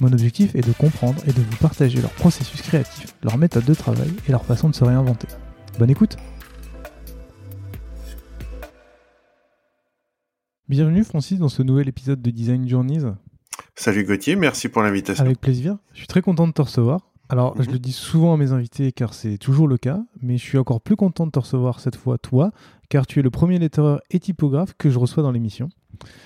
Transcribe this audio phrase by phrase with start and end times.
[0.00, 3.74] Mon objectif est de comprendre et de vous partager leur processus créatif, leur méthode de
[3.74, 5.28] travail et leur façon de se réinventer.
[5.78, 6.16] Bonne écoute
[10.68, 13.04] Bienvenue Francis dans ce nouvel épisode de Design Journeys.
[13.74, 15.22] Salut Gauthier, merci pour l'invitation.
[15.22, 17.12] Avec plaisir, je suis très content de te recevoir.
[17.28, 17.72] Alors, je mhm.
[17.72, 20.80] le dis souvent à mes invités car c'est toujours le cas, mais je suis encore
[20.80, 22.52] plus content de te recevoir cette fois, toi,
[22.88, 25.68] car tu es le premier lettreur et typographe que je reçois dans l'émission.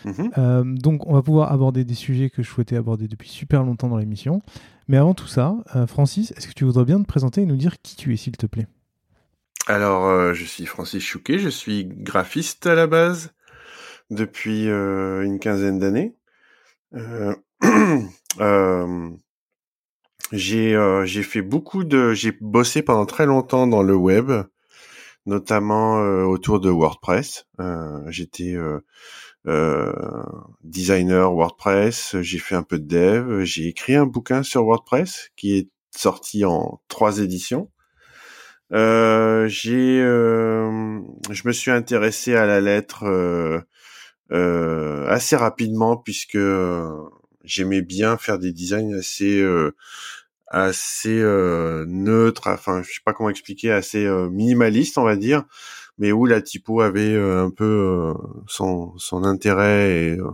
[0.05, 0.31] Mhm.
[0.39, 3.89] Euh, donc, on va pouvoir aborder des sujets que je souhaitais aborder depuis super longtemps
[3.89, 4.41] dans l'émission.
[4.89, 7.56] Mais avant tout ça, euh, Francis, est-ce que tu voudrais bien te présenter et nous
[7.56, 8.67] dire qui tu es, s'il te plaît?
[9.67, 13.33] Alors, euh, je suis Francis Chouquet, je suis graphiste à la base
[14.11, 16.14] depuis une quinzaine d'années.
[20.33, 24.30] j'ai j'ai fait beaucoup de j'ai bossé pendant très longtemps dans le web
[25.27, 27.47] notamment autour de WordPress
[28.06, 28.55] j'étais
[29.47, 29.92] euh,
[30.64, 35.56] designer WordPress, j'ai fait un peu de dev, j'ai écrit un bouquin sur WordPress qui
[35.56, 37.70] est sorti en trois éditions.
[38.72, 43.05] Euh, j'ai, euh, je me suis intéressé à la lettre
[44.33, 46.39] euh, assez rapidement puisque
[47.44, 49.45] j'aimais bien faire des designs assez
[50.48, 51.23] assez
[51.86, 55.45] neutres, enfin je sais pas comment expliquer, assez minimaliste on va dire
[55.98, 58.14] mais où la typo avait euh, un peu euh,
[58.46, 60.30] son, intérêt et, euh,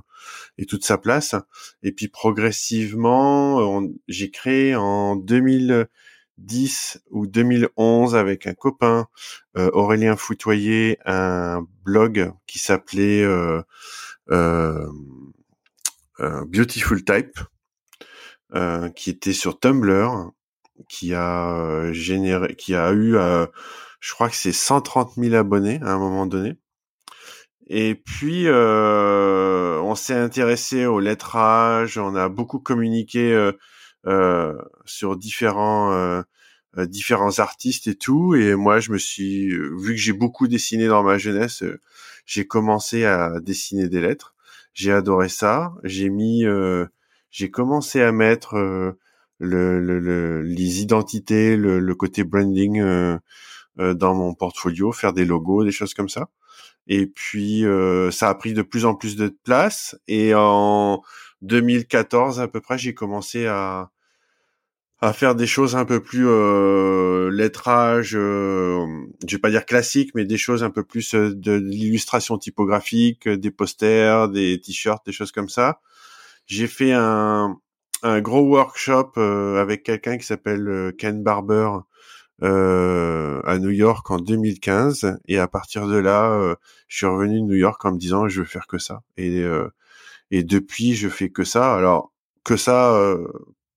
[0.59, 1.35] et, toute sa place.
[1.83, 9.07] Et puis progressivement, j'ai créé en 2010 ou 2011 avec un copain,
[9.57, 13.27] Aurélien Foutoyer, un blog qui s'appelait
[16.19, 17.39] Beautiful Type,
[18.97, 20.33] qui était sur Tumblr,
[20.89, 23.17] qui a généré, qui a eu
[24.03, 26.57] je crois que c'est 130 000 abonnés à un moment donné.
[27.69, 33.53] Et puis, euh, on s'est intéressé au lettrage, on a beaucoup communiqué euh,
[34.07, 36.23] euh, sur différents euh,
[36.79, 38.35] euh, différents artistes et tout.
[38.35, 41.63] Et moi, je me suis, vu que j'ai beaucoup dessiné dans ma jeunesse,
[42.27, 44.35] j'ai commencé à dessiner des lettres.
[44.75, 45.73] J'ai adoré ça.
[45.85, 46.45] J'ai mis,
[47.31, 48.97] j'ai commencé à mettre
[49.43, 53.19] le, le, les identités, le, le côté branding euh,
[53.79, 56.29] dans mon portfolio, faire des logos, des choses comme ça.
[56.89, 59.97] Et puis euh, ça a pris de plus en plus de place.
[60.09, 61.03] Et en
[61.43, 63.91] 2014 à peu près, j'ai commencé à
[65.03, 68.87] à faire des choses un peu plus euh, lettrage, euh,
[69.27, 73.29] je vais pas dire classique, mais des choses un peu plus euh, de l'illustration typographique,
[73.29, 75.81] des posters, des t-shirts, des choses comme ça.
[76.47, 77.57] J'ai fait un,
[78.03, 81.69] un gros workshop avec quelqu'un qui s'appelle Ken Barber,
[82.43, 86.57] euh, à New York en 2015 et à partir de là, euh,
[86.89, 89.43] je suis revenu de New York en me disant je veux faire que ça et
[89.43, 89.69] euh,
[90.33, 91.77] et depuis je fais que ça.
[91.77, 92.13] Alors
[92.45, 92.99] que ça,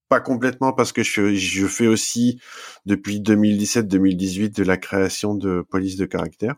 [0.09, 2.39] pas complètement parce que je, je fais aussi
[2.87, 6.55] depuis 2017-2018 de la création de police de caractère.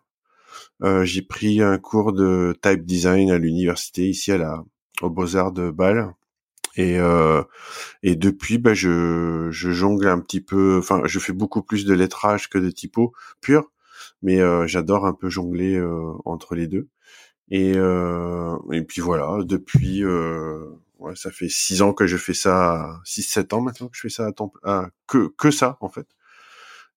[1.04, 4.64] j'ai pris un cours de type design à l'université ici à la
[5.02, 6.14] au Beaux Arts de Bâle
[6.78, 7.44] et, euh,
[8.04, 10.78] et depuis, bah, je, je jongle un petit peu.
[10.78, 13.72] Enfin, je fais beaucoup plus de lettrage que de typo pur,
[14.22, 16.88] mais euh, j'adore un peu jongler euh, entre les deux.
[17.50, 23.24] Et, et puis voilà, depuis, ouais, ça fait six ans que je fais ça, six
[23.24, 24.52] sept ans maintenant que je fais ça à temps,
[25.08, 26.08] que que ça en fait.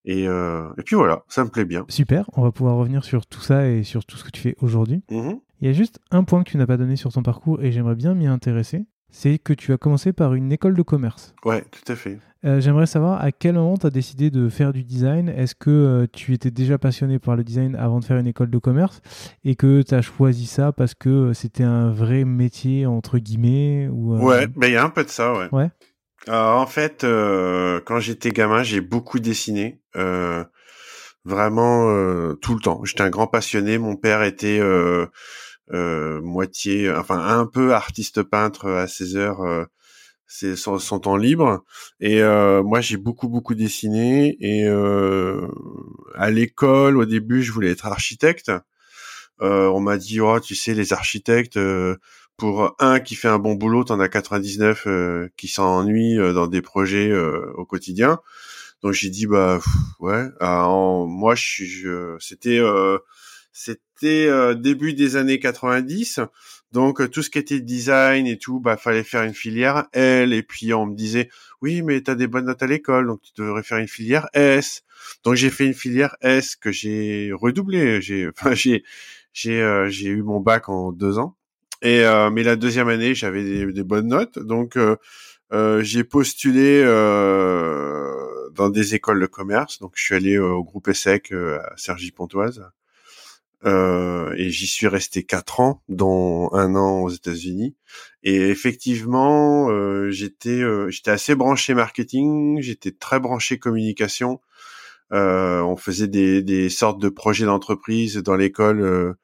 [0.03, 1.85] Et, et puis voilà, ça me plaît bien.
[1.87, 4.57] Super, on va pouvoir revenir sur tout ça et sur tout ce que tu fais
[4.59, 5.05] aujourd'hui.
[5.09, 7.63] Mmh Il y a juste un point que tu n'as pas donné sur ton parcours
[7.63, 11.35] et j'aimerais bien m'y intéresser c'est que tu as commencé par une école de commerce.
[11.45, 12.17] Ouais, tout à fait.
[12.43, 15.29] Euh, j'aimerais savoir à quel moment tu as décidé de faire du design?
[15.29, 18.49] Est-ce que euh, tu étais déjà passionné par le design avant de faire une école
[18.49, 19.01] de commerce?
[19.45, 23.87] Et que tu as choisi ça parce que euh, c'était un vrai métier, entre guillemets
[23.91, 25.49] ou, Ouais, mais il y a un peu de ça, ouais.
[25.51, 25.69] Ouais.
[26.29, 27.05] en fait,
[27.85, 29.79] quand j'étais gamin, j'ai beaucoup dessiné.
[31.23, 32.83] vraiment tout le temps.
[32.85, 33.77] J'étais un grand passionné.
[33.77, 34.59] Mon père était
[35.69, 39.67] moitié, enfin un peu artiste peintre à ses heures
[40.31, 41.65] c'est son, temps libre.
[41.99, 44.37] Et euh, moi, j'ai beaucoup beaucoup dessiné.
[44.39, 45.45] Et euh,
[46.15, 48.49] à l'école, au début, je voulais être architecte.
[49.41, 51.59] Euh, on m'a dit, oh, tu sais, les architectes,
[52.37, 54.87] pour un qui fait un bon boulot, t'en as 99
[55.35, 58.19] qui s'ennuient dans des projets au quotidien.
[58.83, 59.59] Donc j'ai dit, bah
[59.99, 60.29] ouais.
[60.39, 62.61] moi, je, c'était
[63.53, 66.21] c'était début des années 90.
[66.71, 70.33] Donc euh, tout ce qui était design et tout, bah fallait faire une filière L.
[70.33, 71.29] Et puis on me disait
[71.61, 74.83] oui, mais t'as des bonnes notes à l'école, donc tu devrais faire une filière S.
[75.23, 78.01] Donc j'ai fait une filière S que j'ai redoublé.
[78.01, 78.83] J'ai, enfin j'ai,
[79.33, 81.35] j'ai, euh, j'ai eu mon bac en deux ans.
[81.81, 84.77] Et euh, mais la deuxième année, j'avais des, bonnes notes, donc
[85.81, 86.83] j'ai postulé
[88.53, 89.79] dans des écoles de commerce.
[89.79, 92.63] Donc je suis allé au groupe ESSEC à Cergy-Pontoise.
[93.65, 97.75] Euh, et j'y suis resté quatre ans, dont un an aux États-Unis.
[98.23, 104.41] Et effectivement, euh, j'étais euh, j'étais assez branché marketing, j'étais très branché communication.
[105.11, 109.15] on faisait des, des sortes de projets d'entreprise dans l'école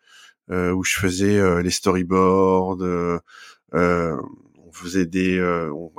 [0.50, 2.78] où je faisais les storyboards.
[3.74, 5.40] on faisait des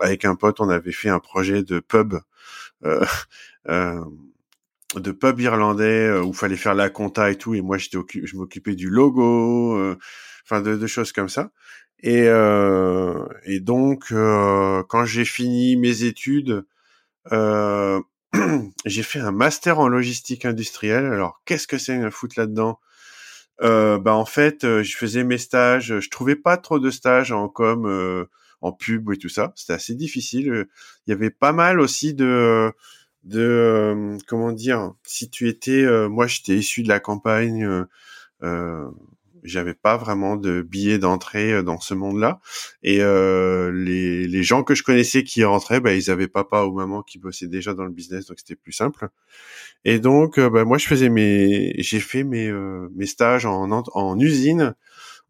[0.01, 2.15] avec un pote, on avait fait un projet de pub.
[2.85, 3.05] Euh,
[4.95, 8.37] de pub irlandais euh, où fallait faire la compta et tout et moi j'étais je
[8.37, 9.99] m'occupais du logo euh,
[10.45, 11.51] enfin de, de, choses comme ça.
[12.01, 16.65] Et euh, et donc quand j'ai fini mes études
[18.85, 21.07] j'ai fait un master en logistique industrielle.
[21.07, 22.79] Alors qu'est-ce que c'est un foot là-dedans?
[23.61, 25.99] Bah en fait je faisais mes stages.
[26.01, 28.27] Je trouvais pas trop de stages en com
[28.61, 29.53] en pub et tout ça.
[29.57, 30.67] C'était assez difficile.
[31.07, 32.73] Il y avait pas mal aussi de
[33.25, 37.87] de euh, comment dire si tu étais euh, moi j'étais issu de la campagne
[38.43, 38.91] euh,
[39.45, 42.41] j'avais pas vraiment de billets d'entrée dans ce monde-là.
[42.83, 47.03] Et les, les gens que je connaissais qui rentraient bah ils avaient papa ou maman
[47.03, 49.09] qui bossaient déjà dans le business donc c'était plus simple.
[49.85, 52.53] Et donc bah, moi je faisais mes j'ai fait mes
[52.95, 54.75] mes stages en en usine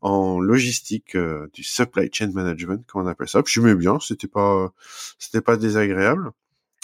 [0.00, 1.16] en logistique
[1.52, 3.42] du supply chain management comme on appelle ça.
[3.46, 4.72] Je m'aimais bien c'était pas
[5.18, 6.32] c'était pas désagréable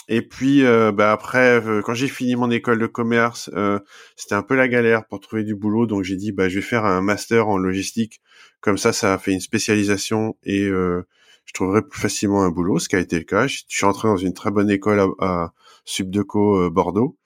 [0.09, 3.79] et puis euh, bah après, euh, quand j'ai fini mon école de commerce, euh,
[4.17, 6.63] c'était un peu la galère pour trouver du boulot, donc j'ai dit bah je vais
[6.63, 8.21] faire un master en logistique.
[8.61, 12.89] Comme ça, ça a fait une spécialisation et je trouverai plus facilement un boulot, ce
[12.89, 13.47] qui a été le cas.
[13.47, 15.53] Je suis entré dans une très bonne école à, à
[15.85, 17.19] Subdeco Bordeaux.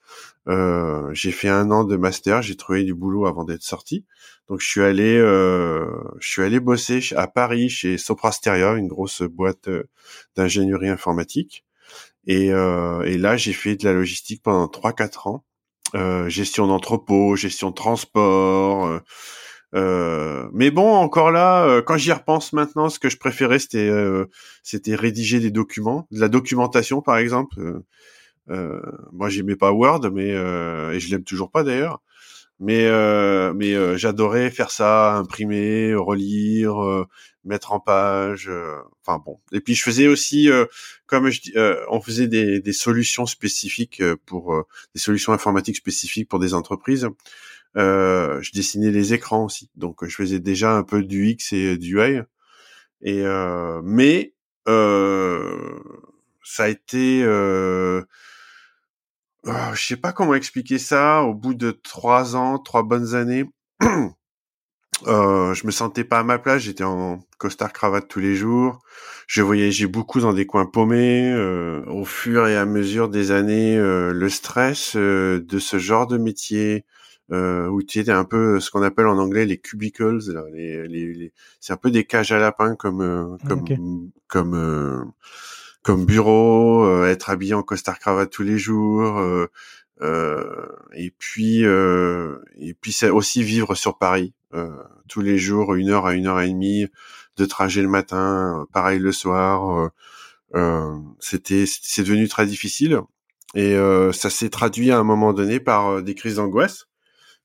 [0.47, 4.05] j'ai fait un an de master, j'ai trouvé du boulot avant d'être sorti.
[4.49, 9.21] Donc je suis allé, je suis allé bosser à Paris chez Sopra Steria, une grosse
[9.21, 9.69] boîte
[10.35, 11.63] d'ingénierie informatique.
[12.27, 15.43] Et, euh, et là, j'ai fait de la logistique pendant 3-4 ans.
[15.95, 18.85] Euh, gestion d'entrepôt, gestion de transport.
[18.85, 18.99] Euh,
[19.75, 23.91] euh, mais bon, encore là, euh, quand j'y repense maintenant, ce que je préférais, c'était
[24.63, 27.55] c'était rédiger des documents, de la documentation, par exemple.
[28.47, 32.01] moi, j'aimais pas Word, mais et je l'aime toujours pas d'ailleurs
[32.59, 37.07] mais euh, mais euh, j'adorais faire ça, imprimer, relire, euh,
[37.45, 38.51] mettre en page.
[39.01, 39.39] Enfin bon.
[39.53, 40.49] Et puis je faisais aussi,
[41.07, 41.53] comme je dis,
[41.89, 47.07] on faisait des, des solutions spécifiques pour des solutions informatiques spécifiques pour des entreprises.
[47.75, 51.97] je dessinais les écrans aussi, donc je faisais déjà un peu du X et du
[51.97, 52.19] UI.
[53.01, 53.23] Et
[53.83, 54.33] mais
[56.43, 57.23] ça a été
[59.47, 61.23] euh, je sais pas comment expliquer ça.
[61.23, 63.45] Au bout de trois ans, trois bonnes années,
[65.07, 66.63] euh, je me sentais pas à ma place.
[66.63, 68.81] J'étais en costard cravate tous les jours.
[69.27, 71.31] Je voyageais beaucoup dans des coins paumés.
[71.31, 76.07] Euh, au fur et à mesure des années, euh, le stress euh, de ce genre
[76.07, 76.85] de métier,
[77.31, 80.17] où tu étais un peu ce qu'on appelle en anglais les cubicles,
[80.51, 81.31] les, les, les...
[81.59, 85.13] c'est un peu des cages à lapins comme comme comme
[85.83, 89.47] comme bureau, euh, être habillé en costard cravate tous les jours, euh,
[90.01, 94.33] euh, et puis et puis c'est aussi vivre sur Paris
[95.07, 96.87] tous les jours, une heure à une heure et demie
[97.37, 99.91] de trajet le matin, pareil le soir.
[101.19, 103.01] c'était c'est devenu très difficile
[103.55, 103.75] et
[104.13, 106.87] ça s'est traduit à un moment donné par des crises d'angoisse,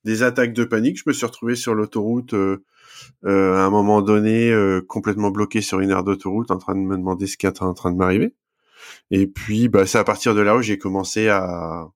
[0.04, 0.98] des attaques de panique.
[0.98, 2.34] Je me suis retrouvé sur l'autoroute
[3.24, 6.80] euh, à un moment donné euh, complètement bloqué sur une aire d'autoroute en train de
[6.80, 8.34] me demander ce qui est en train de m'arriver.
[9.10, 11.88] Et puis bah, c'est à partir de là où j'ai commencé à,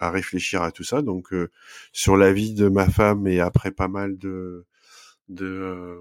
[0.00, 1.02] à réfléchir à tout ça.
[1.02, 1.50] Donc euh,
[1.92, 4.66] sur la vie de ma femme et après pas mal de
[5.28, 5.98] de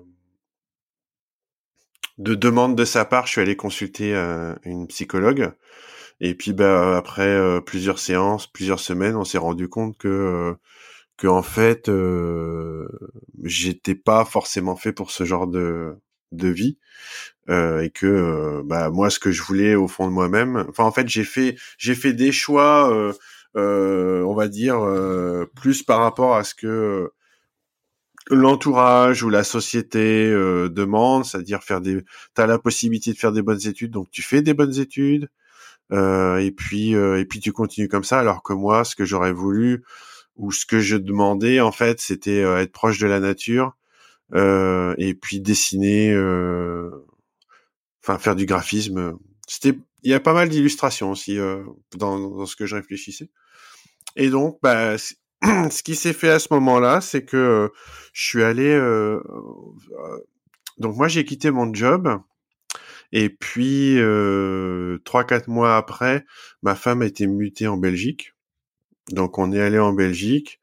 [2.18, 4.14] de demandes de sa part, je suis allé consulter
[4.64, 5.54] une psychologue
[6.22, 10.56] Et puis bah après plusieurs séances, plusieurs semaines, on s'est rendu compte que
[11.18, 11.90] que en fait
[13.44, 15.96] j'étais pas forcément fait pour ce genre de
[16.32, 16.78] de vie
[17.50, 20.84] euh, et que euh, bah moi ce que je voulais au fond de moi-même enfin
[20.84, 23.14] en fait j'ai fait j'ai fait des choix euh,
[23.58, 24.80] euh on va dire
[25.56, 27.12] plus par rapport à ce que
[28.30, 30.30] l'entourage ou la société
[30.70, 32.04] demande c'est-à-dire faire des
[32.34, 35.30] t'as la possibilité de faire des bonnes études donc tu fais des bonnes études
[35.92, 39.84] et puis et puis tu continues comme ça alors que moi ce que j'aurais voulu
[40.42, 43.76] ou ce que je demandais en fait c'était être proche de la nature
[44.34, 46.90] euh, et puis dessiner, euh,
[48.04, 49.18] enfin faire du graphisme.
[49.48, 51.64] C'était, il y a pas mal d'illustrations aussi euh,
[51.98, 53.30] dans, dans, ce que je réfléchissais.
[54.16, 54.98] Et donc, bah,
[55.44, 57.72] ce qui s'est fait à ce moment-là, c'est que
[58.14, 58.74] je suis allé.
[60.78, 62.22] donc moi, j'ai quitté mon job.
[63.14, 63.98] Et puis
[65.04, 66.26] trois quatre mois après,
[66.62, 68.34] ma femme a été mutée en Belgique.
[69.10, 70.62] Donc on est allé en Belgique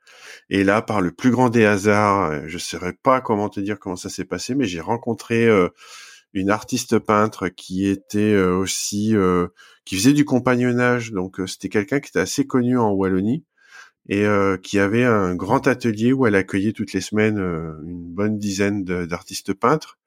[0.50, 3.60] et là, par le plus grand des hasards, euh, je ne saurais pas comment te
[3.60, 5.68] dire comment ça s'est passé, mais j'ai rencontré euh,
[6.32, 9.14] une artiste peintre qui était euh, aussi
[9.84, 11.12] qui faisait du compagnonnage.
[11.12, 13.44] Donc c'était quelqu'un qui était assez connu en Wallonie
[14.10, 14.26] et
[14.62, 19.52] qui avait un grand atelier où elle accueillait toutes les semaines une bonne dizaine d'artistes
[19.52, 19.98] peintres.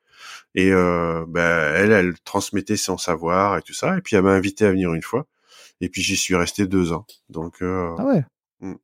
[0.56, 3.98] Et ben, elle, elle transmettait son savoir et tout ça.
[3.98, 5.28] Et puis elle m'a invité à venir une fois.
[5.82, 7.06] Et puis j'y suis resté deux ans.
[7.30, 8.24] Donc ah ouais.
[8.62, 8.76] Hmm.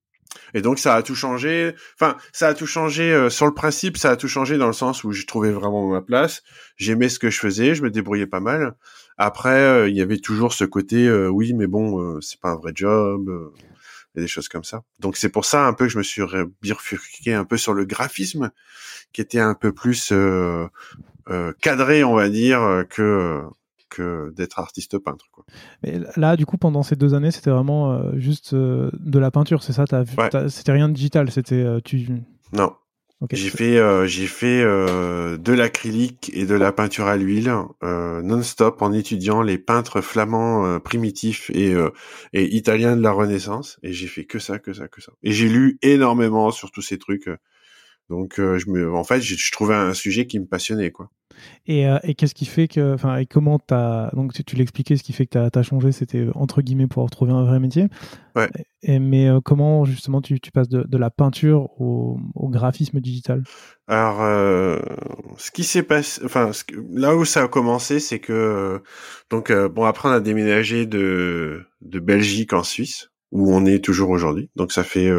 [0.53, 1.73] Et donc ça a tout changé.
[1.99, 4.73] Enfin, ça a tout changé euh, sur le principe, ça a tout changé dans le
[4.73, 6.43] sens où j'ai trouvé vraiment ma place.
[6.77, 8.75] J'aimais ce que je faisais, je me débrouillais pas mal.
[9.17, 12.55] Après, euh, il y avait toujours ce côté, euh, oui, mais bon, c'est pas un
[12.55, 13.29] vrai job,
[14.15, 14.83] et des choses comme ça.
[14.99, 16.21] Donc c'est pour ça un peu que je me suis
[16.61, 18.51] bifurqué un peu sur le graphisme,
[19.13, 20.13] qui était un peu plus
[21.61, 23.41] cadré, on va dire, que
[23.89, 25.25] que d'être artiste peintre.
[25.31, 25.45] Quoi.
[25.83, 29.31] Mais là, du coup, pendant ces deux années, c'était vraiment euh, juste euh, de la
[29.31, 29.85] peinture, c'est ça?
[30.49, 32.07] C'était rien de digital, c'était euh, tu.
[32.53, 32.73] Non.
[33.31, 37.51] J'ai fait j'ai fait de l'acrylique et de la peinture à l'huile
[37.81, 41.73] non-stop en étudiant les peintres flamands primitifs et
[42.33, 45.13] et italiens de la Renaissance et j'ai fait que ça que ça que ça.
[45.23, 47.27] Et j'ai lu énormément sur tous ces trucs.
[48.11, 51.09] Donc je me en fait, je trouvais un sujet qui me passionnait quoi.
[51.65, 54.97] Et, euh, et qu'est-ce qui fait que, enfin, et comment t'as, donc tu, tu l'expliquais,
[54.97, 57.59] ce qui fait que t'as as changé, c'était euh, entre guillemets pour retrouver un vrai
[57.59, 57.87] métier.
[58.35, 58.49] Ouais.
[58.83, 62.99] Et, mais euh, comment justement tu, tu passes de, de, la peinture au, au graphisme
[62.99, 63.43] digital?
[63.87, 64.17] Alors,
[65.37, 66.51] ce qui s'est passé, enfin,
[66.91, 68.81] là où ça a commencé, c'est que,
[69.29, 74.09] donc, bon, après on a déménagé de de Belgique en Suisse, où on est toujours
[74.09, 74.49] aujourd'hui.
[74.55, 75.09] Donc ça fait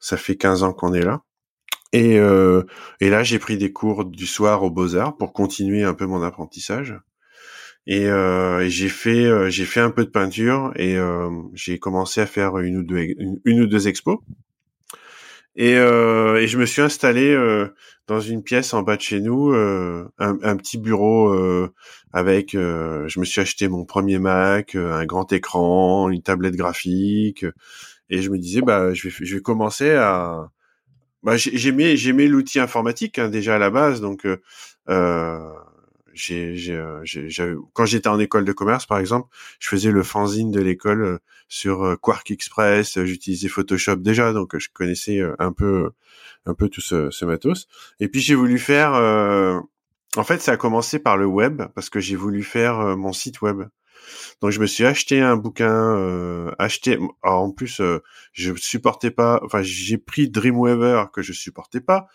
[0.00, 1.22] ça fait 15 ans qu'on est là.
[1.92, 2.64] Et, euh,
[3.00, 6.06] et là, j'ai pris des cours du soir aux Beaux Arts pour continuer un peu
[6.06, 6.98] mon apprentissage.
[7.86, 11.78] Et, euh, et j'ai fait euh, j'ai fait un peu de peinture et euh, j'ai
[11.78, 13.14] commencé à faire une ou deux
[13.44, 14.18] une, ou deux expos.
[15.56, 17.68] Et, euh, et je me suis installé euh,
[18.06, 21.34] dans une pièce en bas de chez nous, un, un, petit bureau
[22.12, 22.52] avec.
[22.52, 27.44] je me suis acheté mon premier Mac, un grand écran, une tablette graphique,
[28.10, 30.50] et je me disais bah je vais je vais commencer à
[31.22, 34.40] bah, j'aimais j'aimais l'outil informatique hein, déjà à la base donc euh,
[34.88, 35.52] euh
[36.14, 39.28] j'ai euh, quand j'étais en école de commerce par exemple
[39.60, 44.68] je faisais le fanzine de l'école euh, sur Quark Express j'utilisais Photoshop déjà donc je
[44.72, 45.90] connaissais un peu
[46.46, 47.68] un peu tout ce, ce matos.
[48.00, 48.92] Et puis j'ai voulu faire
[50.16, 53.40] en fait ça a commencé par le web parce que j'ai voulu faire mon site
[53.40, 53.62] web
[54.40, 56.98] donc je me suis acheté un bouquin, euh, acheté.
[57.22, 58.00] en plus, euh,
[58.32, 59.40] je supportais pas.
[59.44, 62.08] Enfin, j'ai pris Dreamweaver que je supportais pas.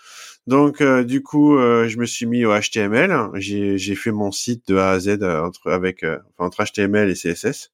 [0.47, 3.29] Donc euh, du coup, euh, je me suis mis au HTML.
[3.35, 6.05] J'ai fait mon site de A à Z entre avec
[6.38, 7.71] entre HTML et CSS.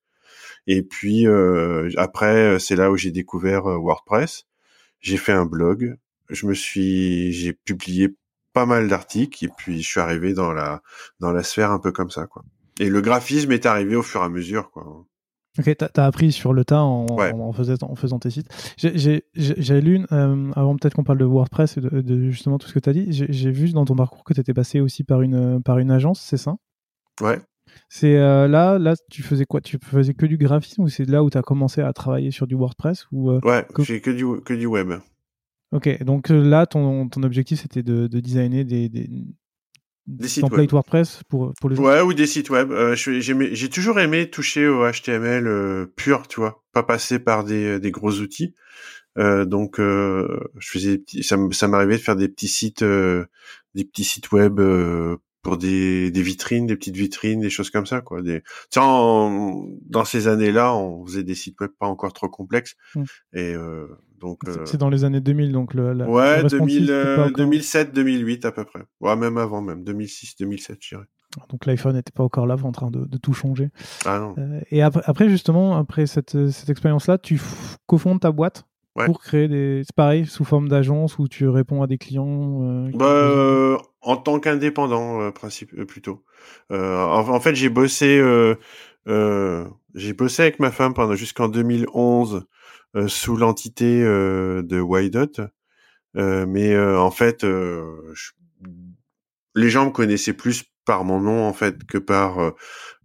[0.68, 1.26] Et puis
[1.98, 4.46] après, c'est là où j'ai découvert WordPress.
[5.02, 5.98] J'ai fait un blog.
[6.30, 8.10] Je me suis, j'ai publié
[8.54, 10.82] pas mal d'articles et puis je suis arrivé dans la
[11.20, 12.44] dans la sphère un peu comme ça quoi.
[12.80, 15.06] Et le graphisme est arrivé au fur et à mesure, quoi.
[15.58, 18.48] Ok, t'as as appris sur le tas en, en, faisant, en faisant, tes sites.
[18.78, 22.80] J'ai lu, euh, avant peut-être qu'on parle de WordPress et de, justement tout ce que
[22.80, 25.62] tu as dit, j'ai vu dans ton parcours que tu étais passé aussi par une,
[25.62, 26.56] par une agence, c'est ça?
[27.20, 27.40] Ouais.
[27.90, 29.62] C'est euh, là, là, tu faisais quoi?
[29.62, 32.48] Tu faisais que du graphisme ou c'est là où tu as commencé à travailler sur
[32.48, 34.94] du WordPress ou euh, Ouais, j'ai que du, que du web.
[35.72, 39.08] Ok, donc là, ton, ton objectif c'était de, de, designer des, des,
[40.08, 40.72] des sites web.
[40.72, 42.72] WordPress pour, pour les gens Ouais, ou des sites web.
[42.72, 47.80] Euh, j'ai toujours aimé toucher au HTML euh, pur, tu vois, pas passer par des,
[47.80, 48.56] des gros outils.
[49.18, 53.26] Euh, donc, euh, je faisais ça, ça m'arrivait de faire des petits sites, euh,
[53.76, 54.62] des petits sites web
[55.42, 58.22] pour des, des vitrines, des petites vitrines, des choses comme ça, quoi.
[58.22, 58.44] Des,
[58.76, 62.76] dans ces années-là, on faisait des sites web pas encore trop complexes.
[62.96, 63.04] Mm.
[63.34, 63.88] Et euh,
[64.20, 64.42] donc.
[64.66, 65.94] C'est dans les années 2000, donc le.
[65.94, 68.84] La, ouais, 2007, 2008 à peu près.
[69.00, 71.06] Ouais, même avant, même 2006, 2007, je dirais.
[71.50, 73.70] Donc l'iPhone n'était pas encore là, en train de, de tout changer.
[74.06, 74.36] Ah non.
[74.40, 77.40] Euh, et après, justement, après cette, cette expérience-là, tu
[77.86, 78.66] cofondes ta boîte
[79.06, 79.82] pour créer des.
[79.86, 82.64] C'est pareil, sous forme d'agence où tu réponds à des clients.
[82.64, 86.24] Euh, bah, euh, en tant qu'indépendant, euh, principe plutôt.
[86.70, 88.22] En, fait, j'ai bossé.
[89.06, 92.46] j'ai bossé avec ma femme pendant jusqu'en 2011
[93.08, 95.50] sous l'entité de Wydot.
[96.16, 97.46] mais en fait,
[99.56, 102.54] les gens me connaissaient plus par mon nom en fait que par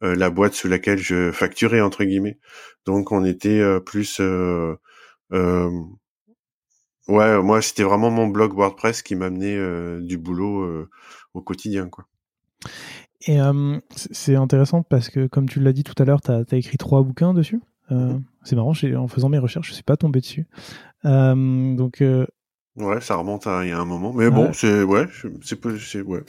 [0.00, 2.38] la boîte sous laquelle je facturais entre guillemets.
[2.86, 4.20] Donc on était plus
[5.32, 5.70] euh,
[7.08, 10.88] ouais, moi c'était vraiment mon blog WordPress qui m'amenait euh, du boulot euh,
[11.34, 12.06] au quotidien, quoi.
[13.26, 13.38] Et
[13.96, 17.02] c'est intéressant parce que, comme tu l'as dit tout à l'heure, tu as, écrit trois
[17.02, 17.58] bouquins dessus?
[17.90, 20.46] Mmh c'est marrant, en faisant mes recherches, je suis pas tombé dessus.
[21.02, 22.02] donc.
[22.76, 25.06] Ouais, ça remonte à il y a un moment, mais bon, c'est ouais,
[25.42, 26.24] c'est ouais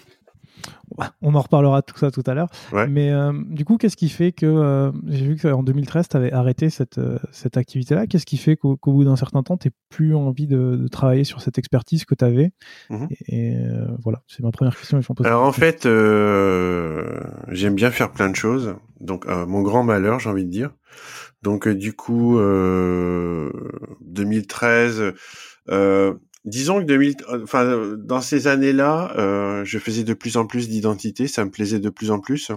[1.22, 2.50] on en reparlera tout ça tout à l'heure.
[2.88, 6.32] Mais euh, du coup, qu'est-ce qui fait que euh, j'ai vu qu'en 2013, tu avais
[6.32, 10.16] arrêté cette, euh, cette activité-là Qu'est-ce qui fait qu'au bout d'un certain temps, tu plus
[10.16, 12.52] envie de, travailler sur cette expertise que tu avais
[12.90, 13.08] mhm.
[13.28, 13.56] Et,
[14.04, 15.00] voilà, c'est ma première question.
[15.24, 18.76] Alors en fait, j'aime bien faire plein de choses.
[19.00, 20.72] Donc, mon grand malheur, j'ai envie de dire.
[21.46, 22.40] Donc, du coup,
[24.02, 25.14] 2013
[26.46, 31.28] disons que 2000, enfin, dans ces années-là, euh, je faisais de plus en plus d'identité,
[31.28, 32.52] ça me plaisait de plus en plus,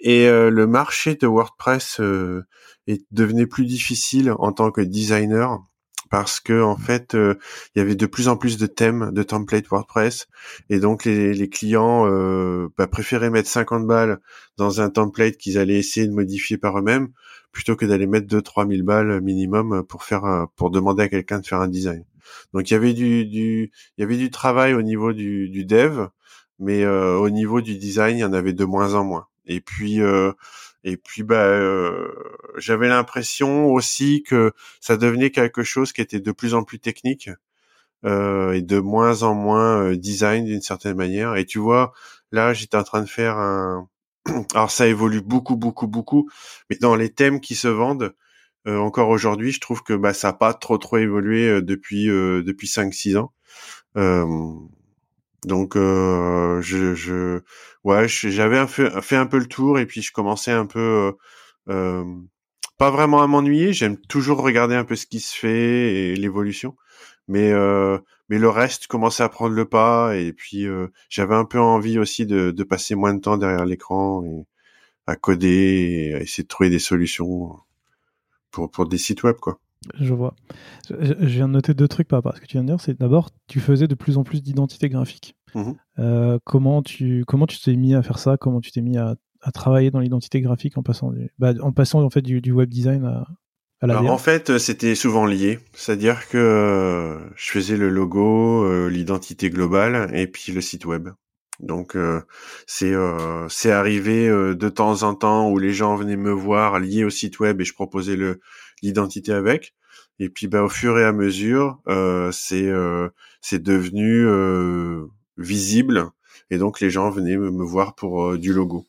[0.00, 2.44] et euh, le marché de WordPress euh,
[2.86, 5.58] est, devenait plus difficile en tant que designer
[6.10, 7.34] parce que en fait, euh,
[7.74, 10.28] il y avait de plus en plus de thèmes, de templates WordPress,
[10.70, 12.06] et donc les, clients
[12.76, 14.20] bah, préféraient mettre 50 balles
[14.56, 17.08] dans un template qu'ils allaient essayer de modifier par eux-mêmes
[17.52, 21.46] plutôt que d'aller mettre 2-3 000 balles minimum pour faire pour demander à quelqu'un de
[21.46, 22.04] faire un design.
[22.52, 25.64] Donc il y avait du, du il y avait du travail au niveau du, du
[25.64, 26.08] dev,
[26.58, 29.26] mais euh, au niveau du design, il y en avait de moins en moins.
[29.46, 30.32] Et puis euh,
[30.88, 32.08] et puis bah euh,
[32.56, 37.30] j'avais l'impression aussi que ça devenait quelque chose qui était de plus en plus technique
[38.04, 41.36] euh, et de moins en moins euh, design d'une certaine manière.
[41.36, 41.92] Et tu vois,
[42.32, 43.88] là j'étais en train de faire un
[44.54, 46.30] alors ça évolue beaucoup beaucoup beaucoup,
[46.70, 48.14] mais dans les thèmes qui se vendent,
[48.68, 52.10] euh, encore aujourd'hui, je trouve que bah, ça n'a pas trop trop évolué euh, depuis
[52.10, 53.32] euh, depuis 5-6 ans.
[55.44, 57.40] Donc je, je
[57.84, 61.12] ouais j'avais fait, fait un peu le tour et puis je commençais un peu
[61.66, 63.72] pas vraiment à m'ennuyer.
[63.72, 66.76] J'aime toujours regarder un peu ce qui se fait et l'évolution,
[67.28, 67.52] mais
[68.28, 70.66] mais le reste commençait à prendre le pas et puis
[71.08, 74.46] j'avais un peu envie aussi de, de passer moins de temps derrière l'écran et
[75.06, 77.56] à coder et à essayer de trouver des solutions
[78.50, 79.58] pour, pour des sites web, quoi.
[79.98, 80.34] Je vois.
[80.90, 82.80] Je, viens de noter deux trucs par rapport à ce que tu viens de dire.
[82.80, 85.36] C'est d'abord, tu faisais de plus en plus d'identité graphique.
[85.54, 88.36] Mmh euh, comment tu comment tu t'es mis à faire ça?
[88.36, 91.72] Comment tu t'es mis à, à travailler dans l'identité graphique en passant du, bah, en
[91.72, 93.26] passant en fait du, du web design à,
[93.80, 95.58] à la Alors, En fait, c'était souvent lié.
[95.72, 101.08] C'est-à-dire que euh, je faisais le logo, euh, l'identité globale et puis le site web.
[101.60, 102.20] Donc euh,
[102.66, 106.78] c'est euh, c'est arrivé euh, de temps en temps où les gens venaient me voir
[106.78, 108.40] liés au site web et je proposais le
[108.82, 109.74] l'identité avec.
[110.18, 111.80] Et puis bah, au fur et à mesure,
[112.32, 112.70] c'est
[113.40, 114.26] c'est devenu
[115.36, 116.10] visible
[116.50, 118.86] et donc les gens venaient me, voir pour du logo.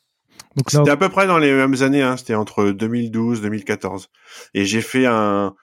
[0.67, 4.09] C'était à peu près dans les mêmes années, hein, c'était entre 2012 2014.
[4.53, 5.55] Et j'ai fait un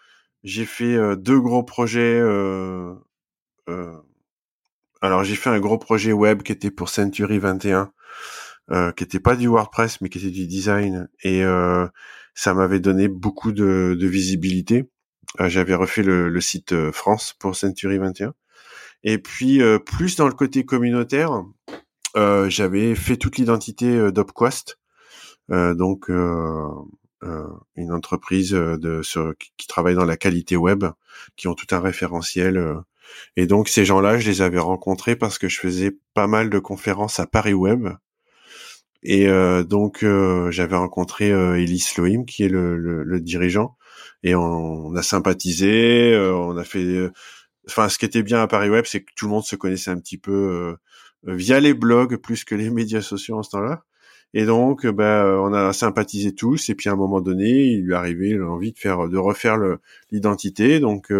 [0.44, 2.20] j'ai fait deux gros projets
[3.68, 3.92] euh,
[5.02, 7.92] alors j'ai fait un gros projet web qui était pour Century 21,
[8.70, 11.86] euh, qui était pas du WordPress mais qui était du design et euh,
[12.36, 14.84] ça m'avait donné beaucoup de, visibilité.
[15.40, 18.34] Euh, j'avais refait le, site euh, France pour Century 21
[19.02, 21.44] et puis plus dans le côté communautaire,
[22.14, 24.78] j'avais fait toute l'identité d'Opquest,
[25.48, 29.02] donc une entreprise de
[29.58, 30.86] qui travaille dans la qualité web,
[31.36, 32.82] qui ont tout un référentiel
[33.36, 36.58] et donc ces gens-là, je les avais rencontrés parce que je faisais pas mal de
[36.58, 37.88] conférences à Paris Web.
[39.08, 43.76] Et euh, donc euh, j'avais rencontré euh, Elie Lohim, qui est le, le, dirigeant,
[44.24, 47.08] et on, a sympathisé, euh, on a fait.
[47.68, 49.92] Enfin, ce qui était bien à Paris Web, c'est que tout le monde se connaissait
[49.92, 50.76] un petit peu
[51.24, 53.84] via les blogs plus que les médias sociaux en ce temps-là.
[54.34, 56.68] Et donc, ben, on a sympathisé tous.
[56.68, 59.56] Et puis à un moment donné, il lui arrivait l'envie de faire, de refaire
[60.10, 60.80] l'identité.
[60.80, 61.12] Donc,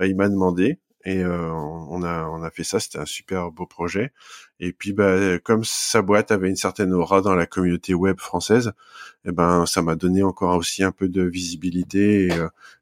[0.00, 0.78] il m'a demandé.
[1.04, 4.12] Et euh, on a on a fait ça, c'était un super beau projet.
[4.60, 8.72] Et puis bah comme sa boîte avait une certaine aura dans la communauté web française,
[9.24, 12.32] eh ben ça m'a donné encore aussi un peu de visibilité et,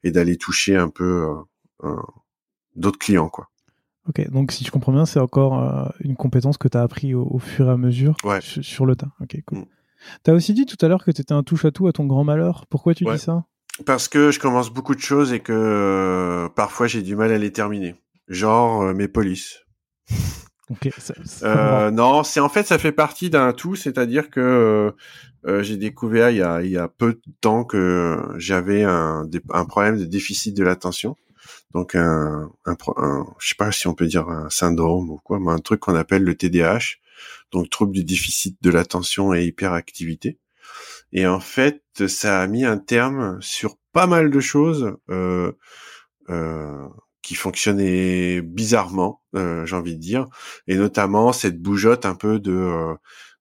[0.03, 1.29] et d'aller toucher un peu
[2.75, 3.49] d'autres clients quoi.
[4.09, 7.15] Ok, donc si je comprends bien, c'est encore euh, une compétence que tu as appris
[7.15, 9.09] au, fur et à mesure sur, le tas.
[9.21, 9.59] Ok, cool.
[9.59, 9.67] Mm.
[10.25, 12.25] Tu as aussi dit tout à l'heure que tu étais un touche-à-tout à ton grand
[12.25, 12.65] malheur.
[12.71, 13.45] Pourquoi tu dis ça?
[13.85, 17.39] Parce que je commence beaucoup de choses et que euh, parfois j'ai du mal à
[17.39, 17.97] les terminer.
[18.29, 19.61] Genre euh, mes polices.
[20.71, 20.91] Ok.
[21.91, 24.95] non, c'est en fait ça fait partie d'un tout, c'est-à-dire que
[25.61, 29.65] j'ai découvert il y, a, il y a peu de temps que j'avais un, un
[29.65, 31.17] problème de déficit de l'attention
[31.73, 35.39] donc un, un, un, je sais pas si on peut dire un syndrome ou quoi,
[35.39, 36.97] mais un truc qu'on appelle le TDAH,
[37.53, 40.39] donc trouble du déficit de l'attention et hyperactivité.
[41.13, 45.53] Et en fait, ça a mis un terme sur pas mal de choses euh,
[46.29, 46.87] euh,
[47.23, 50.27] qui fonctionnaient bizarrement, euh, j'ai envie de dire,
[50.67, 52.95] et notamment cette bougeotte un peu de euh,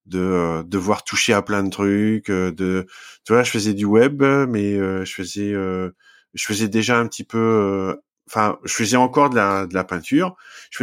[0.05, 2.87] de euh, devoir toucher à plein de trucs, de
[3.25, 7.97] tu vois, je faisais du web, mais je faisais je faisais déjà un petit peu
[8.27, 10.35] enfin, je faisais encore de la, de la peinture.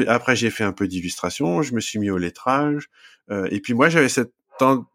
[0.08, 1.62] Après, j'ai fait un peu d'illustration.
[1.62, 2.88] Je me suis mis au lettrage.
[3.30, 4.32] Euh, et puis moi, j'avais cette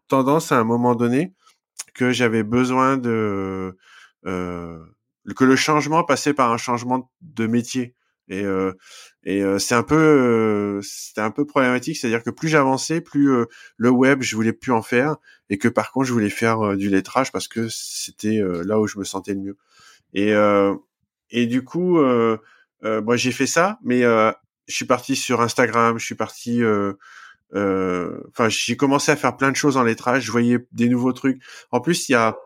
[0.08, 1.32] tendance à un moment donné
[1.94, 3.76] que j'avais besoin de
[4.26, 4.78] euh,
[5.36, 7.94] que le changement passait par un changement de métier.
[8.28, 8.72] Et, euh,
[9.24, 13.28] et euh, c'est un peu euh, c'était un peu problématique, c'est-à-dire que plus j'avançais, plus
[13.76, 15.16] le web, je voulais plus en faire,
[15.48, 18.98] et que par contre, je voulais faire du lettrage parce que c'était là où je
[18.98, 19.56] me sentais le mieux.
[20.14, 20.32] Et
[21.30, 22.38] et du coup, euh,
[22.84, 24.32] euh, moi j'ai fait ça, mais euh,
[24.66, 26.62] je suis parti sur Instagram, je suis parti.
[26.62, 26.94] Euh,
[27.54, 30.24] euh, enfin, j'ai commencé à faire plein de choses en lettrage.
[30.24, 31.42] Je voyais des nouveaux trucs.
[31.72, 32.36] En plus, il y a,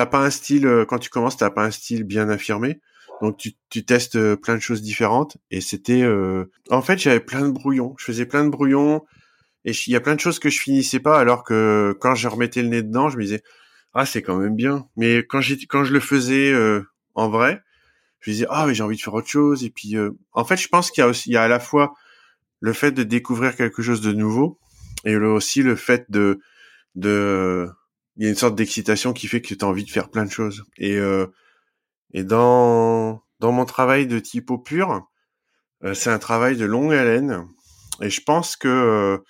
[0.00, 2.80] t'as pas un style quand tu commences, t'as pas un style bien affirmé.
[3.20, 6.08] Donc tu, tu testes plein de choses différentes et c'était
[6.70, 9.04] en fait j'avais plein de brouillons, je faisais plein de brouillons
[9.66, 12.28] et il y a plein de choses que je finissais pas alors que quand je
[12.28, 13.42] remettais le nez dedans, je me disais
[13.92, 14.86] ah c'est quand même bien.
[14.96, 16.50] Mais quand j'ai quand je le faisais
[17.14, 17.62] en vrai,
[18.20, 20.56] je disais ah mais j'ai envie de faire autre chose et puis euh, en fait
[20.56, 21.92] je pense qu'il y a aussi il y a à la fois
[22.60, 24.58] le fait de découvrir quelque chose de nouveau
[25.04, 26.40] et aussi le fait de
[26.94, 27.68] de
[28.16, 30.24] il y a une sorte d'excitation qui fait que tu as envie de faire plein
[30.24, 31.26] de choses et euh,
[32.12, 35.08] et dans dans mon travail de typo pur
[35.84, 37.46] euh, c'est un travail de longue haleine
[38.02, 39.22] et je pense que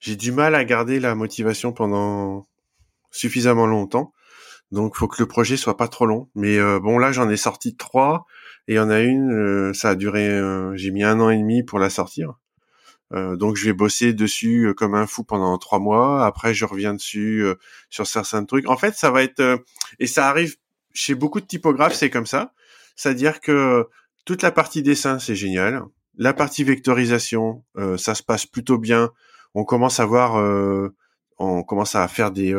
[0.00, 2.46] j'ai du mal à garder la motivation pendant
[3.10, 4.12] suffisamment longtemps
[4.70, 6.28] donc, faut que le projet soit pas trop long.
[6.34, 8.26] Mais euh, bon, là, j'en ai sorti trois,
[8.66, 11.30] et il y en a une, euh, ça a duré, euh, j'ai mis un an
[11.30, 12.34] et demi pour la sortir.
[13.10, 16.26] Donc, je vais bosser dessus comme un fou pendant trois mois.
[16.26, 17.44] Après, je reviens dessus
[17.88, 18.68] sur certains trucs.
[18.68, 19.62] En fait, ça va être,
[19.98, 20.56] et ça arrive
[20.92, 22.52] chez beaucoup de typographes, c'est comme ça.
[22.96, 23.86] C'est-à-dire que
[24.26, 25.84] toute la partie dessin, c'est génial.
[26.18, 27.64] La partie vectorisation,
[27.96, 29.10] ça se passe plutôt bien.
[29.54, 30.34] On commence à voir,
[31.38, 32.52] on commence à faire des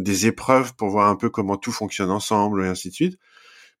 [0.00, 3.18] des épreuves pour voir un peu comment tout fonctionne ensemble et ainsi de suite.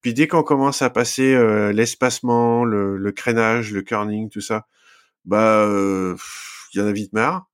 [0.02, 4.66] Puis dès qu'on commence à passer euh, l'espacement, le, le, crénage, le kerning, tout ça,
[5.24, 6.16] bah euh,
[6.74, 7.46] il y en a vite marre.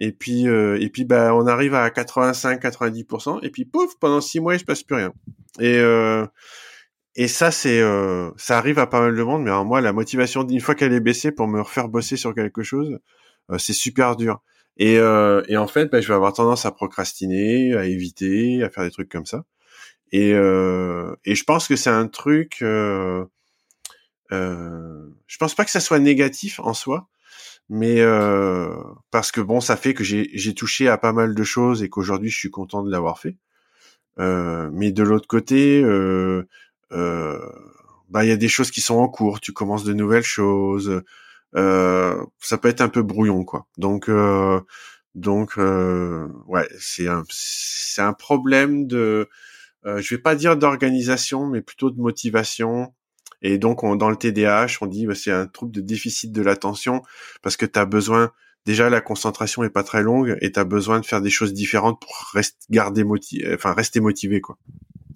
[0.00, 4.40] Et puis euh, et puis bah on arrive à 85-90% et puis pouf pendant six
[4.40, 5.12] mois il se passe plus rien.
[5.60, 5.80] Et
[7.16, 7.80] et ça c'est
[8.36, 10.92] ça arrive à pas mal de monde, mais alors moi la motivation une fois qu'elle
[10.92, 12.98] est baissée pour me refaire bosser sur quelque chose,
[13.58, 14.42] c'est super dur.
[14.76, 18.70] Et, euh, et en fait, bah, je vais avoir tendance à procrastiner, à éviter, à
[18.70, 19.44] faire des trucs comme ça.
[20.12, 22.58] Et, euh, et je pense que c'est un truc.
[22.62, 23.24] Euh,
[24.32, 27.08] euh, je pense pas que ça soit négatif en soi,
[27.68, 28.74] mais euh,
[29.10, 32.30] parce que bon, ça fait que j'ai touché à pas mal de choses et qu'aujourd'hui,
[32.30, 33.36] je suis content de l'avoir fait.
[34.20, 36.46] Euh, mais de l'autre côté, euh,
[36.92, 37.38] euh,
[38.10, 39.40] bah il y a des choses qui sont en cours.
[39.40, 41.02] Tu commences de nouvelles choses.
[41.56, 43.66] Euh, ça peut être un peu brouillon quoi.
[43.78, 44.60] Donc euh,
[45.14, 49.28] donc ouais, c'est un c'est un problème de
[49.84, 52.94] je vais pas dire d'organisation mais plutôt de motivation.
[53.44, 56.42] Et donc on, dans le TDAH, on dit bah, c'est un trouble de déficit de
[56.42, 57.02] l'attention
[57.42, 58.32] parce que tu as besoin
[58.64, 61.52] déjà la concentration est pas très longue et tu as besoin de faire des choses
[61.52, 64.56] différentes pour rester garder motivé enfin rester motivé quoi.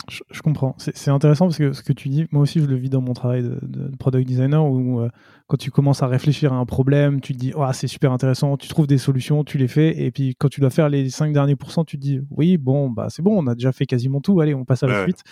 [0.08, 0.74] Je, comprends.
[0.78, 3.12] C'est intéressant parce que ce que tu dis, moi aussi je le vis dans mon
[3.12, 5.08] travail de, de product designer où
[5.48, 8.58] quand tu commences à réfléchir à un problème, tu te dis, oh, c'est super intéressant,
[8.58, 11.32] tu trouves des solutions, tu les fais, et puis quand tu dois faire les 5
[11.32, 14.20] derniers pourcents, tu te dis, oui, bon, bah c'est bon, on a déjà fait quasiment
[14.20, 15.22] tout, allez, on passe à la suite.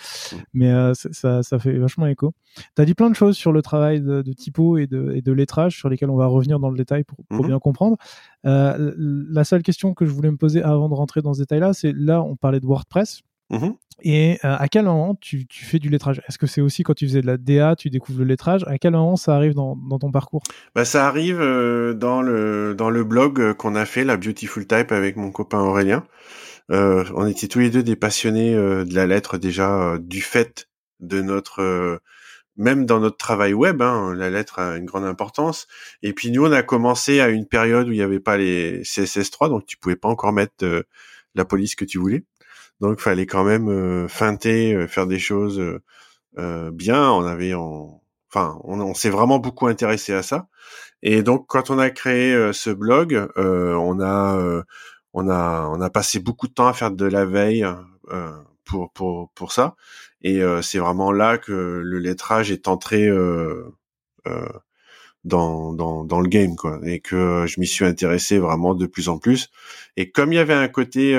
[0.55, 2.33] Mais euh, ça, ça fait vachement écho.
[2.75, 5.31] Tu as dit plein de choses sur le travail de, typo et de, et de
[5.31, 7.49] lettrage, sur lesquelles on va revenir dans le détail pour, pour mhm.
[7.49, 7.97] bien comprendre.
[8.47, 11.73] Euh, la seule question que je voulais me poser avant de rentrer dans ce détail-là,
[11.73, 13.21] c'est là, on parlait de WordPress.
[13.49, 13.75] Mhm.
[14.03, 16.21] Et à quel moment tu, tu fais du lettrage?
[16.27, 18.63] Est-ce que c'est aussi quand tu faisais de la DA, tu découvres le lettrage?
[18.67, 20.43] À quel moment ça arrive dans, dans ton parcours?
[20.75, 25.15] Bah, Ça arrive dans, le, dans le blog qu'on a fait, la Beautiful Type, avec
[25.15, 26.03] mon copain Aurélien.
[26.69, 30.67] Euh, on était tous les deux des passionnés de la lettre déjà du fait
[30.99, 31.99] de notre
[32.57, 35.67] même dans notre travail web, hein, la lettre a une grande importance.
[36.01, 38.81] Et puis nous, on a commencé à une période où il n'y avait pas les
[38.81, 40.83] CSS3, donc tu pouvais pas encore mettre euh,
[41.35, 42.23] la police que tu voulais.
[42.81, 45.61] Donc, fallait quand même euh, feinter, euh, faire des choses
[46.71, 47.11] bien.
[47.11, 50.47] On avait, enfin, on, s'est vraiment beaucoup intéressé à ça.
[51.01, 54.63] Et donc, quand on a créé ce blog, on a,
[55.13, 57.65] on a, on a passé beaucoup de temps à faire de la veille
[58.65, 59.75] pour pour pour ça.
[60.21, 63.71] Et euh, c'est vraiment là que le lettrage est entré euh,
[64.27, 64.47] euh,
[65.23, 69.09] dans, dans, dans le game quoi et que je m'y suis intéressé vraiment de plus
[69.09, 69.49] en plus
[69.97, 71.13] et comme il y avait un côté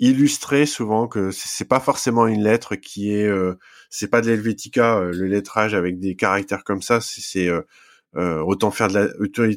[0.00, 3.54] euh, illustré souvent que c'est pas forcément une lettre qui est euh,
[3.90, 7.48] c'est pas de l'Helvetica le lettrage avec des caractères comme ça c'est
[8.14, 9.08] autant faire de la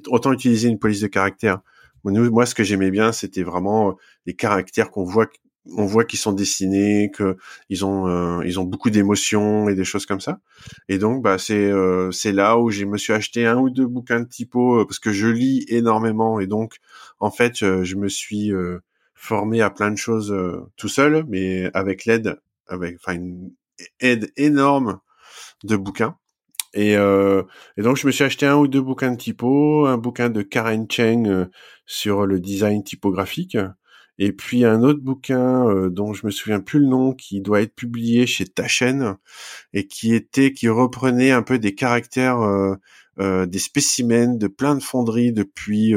[0.07, 1.59] autant utiliser une police de caractères
[2.03, 5.27] moi ce que j'aimais bien c'était vraiment les caractères qu'on voit
[5.69, 7.37] on voit qu'ils sont dessinés, que
[7.69, 10.39] ils ont euh, ils ont beaucoup d'émotions et des choses comme ça.
[10.89, 13.87] Et donc bah c'est euh, c'est là où je me suis acheté un ou deux
[13.87, 16.77] bouquins de typo euh, parce que je lis énormément et donc
[17.19, 18.51] en fait je me suis
[19.21, 20.35] formé à plein de choses
[20.77, 23.51] tout seul, mais avec l'aide avec enfin une
[23.99, 24.99] aide énorme
[25.63, 26.17] de bouquins.
[26.73, 30.29] Et, et, donc je me suis acheté un ou deux bouquins de typo, un bouquin
[30.29, 31.49] de Karen Cheng
[31.85, 33.57] sur le design typographique
[34.21, 37.61] et puis un autre bouquin euh, dont je me souviens plus le nom, qui doit
[37.61, 39.17] être publié chez Tachen
[39.73, 42.75] et qui était, qui reprenait un peu des caractères, euh,
[43.19, 45.95] euh, des spécimens de plein de fonderies depuis,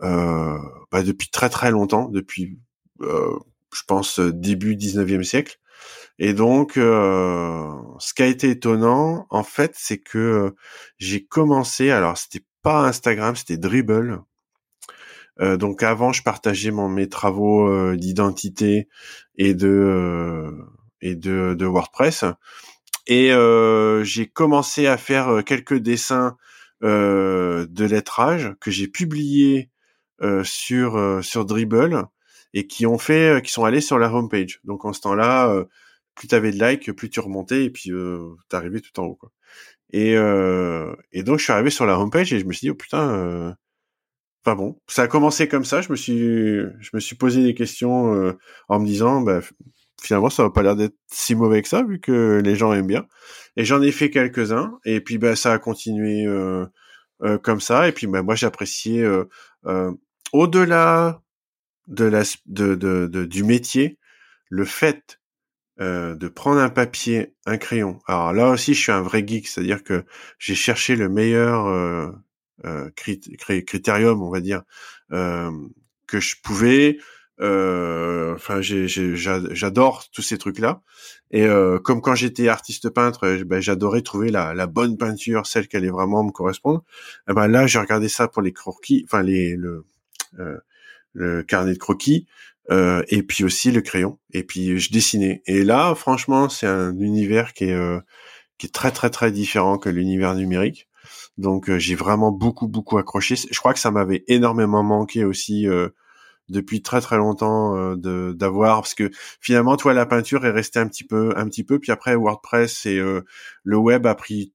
[0.00, 2.58] bah, depuis très très longtemps, depuis,
[3.00, 5.58] je pense début 19e siècle.
[6.18, 10.54] Et donc, ce qui a été étonnant, en fait, c'est que
[10.98, 11.90] j'ai commencé.
[11.90, 14.22] Alors, c'était pas Instagram, c'était Dribble
[15.40, 18.88] euh, donc avant, je partageais mon, mes travaux euh, d'identité
[19.36, 20.50] et de euh,
[21.00, 22.24] et de, de, WordPress.
[23.06, 23.30] Et
[24.04, 26.36] j'ai commencé à faire quelques dessins
[26.82, 29.70] de lettrage que j'ai publiés
[30.42, 32.04] sur sur Dribble
[32.54, 34.60] et qui ont fait, qui sont allés sur la homepage.
[34.64, 35.64] Donc en ce temps-là,
[36.14, 39.14] plus tu avais de likes, plus tu remontais et puis euh, t'arrivais tout en haut.
[39.14, 39.30] Quoi.
[39.92, 42.74] Et, et donc je suis arrivé sur la homepage et je me suis dit oh
[42.74, 43.56] putain
[44.44, 45.80] Enfin bon, ça a commencé comme ça.
[45.80, 48.32] Je me suis, je me suis posé des questions euh,
[48.68, 49.40] en me disant, bah,
[50.00, 52.86] finalement, ça va pas l'air d'être si mauvais que ça, vu que les gens aiment
[52.86, 53.06] bien.
[53.56, 54.78] Et j'en ai fait quelques-uns.
[54.84, 56.64] Et puis, bah, ça a continué euh,
[57.22, 57.88] euh, comme ça.
[57.88, 59.04] Et puis, bah, moi, j'appréciais
[60.32, 61.22] au-delà
[61.86, 63.98] de la, de, de, du métier,
[64.50, 65.20] le fait
[65.78, 68.00] de prendre un papier, un crayon.
[68.08, 70.04] Alors là aussi, je suis un vrai geek, c'est-à-dire que
[70.38, 71.68] j'ai cherché le meilleur
[72.64, 74.62] euh, critérium, on va dire,
[75.12, 75.50] euh,
[76.06, 76.98] que je pouvais.
[77.40, 80.82] Euh, enfin, j'adore tous ces trucs-là.
[81.30, 81.46] Et
[81.84, 85.90] comme quand j'étais artiste peintre, ben, j'adorais trouver la, la, bonne peinture, celle qui allait
[85.90, 86.82] vraiment me correspondre.
[87.30, 89.84] Et ben là, j'ai regardé ça pour les croquis, enfin les le
[91.12, 92.26] le carnet de croquis.
[92.70, 94.18] Euh, et puis aussi le crayon.
[94.32, 95.42] Et puis je dessinais.
[95.46, 98.00] Et là, franchement, c'est un univers qui est
[98.58, 100.88] qui est très très très différent que l'univers numérique.
[101.38, 103.36] Donc euh, j'ai vraiment beaucoup beaucoup accroché.
[103.36, 105.88] Je crois que ça m'avait énormément manqué aussi euh,
[106.48, 109.10] depuis très très longtemps euh, d'avoir parce que
[109.40, 112.86] finalement toi la peinture est restée un petit peu un petit peu puis après WordPress
[112.86, 114.52] et le web a pris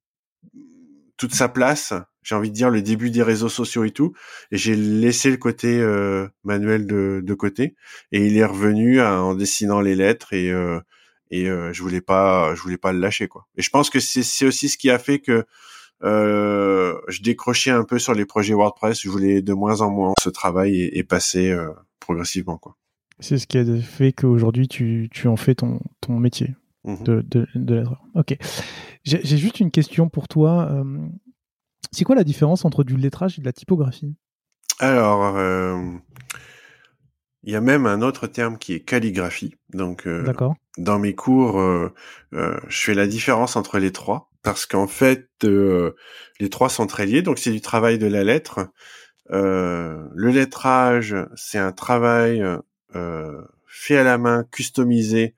[1.17, 1.93] toute sa place.
[2.23, 4.13] J'ai envie de dire le début des réseaux sociaux et tout
[4.51, 5.81] et j'ai laissé le côté
[6.43, 7.75] manuel de, de côté
[8.11, 10.51] et il est revenu en dessinant les lettres et
[11.31, 13.47] et je voulais pas je voulais pas le lâcher quoi.
[13.57, 15.45] Et je pense que c'est aussi ce qui a fait que
[16.03, 19.01] euh, je décrochais un peu sur les projets WordPress.
[19.01, 22.57] Je voulais de moins en moins ce travail et, passer euh, progressivement.
[22.57, 22.75] quoi.
[23.19, 27.21] C'est ce qui a fait qu'aujourd'hui tu, tu en fais ton, ton métier mmh de,
[27.21, 27.83] de, de
[28.15, 28.35] Ok.
[29.03, 30.83] J'ai juste une question pour toi.
[31.93, 34.15] Euh, c'est quoi la différence entre du lettrage et de la typographie?
[34.79, 35.37] Alors,
[37.43, 39.55] il y a même un autre terme qui est calligraphie.
[39.73, 40.07] Donc,
[40.77, 41.61] dans mes cours,
[42.31, 45.95] je fais la différence entre les trois parce qu'en fait, euh,
[46.39, 47.21] les trois sont très liés.
[47.21, 48.67] Donc, c'est du travail de la lettre.
[49.31, 52.43] Euh, le lettrage, c'est un travail
[52.95, 55.35] euh, fait à la main, customisé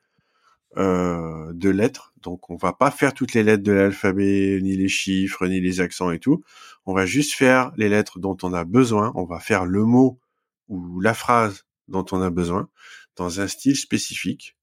[0.78, 2.14] de lettres.
[2.22, 5.80] Donc, on va pas faire toutes les lettres de l'alphabet, ni les chiffres, ni les
[5.82, 6.44] accents et tout.
[6.86, 9.12] On va juste faire les lettres dont on a besoin.
[9.16, 10.20] On va faire le mot
[10.68, 12.68] ou la phrase dont on a besoin
[13.16, 14.58] dans un style spécifique.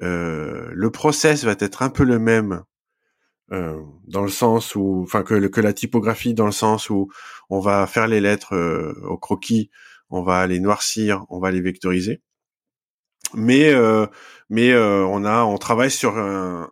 [0.00, 2.64] le process va être un peu le même
[3.52, 7.10] euh, dans le sens où, enfin que, que la typographie, dans le sens où
[7.50, 9.70] on va faire les lettres euh, au croquis,
[10.10, 12.22] on va les noircir, on va les vectoriser.
[13.32, 14.06] Mais euh,
[14.50, 16.70] mais on a, on travaille sur un,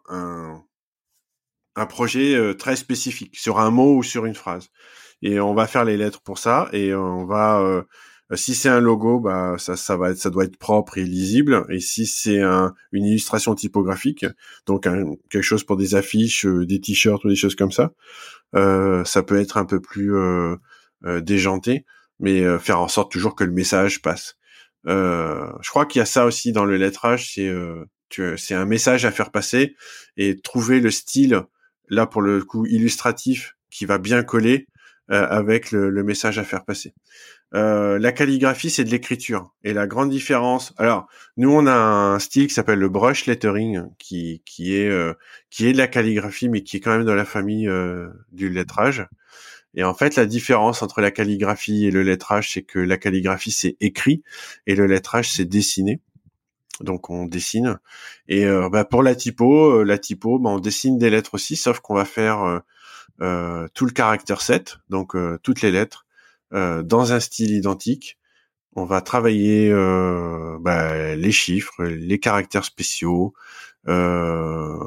[1.75, 4.69] un, projet très spécifique, sur un mot ou sur une phrase,
[5.23, 7.83] et on va faire les lettres pour ça, et on va
[8.33, 11.67] euh, si c'est un logo, bah ça, ça va ça doit être propre et lisible.
[11.71, 14.25] Et si c'est un, une illustration typographique,
[14.67, 17.93] donc quelque chose pour des affiches, euh, des t-shirts ou des choses comme ça,
[18.55, 20.57] euh, ça peut être un peu plus euh,
[21.21, 21.85] déjanté,
[22.21, 24.37] mais faire en sorte toujours que le message passe.
[24.87, 27.53] Je crois qu'il y a ça aussi dans le lettrage, c'est
[28.37, 29.75] c'est un message à faire passer
[30.17, 31.43] et trouver le style
[31.89, 34.67] là pour le coup illustratif qui va bien coller
[35.09, 36.95] avec le, message à faire passer.
[37.55, 39.53] Euh, la calligraphie, c'est de l'écriture.
[39.63, 43.83] Et la grande différence, alors nous on a un style qui s'appelle le brush lettering,
[43.99, 45.13] qui est euh,
[45.51, 48.49] qui est de la calligraphie, mais qui est quand même dans la famille euh, du
[48.49, 49.07] lettrage.
[49.75, 53.53] Et en fait, la différence entre la calligraphie et le lettrage, c'est que la calligraphie
[53.53, 54.23] c'est écrit
[54.67, 56.01] et le lettrage c'est dessiné.
[56.81, 57.79] Donc on dessine.
[58.29, 61.95] Et bah, pour la typo, la typo, bah, on dessine des lettres aussi, sauf qu'on
[61.95, 62.63] va faire
[63.19, 66.07] tout le caractère 7, donc toutes les lettres
[66.55, 68.19] euh, dans un style identique.
[68.75, 73.33] On va travailler euh, bah, les chiffres, les caractères spéciaux,
[73.89, 74.79] euh,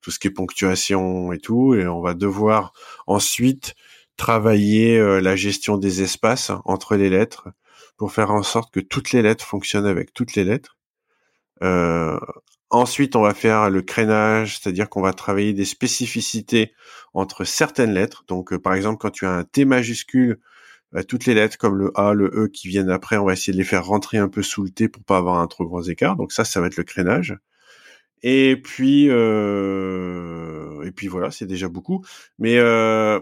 [0.00, 2.72] tout ce qui est ponctuation et tout, et on va devoir
[3.06, 3.74] ensuite
[4.16, 7.48] travailler la gestion des espaces entre les lettres
[7.96, 10.76] pour faire en sorte que toutes les lettres fonctionnent avec toutes les lettres.
[11.62, 12.18] Euh,
[12.70, 16.72] ensuite, on va faire le crénage, c'est-à-dire qu'on va travailler des spécificités
[17.12, 18.24] entre certaines lettres.
[18.28, 20.40] Donc, par exemple, quand tu as un T majuscule
[20.92, 23.52] bah, toutes les lettres comme le A, le E qui viennent après, on va essayer
[23.52, 25.82] de les faire rentrer un peu sous le T pour pas avoir un trop gros
[25.82, 26.16] écart.
[26.16, 27.36] Donc ça, ça va être le crénage.
[28.22, 32.04] Et puis euh, et puis voilà, c'est déjà beaucoup.
[32.38, 33.20] Mais euh,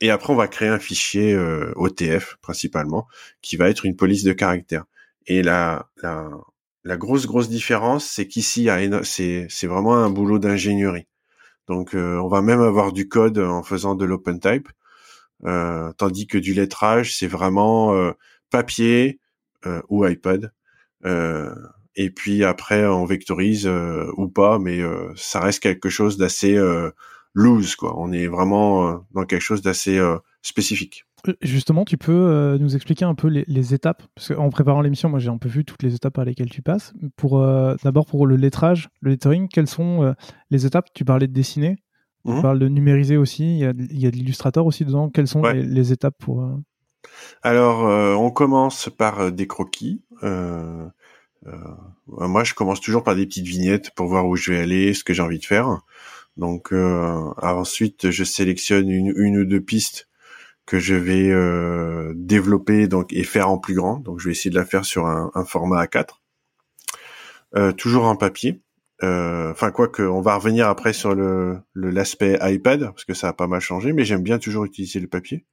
[0.00, 3.06] et après, on va créer un fichier euh, OTF principalement,
[3.42, 4.84] qui va être une police de caractère.
[5.26, 8.68] Et la la, grosse grosse différence, c'est qu'ici,
[9.04, 11.06] c'est vraiment un boulot d'ingénierie.
[11.68, 14.68] Donc, on va même avoir du code en faisant de l'open type.
[15.44, 18.12] Euh, tandis que du lettrage, c'est vraiment euh,
[18.50, 19.20] papier
[19.66, 20.52] euh, ou iPad.
[21.96, 23.66] et puis après, on vectorise
[24.16, 24.80] ou pas, mais
[25.16, 26.58] ça reste quelque chose d'assez
[27.34, 27.94] loose, quoi.
[27.98, 30.00] On est vraiment dans quelque chose d'assez
[30.42, 31.04] spécifique.
[31.42, 34.02] Justement, tu peux nous expliquer un peu les, étapes?
[34.14, 36.62] Parce qu'en préparant l'émission, moi j'ai un peu vu toutes les étapes par lesquelles tu
[36.62, 36.92] passes.
[37.16, 37.40] Pour
[37.84, 40.14] D'abord pour le lettrage, le lettering, quelles sont
[40.50, 40.88] les étapes?
[40.94, 41.76] Tu parlais de dessiner.
[42.24, 42.42] On mhm.
[42.42, 43.44] parle de numériser aussi.
[43.44, 45.08] Il y a, il y a de l'illustrateur aussi dedans.
[45.08, 46.54] Quelles sont les, étapes pour euh,
[47.42, 50.02] Alors, euh, on commence par euh, des croquis.
[50.22, 50.92] moi,
[52.44, 55.14] je commence toujours par des petites vignettes pour voir où je vais aller, ce que
[55.14, 55.80] j'ai envie de faire.
[56.36, 60.08] Donc, ensuite, je sélectionne une, ou deux pistes
[60.66, 63.98] que je vais développer donc et faire en plus grand.
[63.98, 68.60] Donc, je vais essayer de la faire sur un, format A4, toujours en papier.
[69.02, 71.14] Euh, enfin, quoi que, on va revenir après sur
[71.74, 75.08] l'aspect iPad parce que ça a pas mal changé, mais j'aime bien toujours utiliser le
[75.08, 75.46] papier.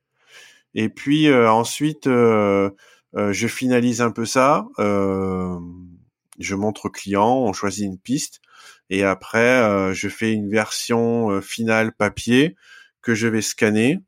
[0.75, 2.69] Et puis euh, ensuite, euh,
[3.13, 4.67] je finalise un peu ça.
[4.77, 8.41] je montre au client, on choisit une piste,
[8.89, 12.55] et après, je fais une version finale papier
[13.01, 13.99] que je vais scanner.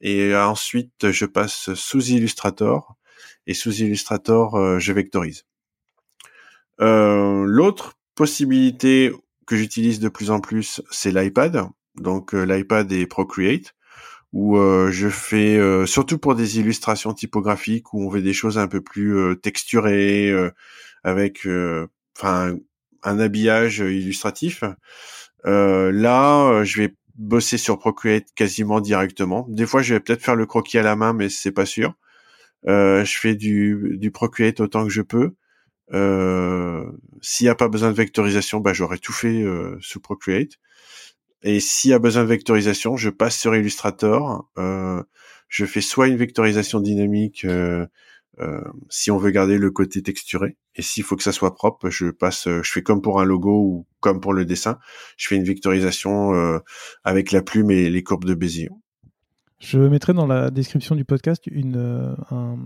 [0.00, 2.96] Et ensuite, je passe sous Illustrator.
[3.46, 5.44] Et sous Illustrator, je vectorise.
[6.78, 9.12] L'autre possibilité
[9.46, 11.66] que j'utilise de plus en plus, c'est l'iPad.
[11.96, 13.74] Donc euh, l'iPad et Procreate,
[14.32, 18.58] où euh, je fais euh, surtout pour des illustrations typographiques où on veut des choses
[18.58, 20.32] un peu plus texturées,
[21.02, 21.46] avec
[22.16, 22.56] enfin
[23.02, 24.64] un habillage illustratif.
[25.44, 29.46] là, je vais bosser sur Procreate quasiment directement.
[29.48, 31.94] Des fois, je vais peut-être faire le croquis à la main, mais c'est pas sûr.
[32.66, 35.34] je fais du, du Procreate autant que je peux.
[35.92, 36.84] Euh,
[37.20, 40.52] s'il n'y a pas besoin de vectorisation, bah, j'aurais tout fait euh, sous Procreate.
[41.42, 44.48] Et s'il y a besoin de vectorisation, je passe sur Illustrator.
[44.58, 45.02] Euh,
[45.48, 47.46] je fais soit une vectorisation dynamique
[48.38, 51.54] euh, euh, si on veut garder le côté texturé, et s'il faut que ça soit
[51.54, 54.78] propre, je passe, je fais comme pour un logo ou comme pour le dessin,
[55.16, 56.60] je fais une vectorisation
[57.04, 58.70] avec la plume et les courbes de Bézier.
[59.58, 62.56] Je mettrai dans la description du podcast une, un,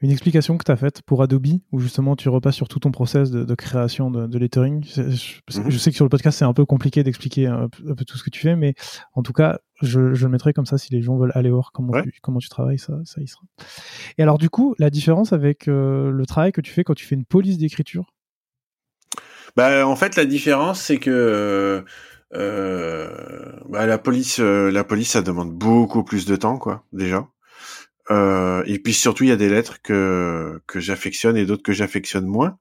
[0.00, 2.90] une explication que tu as faite pour Adobe, où justement tu repasses sur tout ton
[2.90, 4.84] process de, création de, lettering.
[4.96, 5.70] Mhm.
[5.70, 8.24] Je, sais que sur le podcast, c'est un peu compliqué d'expliquer un, peu tout ce
[8.24, 8.74] que tu fais, mais
[9.14, 12.00] en tout cas, je, le mettrai comme ça si les gens veulent aller voir comment,
[12.02, 13.42] tu, comment tu travailles, ça, ça y sera.
[14.16, 17.04] Et alors, du coup, la différence avec euh, le travail que tu fais quand tu
[17.04, 18.06] fais une police d'écriture?
[19.56, 21.84] Bah, en fait, la différence, c'est que
[22.34, 27.26] euh, bah, la police, euh, la police, ça demande beaucoup plus de temps, quoi, déjà.
[28.10, 31.72] Euh, et puis surtout, il y a des lettres que que j'affectionne et d'autres que
[31.72, 32.58] j'affectionne moins.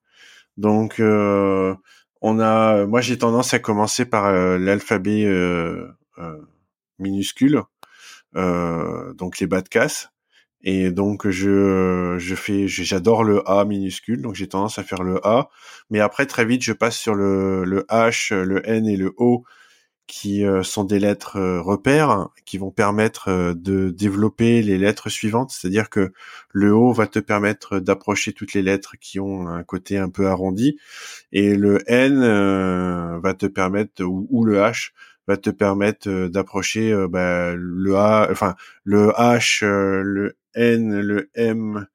[0.57, 1.75] Donc, euh,
[2.21, 5.25] on a, moi, j'ai tendance à commencer par euh, l'alphabet
[6.99, 7.61] minuscule,
[8.35, 10.09] donc les bas de casse.
[10.61, 15.25] Et donc je je fais j'adore le A minuscule donc j'ai tendance à faire le
[15.25, 15.49] A
[15.89, 19.45] mais après très vite je passe sur le le H le N et le O
[20.09, 25.07] qui euh, sont des lettres euh, repères qui vont permettre euh, de développer les lettres
[25.07, 26.11] suivantes, c'est-à-dire que
[26.51, 30.27] le O va te permettre d'approcher toutes les lettres qui ont un côté un peu
[30.27, 30.79] arrondi
[31.31, 32.19] et le N
[33.19, 34.91] va te permettre ou, le H
[35.27, 41.85] va te permettre d'approcher bah, le A, enfin le H, le N, le M,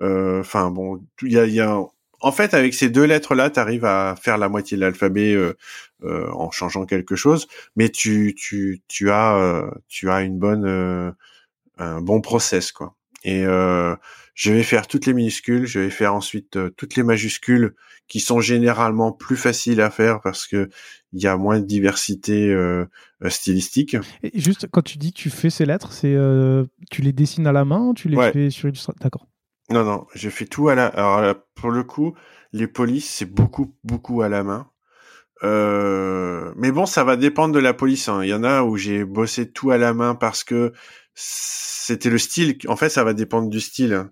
[0.00, 1.80] enfin bon, il y a, y a
[2.24, 5.52] en fait, avec ces deux lettres-là, tu arrives à faire la moitié de l'alphabet euh,
[6.04, 7.46] euh, en changeant quelque chose,
[7.76, 11.14] mais tu tu tu as euh, tu as une bonne
[11.76, 12.96] un bon process quoi.
[13.24, 17.74] Et je vais faire toutes les minuscules, je vais faire ensuite toutes les majuscules
[18.08, 20.70] qui sont généralement plus faciles à faire parce que
[21.12, 22.56] il y a moins de diversité
[23.28, 23.98] stylistique.
[24.22, 26.16] Et juste quand tu dis que tu fais ces lettres, c'est
[26.90, 29.26] tu les dessines à la main, tu les fais sur Illustrator, d'accord.
[29.70, 30.86] Non, non, je fais tout à la.
[30.86, 32.14] Alors pour le coup,
[32.52, 34.68] les polices c'est beaucoup, beaucoup à la main.
[35.42, 36.52] Euh...
[36.56, 38.08] Mais bon, ça va dépendre de la police.
[38.08, 38.22] Hein.
[38.24, 40.72] Il y en a où j'ai bossé tout à la main parce que
[41.14, 42.58] c'était le style.
[42.68, 43.94] En fait, ça va dépendre du style.
[43.94, 44.10] Hein.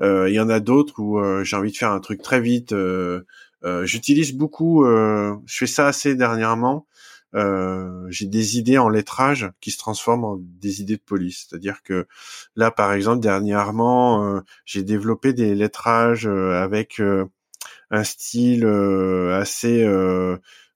[0.00, 2.40] Euh, il y en a d'autres où euh, j'ai envie de faire un truc très
[2.40, 2.72] vite.
[2.72, 3.22] Euh,
[3.84, 4.84] j'utilise beaucoup.
[4.84, 6.86] je fais ça assez dernièrement.
[7.34, 11.46] Euh, j'ai des idées en lettrage qui se transforment en des idées de police.
[11.48, 12.06] C'est-à-dire que
[12.56, 17.00] là, par exemple, dernièrement, euh, j'ai développé des lettrages euh, avec
[17.90, 19.86] un style assez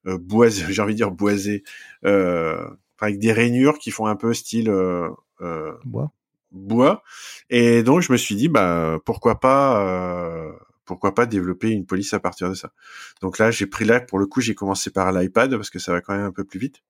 [0.04, 1.64] boisé, j'ai envie de dire boisé,
[2.02, 4.72] avec des rainures qui font un peu style
[5.84, 6.12] bois.
[6.52, 7.02] bois.
[7.50, 10.50] Et donc, je me suis dit, bah, pourquoi pas
[10.84, 12.70] pourquoi pas développer une police à partir de ça.
[13.20, 15.92] Donc là, j'ai pris là pour le coup, j'ai commencé par l'iPad parce que ça
[15.92, 16.82] va quand même un peu plus vite.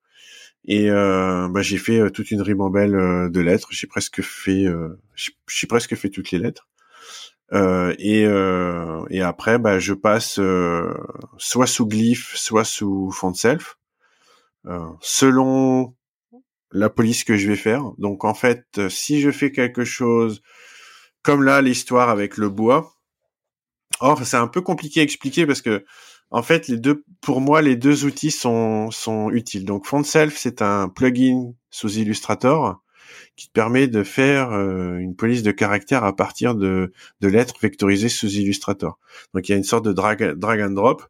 [0.66, 3.68] Et euh, bah, j'ai fait euh, toute une ribambelle euh, de lettres.
[3.70, 4.66] J'ai presque fait,
[5.46, 6.68] j'ai presque fait toutes les lettres.
[7.52, 8.22] et,
[9.10, 10.40] et après, bah, je passe
[11.38, 13.78] soit sous Glyph, soit sous Font Self,
[15.00, 15.94] selon
[16.72, 17.84] la police que je vais faire.
[17.98, 20.42] Donc en fait, si je fais quelque chose
[21.22, 22.93] comme là l'histoire avec le bois,
[24.00, 25.84] Or, c'est un peu compliqué à expliquer parce que,
[26.30, 29.64] en fait, les deux, pour moi, les deux outils sont, sont utiles.
[29.64, 32.82] Donc, FontSelf, c'est un plugin sous Illustrator
[33.36, 37.54] qui te permet de faire euh, une police de caractère à partir de, de lettres
[37.60, 38.98] vectorisées sous Illustrator.
[39.32, 41.04] Donc, il y a une sorte de drag, drag and drop.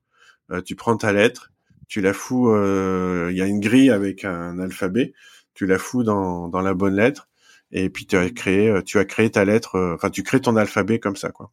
[0.51, 1.53] Euh, tu prends ta lettre,
[1.89, 5.15] tu la fous, euh, il y a une grille avec un alphabet,
[5.55, 7.29] tu la fous dans, dans la bonne lettre,
[7.73, 10.99] et puis tu as créé, tu as créé ta lettre, enfin, tu crées ton alphabet
[10.99, 11.51] comme ça, quoi.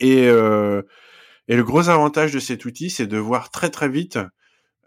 [0.00, 0.82] Et, euh,
[1.48, 4.18] et le gros avantage de cet outil, c'est de voir très très vite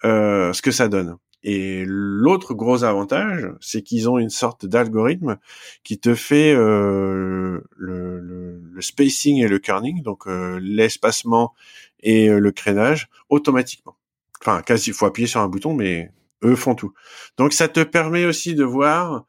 [0.06, 1.18] euh, ce que ça donne.
[1.44, 5.38] Et l'autre gros avantage, c'est qu'ils ont une sorte d'algorithme
[5.84, 11.54] qui te fait euh, le, le, le, spacing et le kerning, donc euh, l'espacement
[12.02, 13.96] et euh, le crénage automatiquement.
[14.42, 16.12] Enfin, quasi, il faut appuyer sur un bouton, mais
[16.44, 16.94] eux font tout.
[17.38, 19.26] Donc ça te permet aussi de voir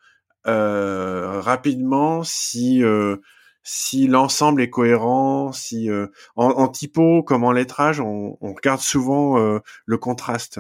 [0.47, 2.83] euh, rapidement si
[3.71, 6.07] si l'ensemble est cohérent, si euh,
[6.37, 10.59] en, typo comme en lettrage, on, on regarde souvent euh, le contraste.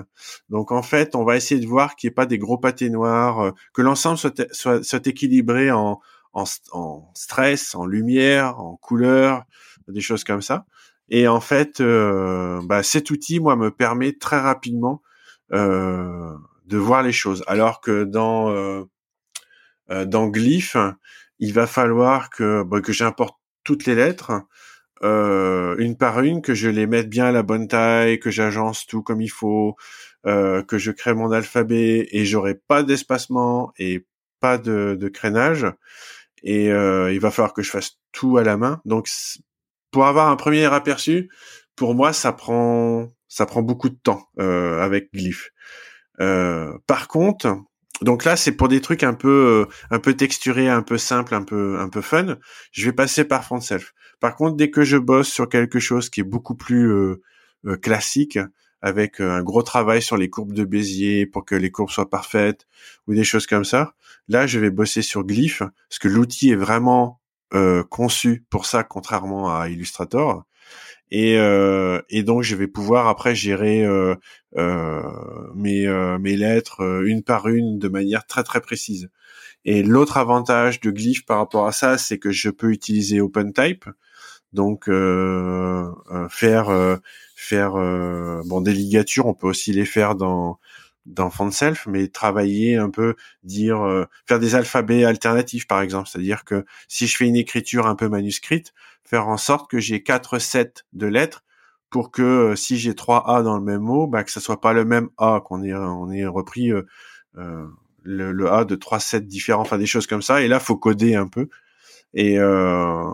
[0.51, 2.91] Donc en fait, on va essayer de voir qu'il n'y ait pas des gros pâtés
[2.91, 6.01] noirs, euh, que l'ensemble soit, soit, soit, équilibré en,
[6.35, 9.45] en, en, stress, en lumière, en couleur,
[9.89, 10.67] des choses comme ça.
[11.09, 15.01] Et en fait, bah, cet outil, moi, me permet très rapidement
[15.51, 18.87] de voir les choses, alors que dans
[19.89, 20.77] dans Glyph,
[21.39, 24.33] il va falloir que, bah, que j'importe toutes les lettres,
[25.03, 28.87] euh, une par une, que je les mette bien à la bonne taille, que j'agence
[28.87, 29.77] tout comme il faut,
[30.27, 34.07] euh, que je crée mon alphabet et j'aurai pas d'espacement et
[34.41, 35.67] pas de, de crénage.
[36.43, 38.81] Et euh, il va falloir que je fasse tout à la main.
[38.85, 39.09] Donc,
[39.91, 41.31] pour avoir un premier aperçu,
[41.77, 45.51] pour moi, ça prend ça prend beaucoup de temps euh, avec Glyph.
[46.21, 47.57] Euh, par contre,
[48.03, 51.35] donc là, c'est pour des trucs un peu, euh, un peu texturés, un peu simples,
[51.35, 52.37] un peu, un peu fun.
[52.73, 53.93] Je vais passer par FontSelf.
[54.21, 57.23] Par contre, dès que je bosse sur quelque chose qui est beaucoup plus euh,
[57.67, 58.39] euh, classique,
[58.81, 62.69] avec un gros travail sur les courbes de Bézier pour que les courbes soient parfaites
[63.09, 63.95] ou des choses comme ça,
[64.29, 67.21] là, je vais bosser sur Glyph parce que l'outil est vraiment
[67.89, 70.45] conçu pour ça, contrairement à Illustrator.
[71.11, 71.35] Et
[72.11, 73.87] et donc je vais pouvoir après gérer
[75.55, 79.11] mes mes lettres une par une de manière très très précise.
[79.65, 83.85] Et l'autre avantage de Glyph par rapport à ça, c'est que je peux utiliser OpenType,
[84.53, 86.97] donc euh, euh, faire euh,
[87.37, 87.73] faire
[88.47, 90.59] bon des ligatures, on peut aussi les faire dans
[91.09, 96.65] dans FontSelf, mais travailler un peu, dire faire des alphabets alternatifs par exemple, c'est-à-dire que
[96.87, 98.73] si je fais une écriture un peu manuscrite,
[99.05, 101.45] faire en sorte que j'ai quatre sets de lettres
[101.91, 104.73] pour que si j'ai trois A dans le même mot, bah, que ce soit pas
[104.73, 107.67] le même A, qu'on ait on ait repris euh,
[108.03, 110.43] le, A de trois sets différents, enfin des choses comme ça.
[110.43, 111.49] Et là, faut coder un peu.
[112.15, 113.05] Et, euh,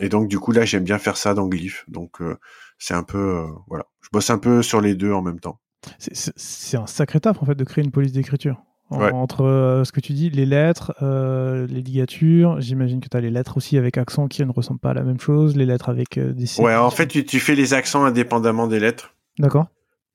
[0.00, 1.84] et donc du coup là, j'aime bien faire ça dans Glyph.
[1.88, 2.36] Donc euh,
[2.78, 5.60] c'est un peu euh, voilà, je bosse un peu sur les deux en même temps.
[5.98, 8.62] C'est un sacré taf en fait de créer une police d'écriture.
[8.90, 13.30] Entre euh, ce que tu dis, les lettres, les ligatures, j'imagine que tu as les
[13.30, 16.18] lettres aussi avec accent qui ne ressemblent pas à la même chose, les lettres avec
[16.18, 16.60] des...
[16.60, 19.14] Ouais, en fait, tu, tu fais les accents indépendamment des lettres.
[19.38, 19.68] D'accord.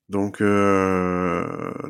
[0.10, 1.46] Donc, euh,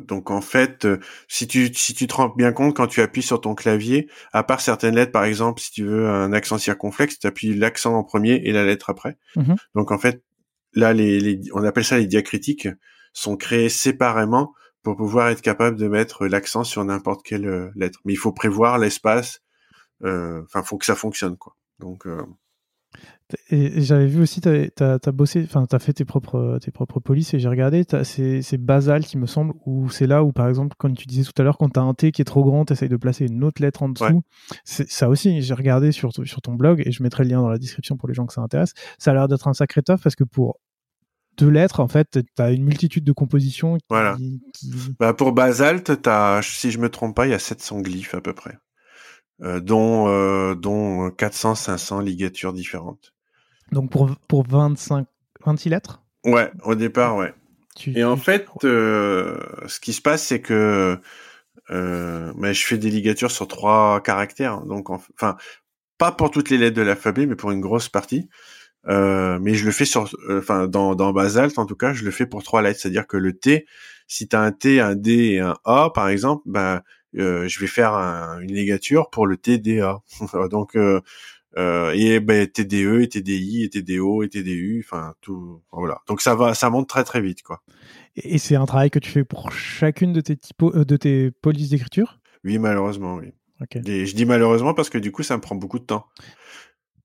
[0.06, 0.88] donc en fait,
[1.28, 4.42] si tu si tu te rends bien compte quand tu appuies sur ton clavier, à
[4.42, 8.02] part certaines lettres, par exemple, si tu veux un accent circonflexe, tu appuies l'accent en
[8.02, 9.18] premier et la lettre après.
[9.36, 10.24] Mmh donc en fait,
[10.74, 12.68] là, les, les, on appelle ça les diacritiques,
[13.18, 18.00] sont créés séparément pour pouvoir être capable de mettre l'accent sur n'importe quelle euh, lettre.
[18.04, 19.42] Mais il faut prévoir l'espace.
[20.04, 21.56] Euh, enfin, faut que ça fonctionne, quoi.
[21.80, 22.24] Donc euh,
[23.50, 27.00] et, j'avais vu aussi, tu as, bossé, enfin, tu as fait tes propres, tes propres
[27.00, 30.74] polices et j'ai regardé, c'est Basal qui me semble, où c'est là où, par exemple,
[30.78, 32.64] quand tu disais tout à l'heure, quand tu as un T qui est trop grand,
[32.64, 34.22] tu essayes de placer une autre lettre en dessous.
[34.64, 37.58] Ça aussi, j'ai regardé sur, sur ton blog et je mettrai le lien dans la
[37.58, 38.72] description pour les gens que ça intéresse.
[38.98, 40.58] Ça a l'air d'être un sacré tough parce que pour
[41.38, 43.78] deux lettres, en fait, tu as une multitude de compositions.
[43.88, 44.16] voilà.
[44.98, 48.20] Bah pour Basalt, as, si je me trompe pas, il y a 700 glyphes à
[48.20, 48.58] peu près.
[49.40, 53.14] Euh, dont euh, dont 400 500 ligatures différentes.
[53.70, 55.06] Donc pour, pour 25,
[55.44, 56.02] 26 lettres?
[56.24, 57.32] Ouais, au départ, ouais.
[57.86, 60.98] et en fait, euh, ce qui se passe, c'est que
[61.70, 64.62] euh, je fais des ligatures sur trois caractères.
[64.62, 65.36] Donc, enfin,
[65.98, 68.28] pas pour toutes les lettres de l'alphabet, mais pour une grosse partie.
[68.86, 72.04] Euh, mais je le fais sur, euh, enfin, dans, dans Basalt, en tout cas, je
[72.04, 72.80] le fais pour trois lettres.
[72.80, 73.66] C'est-à-dire que le T,
[74.06, 76.80] si tu as un T, un D et un A, par exemple, ben,
[77.16, 79.98] euh, je vais faire une ligature pour le T, D, A.
[80.50, 81.00] Donc, euh,
[81.56, 86.00] euh, et ben, TDE, et TDI, et TDO, et TDU, enfin tout, voilà.
[86.06, 87.62] Donc ça va, ça monte très très vite, quoi.
[88.16, 91.30] Et c'est un travail que tu fais pour chacune de tes typos, euh, de tes
[91.30, 92.20] polices d'écriture?
[92.44, 93.32] Oui, malheureusement, oui.
[93.86, 96.06] Et je dis malheureusement parce que du coup, ça me prend beaucoup de temps.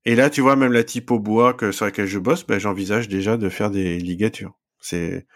[0.06, 3.08] Et là, tu vois, même la typo bois que sur laquelle je bosse, ben, j'envisage
[3.08, 4.52] déjà de faire des ligatures.
[4.80, 5.26] C'est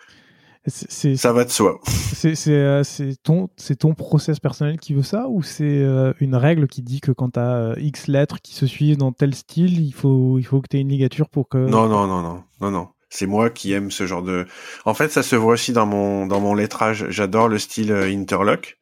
[0.66, 1.80] ça va de soi.
[2.24, 3.48] Euh, c'est ton,
[3.78, 7.30] ton process personnel qui veut ça ou c'est euh, une règle qui dit que quand
[7.30, 10.60] tu as euh, X lettres qui se suivent dans tel style, il faut, il faut
[10.60, 11.58] que tu aies une ligature pour que...
[11.58, 12.88] Non, non, non, non, non, non.
[13.08, 14.46] C'est moi qui aime ce genre de...
[14.84, 17.06] En fait, ça se voit aussi dans mon, dans mon lettrage.
[17.08, 18.77] J'adore le style interlock.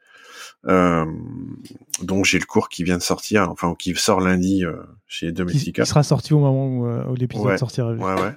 [0.69, 1.05] Euh,
[2.03, 4.75] donc j'ai le cours qui vient de sortir, enfin qui sort lundi euh,
[5.07, 5.83] chez Domestika.
[5.83, 7.93] Qui, sera sorti au moment où, euh, l'épisode sortira.
[7.93, 8.35] Ouais, ouais.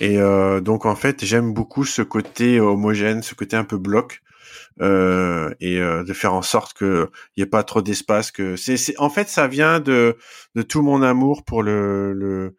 [0.00, 4.22] Et euh, donc en fait j'aime beaucoup ce côté homogène, ce côté un peu bloc.
[4.82, 8.76] Euh, et de faire en sorte que il y ait pas trop d'espace que c'est
[8.98, 10.18] en fait ça vient de
[10.54, 12.54] de tout mon amour pour le le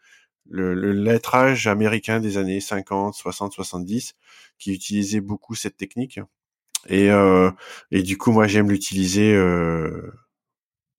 [0.49, 4.15] le, le lettrage américain des années 50, 60, 70
[4.57, 6.19] qui utilisait beaucoup cette technique
[6.87, 7.51] et, euh,
[7.91, 10.11] et du coup, moi, j'aime l'utiliser euh,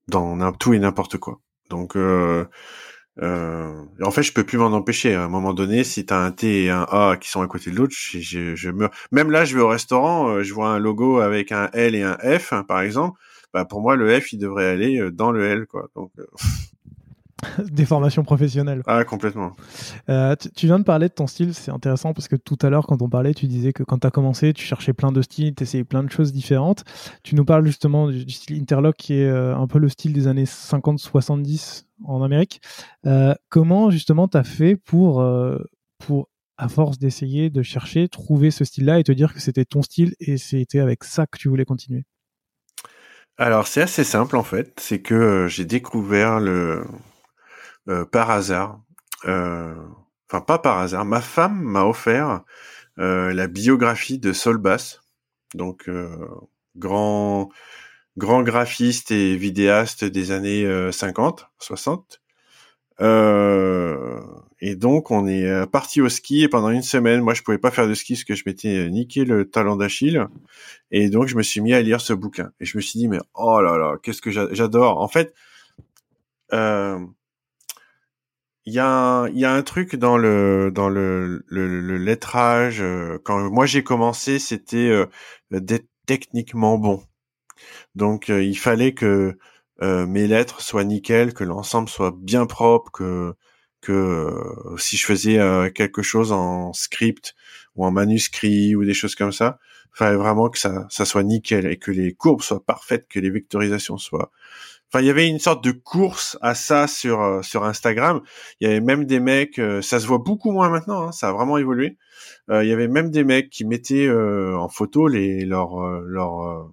[0.08, 1.40] dans tout et n'importe quoi.
[1.70, 2.46] Donc, euh,
[3.22, 5.14] euh, en fait, je peux plus m'en empêcher.
[5.14, 7.46] À un moment donné, si tu as un T et un A qui sont à
[7.46, 8.90] côté de l'autre, je, je, je meurs.
[9.12, 12.02] Même là, je vais au restaurant, euh, je vois un logo avec un L et
[12.02, 13.18] un F, par exemple.
[13.52, 15.88] Bah, pour moi, le F, il devrait aller euh, dans le L, quoi.
[15.96, 16.12] Donc,
[17.70, 18.82] des formations professionnelles.
[18.86, 19.54] Ah, complètement.
[20.08, 22.86] Euh, tu, viens de parler de ton style, c'est intéressant parce que tout à l'heure,
[22.86, 25.54] quand on parlait, tu disais que quand tu as commencé, tu cherchais plein de styles,
[25.54, 26.84] tu essayais plein de choses différentes.
[27.22, 30.26] Tu nous parles justement du, style interlock qui est euh, un peu le style des
[30.26, 32.60] années 50-70 en Amérique.
[33.06, 35.24] Euh, comment justement tu as fait pour,
[35.98, 39.82] pour, à force d'essayer, de chercher, trouver ce style-là et te dire que c'était ton
[39.82, 42.04] style et c'était avec ça que tu voulais continuer?
[43.40, 46.84] Alors c'est assez simple en fait, c'est que j'ai découvert le,
[47.88, 48.80] euh, par hasard,
[49.26, 49.74] euh,
[50.28, 52.42] enfin pas par hasard, ma femme m'a offert
[52.98, 55.00] euh, la biographie de Saul Bass,
[55.54, 55.90] donc
[56.76, 57.48] grand
[58.16, 62.20] grand graphiste et vidéaste des années 50, 60.
[63.00, 64.20] Euh,
[64.60, 67.70] et donc on est parti au ski et pendant une semaine, moi je pouvais pas
[67.70, 70.26] faire de ski parce que je m'étais niqué le talon d'Achille.
[70.90, 73.08] Et donc je me suis mis à lire ce bouquin et je me suis dit
[73.08, 75.00] mais oh là là, qu'est-ce que j'adore.
[75.00, 75.32] En fait,
[76.52, 76.98] euh,
[78.68, 82.82] il y a il y a un truc dans le dans le le, le lettrage
[82.82, 85.06] euh, quand moi j'ai commencé c'était euh,
[85.50, 87.02] d'être techniquement bon.
[87.94, 89.38] Donc euh, il fallait que
[89.80, 93.34] mes lettres soient nickel que l'ensemble soit bien propre que
[93.80, 94.28] que
[94.76, 95.38] si je faisais
[95.74, 97.34] quelque chose en script
[97.76, 99.58] ou en manuscrit ou des choses comme ça
[99.92, 103.30] fallait vraiment que ça ça soit nickel et que les courbes soient parfaites que les
[103.30, 104.32] vectorisations soient
[104.90, 108.22] Enfin, il y avait une sorte de course à ça sur euh, sur Instagram.
[108.60, 111.28] Il y avait même des mecs, euh, ça se voit beaucoup moins maintenant, hein, ça
[111.28, 111.98] a vraiment évolué.
[112.50, 116.70] Euh, il y avait même des mecs qui mettaient en photo les leurs leurs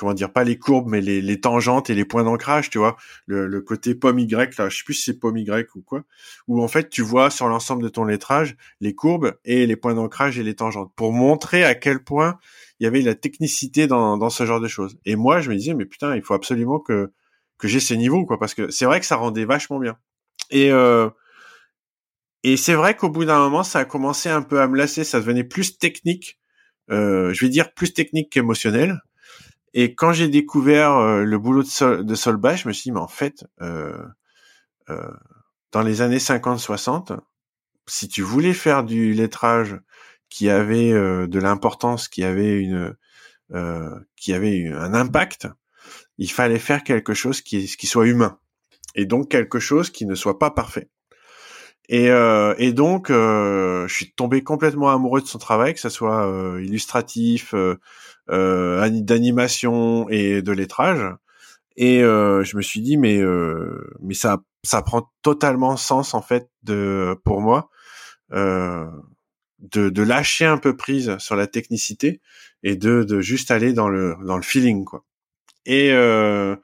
[0.00, 2.96] comment dire pas les courbes mais les, les tangentes et les points d'ancrage tu vois
[3.26, 6.04] le, le, côté pomme y là je sais plus si c'est pomme y ou quoi
[6.48, 9.94] où en fait tu vois sur l'ensemble de ton lettrage les courbes et les points
[9.94, 12.38] d'ancrage et les tangentes pour montrer à quel point
[12.80, 14.98] il y avait la technicité dans, dans ce genre de choses.
[15.04, 17.12] Et moi, je me disais, mais putain, il faut absolument que
[17.58, 19.98] que j'ai ces niveaux, quoi, parce que c'est vrai que ça rendait vachement bien.
[20.50, 21.10] Et euh,
[22.42, 25.04] et c'est vrai qu'au bout d'un moment, ça a commencé un peu à me lasser,
[25.04, 26.38] ça devenait plus technique,
[26.90, 29.02] euh, je vais dire plus technique qu'émotionnel.
[29.74, 32.92] Et quand j'ai découvert euh, le boulot de, Sol, de Solbach, je me suis dit,
[32.92, 33.92] mais en fait, euh,
[35.72, 37.18] dans les années 50-60,
[37.86, 39.78] si tu voulais faire du lettrage
[40.30, 42.96] qui avait euh, de l'importance, qui avait une,
[43.52, 45.48] euh, qui avait un impact,
[46.18, 48.38] il fallait faire quelque chose qui, qui soit humain
[48.94, 50.88] et donc quelque chose qui ne soit pas parfait.
[51.88, 55.88] Et, euh, et donc, euh, je suis tombé complètement amoureux de son travail, que ce
[55.88, 61.04] soit euh, illustratif, euh, d'animation et de lettrage.
[61.76, 63.20] Et je me suis dit, mais
[64.00, 67.70] mais ça ça prend totalement sens en fait de pour moi
[69.60, 72.20] de, de, lâcher un peu prise sur la technicité
[72.62, 75.04] et de, de juste aller dans le dans le feeling quoi.
[75.66, 76.56] Et euh,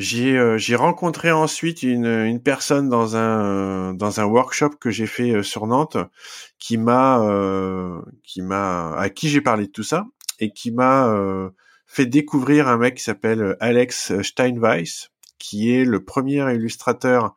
[0.00, 5.06] j'ai euh, j'ai rencontré ensuite une, une personne dans un dans un workshop que j'ai
[5.06, 5.98] fait euh, sur Nantes
[6.58, 10.06] qui m'a euh, qui m'a à qui j'ai parlé de tout ça
[10.38, 11.14] et qui m'a
[11.86, 17.34] fait découvrir un mec qui s'appelle Alex Steinweiss qui est le premier illustrateur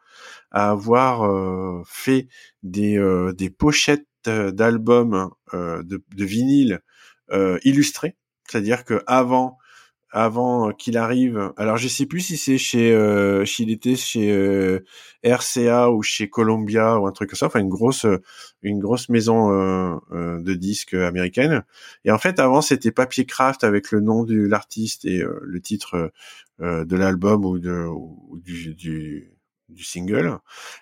[0.52, 2.30] à avoir fait
[2.62, 2.98] des
[3.36, 6.82] des pochettes d'albums euh, de, de vinyle
[7.32, 8.16] euh, illustrés,
[8.48, 9.58] c'est-à-dire que avant
[10.14, 11.52] avant qu'il arrive.
[11.58, 14.86] Alors je sais plus si c'est chez euh, s'il était chez euh,
[15.26, 18.06] RCA ou chez Columbia ou un truc comme ça, enfin une grosse
[18.62, 21.64] une grosse maison euh, euh, de disques américaine.
[22.06, 26.12] Et en fait avant c'était papier craft avec le nom de l'artiste et le titre
[26.60, 29.34] de l'album ou de ou du, du
[29.70, 30.40] du single.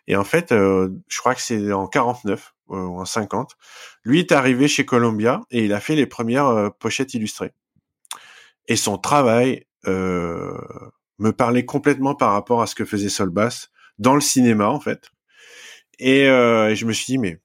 [0.07, 3.55] Et en fait, euh, je crois que c'est en 49 euh, ou en 50.
[4.03, 7.51] Lui est arrivé chez Columbia et il a fait les premières euh, pochettes illustrées.
[8.67, 14.21] Et son travail me parlait complètement par rapport à ce que faisait Solbass dans le
[14.21, 15.09] cinéma en fait.
[15.97, 17.41] Et, je me suis dit mais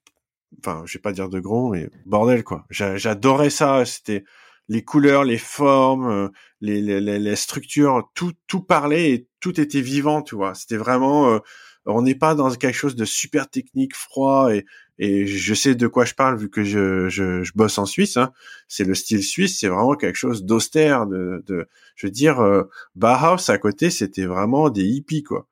[0.58, 2.66] enfin je vais pas dire de gros mais bordel quoi.
[2.70, 3.86] J'adorais ça.
[3.86, 4.24] C'était
[4.68, 6.28] les couleurs, les formes, euh,
[6.60, 10.54] les, structures, tout, tout parlait et tout était vivant, tu vois.
[10.54, 11.38] C'était vraiment, euh,
[11.84, 14.64] on n'est pas dans quelque chose de super technique, froid et,
[14.98, 18.16] et je sais de quoi je parle vu que je, je, je bosse en Suisse.
[18.16, 18.32] Hein.
[18.68, 22.64] C'est le style suisse, c'est vraiment quelque chose d'austère, de, de, je veux dire, euh,
[22.94, 25.46] Bauhaus à côté, c'était vraiment des hippies quoi.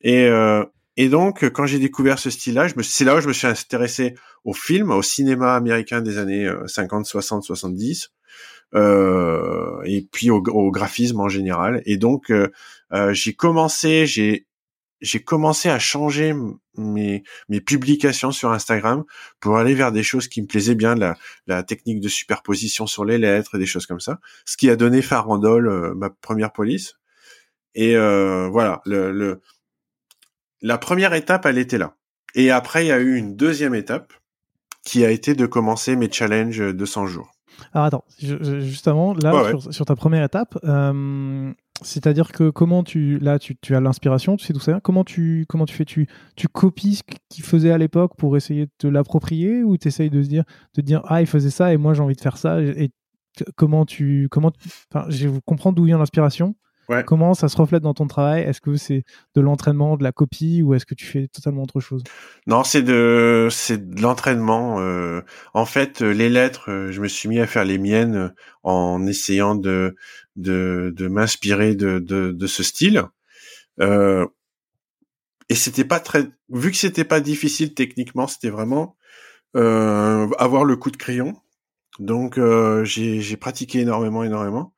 [0.00, 0.64] Et euh,
[1.00, 4.52] et donc, quand j'ai découvert ce style-là, c'est là où je me suis intéressé au
[4.52, 8.10] film, au cinéma américain des années 50, 60, 70,
[8.74, 11.82] euh, et puis au, graphisme en général.
[11.86, 12.50] Et donc euh,
[12.92, 14.46] euh, j'ai commencé, j'ai
[15.00, 16.34] j'ai commencé à changer
[16.76, 19.04] mes, mes publications sur Instagram
[19.40, 23.04] pour aller vers des choses qui me plaisaient bien, la, la technique de superposition sur
[23.04, 24.18] les lettres et des choses comme ça.
[24.44, 26.94] Ce qui a donné Farandole, ma première police.
[27.74, 29.40] Et euh, voilà, le, le,
[30.62, 31.94] la première étape, elle était là.
[32.34, 34.12] Et après, il y a eu une deuxième étape
[34.84, 37.32] qui a été de commencer mes challenges de 100 jours.
[37.72, 41.52] Alors attends, justement, là, Sur, ta première étape, euh,
[41.82, 45.46] c'est-à-dire que comment tu, là, tu, as l'inspiration, tu sais d'où ça vient, comment tu,
[45.48, 48.86] comment tu fais, tu, tu copies ce qu'il faisait à l'époque pour essayer de te
[48.86, 51.94] l'approprier ou tu essayes de se dire, de dire, ah, il faisait ça et moi
[51.94, 52.90] j'ai envie de faire ça et
[53.56, 54.52] comment tu, comment,
[54.92, 56.56] enfin, je comprends d'où vient l'inspiration
[57.06, 58.42] Comment ça se reflète dans ton travail?
[58.42, 61.80] Est-ce que c'est de l'entraînement, de la copie, ou est-ce que tu fais totalement autre
[61.80, 62.02] chose?
[62.46, 64.80] Non, c'est de c'est de l'entraînement.
[64.80, 65.20] Euh,
[65.52, 68.32] en fait, euh, les lettres, euh, je me suis mis à faire les miennes
[68.62, 69.96] en essayant de
[70.36, 73.02] de, de m'inspirer de, de, de ce style.
[73.80, 74.26] Euh,
[75.50, 78.96] et c'était pas très, vu que c'était pas difficile techniquement, c'était vraiment
[79.56, 81.34] euh, avoir le coup de crayon.
[81.98, 82.38] Donc
[82.84, 84.72] j'ai pratiqué énormément, énormément.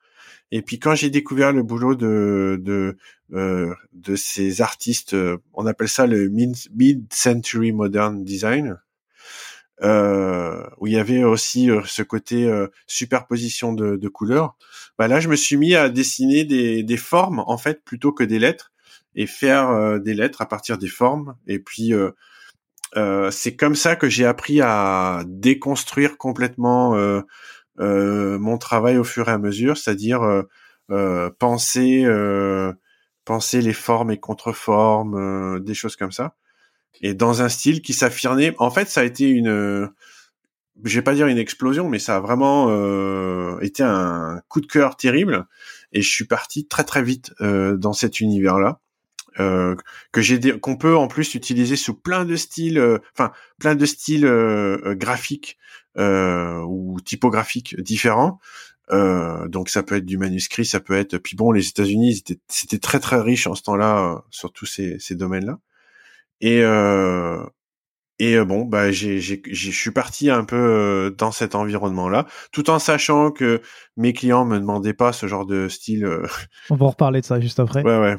[0.53, 2.97] Et puis quand j'ai découvert le boulot de de
[3.33, 8.79] euh, de ces artistes, euh, on appelle ça le mid-century modern design,
[9.83, 14.57] euh, où il y avait aussi euh, ce côté euh, superposition de, couleurs.
[14.99, 18.23] Bah là, je me suis mis à dessiner des, des formes en fait plutôt que
[18.25, 18.73] des lettres
[19.15, 21.35] et faire des lettres à partir des formes.
[21.47, 21.93] Et puis
[23.31, 26.95] c'est comme ça que j'ai appris à déconstruire complètement
[27.81, 30.21] mon travail au fur et à mesure, c'est-à-dire
[31.39, 32.07] penser
[33.25, 36.35] penser les formes et contreformes, des choses comme ça
[37.01, 38.55] et dans un style qui s'affirmait.
[38.59, 39.91] En fait, ça a été une,
[40.85, 44.67] je vais pas dire une explosion, mais ça a vraiment euh, été un coup de
[44.67, 45.47] cœur terrible.
[45.93, 48.81] Et je suis parti très très vite euh, dans cet univers-là.
[49.41, 49.75] Euh,
[50.13, 53.87] que j'ai qu'on peut en plus utiliser sous plein de styles euh, enfin plein de
[53.87, 55.59] styles euh, graphiques
[55.97, 58.39] ou typographiques différents.
[58.91, 63.01] Donc ça peut être du manuscrit ça peut être puis bon les États-Unis c'était très
[63.01, 65.59] très riche en ce temps-là sur tous ces, ces domaines-là.
[66.41, 67.45] Et euh,
[68.21, 72.27] et euh, bon, bah j'ai, j'ai, je suis parti un peu euh, dans cet environnement-là,
[72.53, 73.63] tout en sachant que
[73.97, 76.05] mes clients me demandaient pas ce genre de style.
[76.05, 76.27] Euh.
[76.71, 77.83] On va en reparler de ça juste après.
[77.83, 78.17] Ouais, ouais.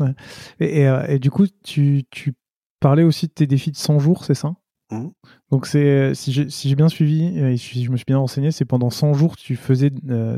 [0.59, 2.33] Et, et, du coup, tu, tu
[2.79, 4.53] parlais aussi de tes défis de 100 jours, c'est ça?
[4.89, 5.09] Mmh.
[5.51, 8.51] Donc c'est si j'ai, si j'ai bien suivi et si je me suis bien renseigné,
[8.51, 9.89] c'est pendant 100 jours tu faisais,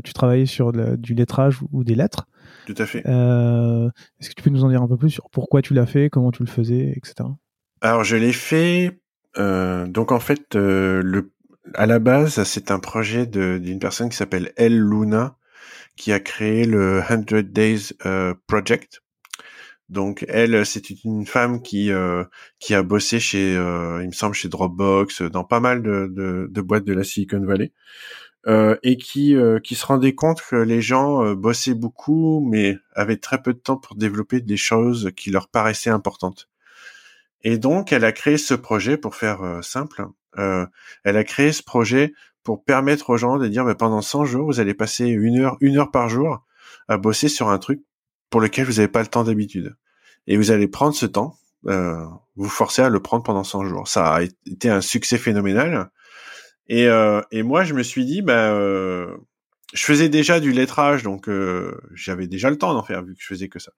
[0.04, 2.26] tu travaillais sur du lettrage ou des lettres.
[2.66, 2.98] Tout à fait.
[2.98, 6.08] est-ce que tu peux nous en dire un peu plus sur pourquoi tu l'as fait,
[6.08, 7.28] comment tu le faisais, etc.
[7.80, 9.00] Alors je l'ai fait.
[9.38, 11.32] Euh, donc en fait, euh, le,
[11.74, 15.36] à la base, c'est un projet d'une personne qui s'appelle El Luna,
[15.96, 19.02] qui a créé le 100 Days euh, Project.
[19.90, 21.90] Donc elle, c'est une femme qui
[22.58, 26.60] qui a bossé chez, il me semble, chez Dropbox, dans pas mal de, de, de
[26.62, 27.72] boîtes de la Silicon Valley,
[28.82, 33.52] et qui qui se rendait compte que les gens bossaient beaucoup, mais avaient très peu
[33.52, 36.48] de temps pour développer des choses qui leur paraissaient importantes.
[37.44, 40.06] Et donc, elle a créé ce projet pour faire euh, simple.
[40.38, 40.66] Euh,
[41.04, 44.46] elle a créé ce projet pour permettre aux gens de dire, mais pendant 100 jours,
[44.46, 46.44] vous allez passer une heure, une heure par jour
[46.88, 47.82] à bosser sur un truc
[48.30, 49.76] pour lequel vous n'avez pas le temps d'habitude.
[50.26, 51.36] Et vous allez prendre ce temps,
[51.66, 52.04] euh,
[52.36, 53.88] vous forcer à le prendre pendant 100 jours.
[53.88, 55.90] Ça a été un succès phénoménal.
[56.68, 59.14] Et, euh, et moi, je me suis dit, bah, euh,
[59.74, 63.20] je faisais déjà du lettrage, donc euh, j'avais déjà le temps d'en faire vu que
[63.20, 63.72] je faisais que ça.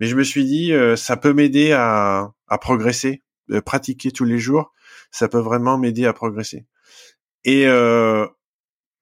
[0.00, 4.24] Mais je me suis dit, euh, ça peut m'aider à, à progresser, euh, pratiquer tous
[4.24, 4.72] les jours,
[5.10, 6.66] ça peut vraiment m'aider à progresser.
[7.44, 8.26] Et euh,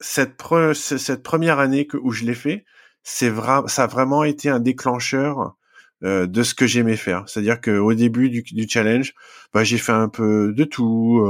[0.01, 0.34] cette,
[0.74, 2.64] cette première année que, où je l'ai fait,
[3.03, 3.32] c'est
[3.66, 5.57] ça a vraiment été un déclencheur
[6.05, 7.28] euh, de ce que j'aimais faire.
[7.28, 9.14] C'est-à-dire qu'au début du, du challenge,
[9.53, 11.24] bah, j'ai fait un peu de tout,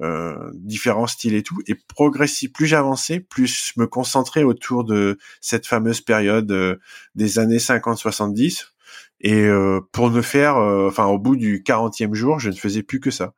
[0.00, 1.58] euh, différents styles et tout.
[1.66, 6.78] Et progressivement, plus j'avançais, plus je me concentrais autour de cette fameuse période
[7.14, 8.75] des années 50-70
[9.20, 12.82] et euh, pour ne faire, euh, enfin au bout du 40e jour, je ne faisais
[12.82, 13.34] plus que ça.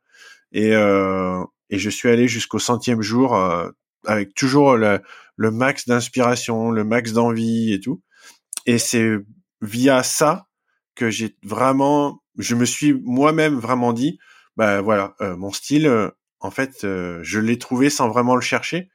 [0.51, 3.37] Et, euh, et je suis allé jusqu'au centième jour
[4.05, 5.01] avec toujours le,
[5.35, 8.01] le max d'inspiration, le max d'envie et tout.
[8.65, 9.11] Et c'est
[9.61, 10.47] via ça
[10.95, 14.19] que j'ai vraiment, je me suis moi-même vraiment dit,
[14.57, 18.89] bah voilà, mon style, en fait, je l'ai trouvé sans vraiment le chercher.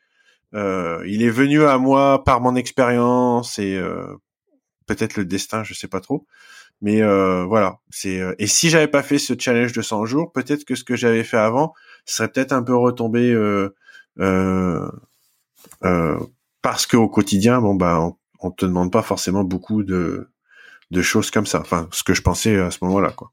[0.53, 3.81] il est venu à moi par mon expérience et
[4.87, 6.27] peut-être le destin, je sais pas trop.
[6.85, 10.33] Mais euh, voilà, c'est euh, et si j'avais pas fait ce challenge de 100 jours,
[10.33, 11.73] peut-être que ce que j'avais fait avant
[12.05, 14.91] serait peut-être un peu retombé euh,
[16.61, 20.29] parce qu'au quotidien, bon bah on, on, te demande pas forcément beaucoup de
[20.91, 21.61] de choses comme ça.
[21.61, 23.33] Enfin, ce que je pensais à ce moment-là, quoi.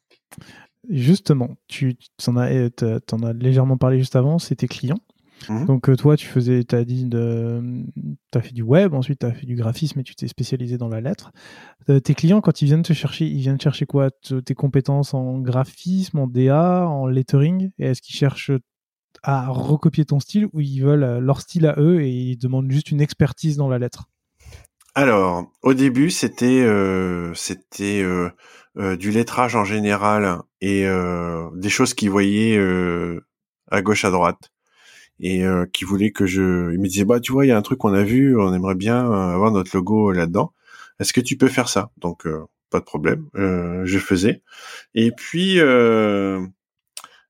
[0.90, 2.70] Justement, tu t'en as,
[3.12, 5.02] en as légèrement parlé juste avant, c'est tes clients.
[5.50, 5.66] Mhm.
[5.66, 7.84] Donc euh, toi, tu faisais, as dit, de,
[8.34, 10.90] as fait du web, ensuite tu as fait du graphisme et tu t'es spécialisé dans
[10.90, 11.32] la lettre.
[11.90, 14.10] Euh, tes clients, quand ils viennent te chercher, ils viennent chercher quoi?
[14.46, 17.72] Tes compétences en graphisme, en DA, en lettering?
[17.80, 18.52] Et est-ce qu'ils cherchent
[19.24, 22.72] à recopier ton style ou ils veulent euh, leur style à eux et ils demandent
[22.72, 24.06] juste une expertise dans la lettre?
[24.94, 26.68] Alors, au début, c'était
[27.34, 28.04] c'était
[28.76, 30.86] du lettrage en général et
[31.56, 32.60] des choses qu'ils voyaient
[33.70, 34.52] à gauche à droite
[35.22, 37.58] et euh, qui voulait que je il me disait bah tu vois il y a
[37.58, 40.52] un truc qu'on a vu on aimerait bien euh, avoir notre logo là-dedans.
[41.00, 41.92] Est-ce que tu peux faire ça?
[41.98, 43.28] Donc euh, pas de problème.
[43.34, 44.42] Je faisais.
[44.96, 45.58] Et puis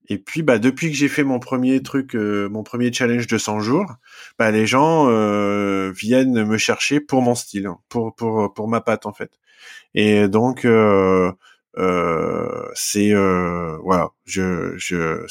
[0.09, 3.59] et puis bah depuis que j'ai fait mon premier truc mon premier challenge de 100
[3.61, 3.95] jours
[4.39, 5.07] bah les gens
[5.91, 9.31] viennent me chercher pour mon style pour pour pour ma patte en fait.
[9.95, 10.65] Et donc
[11.77, 15.25] euh, c'est voilà je je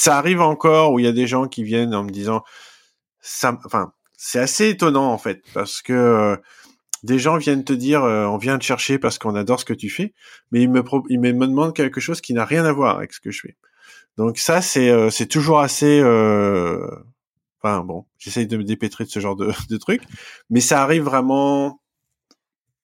[0.00, 2.42] ça arrive encore où il y a des gens qui viennent en me disant
[3.20, 6.38] ça enfin c'est assez étonnant en fait parce que
[7.02, 9.90] des gens viennent te dire on vient te chercher parce qu'on adore ce que tu
[9.90, 10.14] fais,
[10.52, 13.20] mais ils me ils me demandent quelque chose qui n'a rien à voir avec ce
[13.20, 13.56] que je fais.
[14.16, 16.02] Donc ça c'est c'est toujours assez
[17.62, 20.02] Enfin bon, j'essaye de me dépêtrer de ce genre de, de trucs,
[20.48, 21.80] mais ça arrive vraiment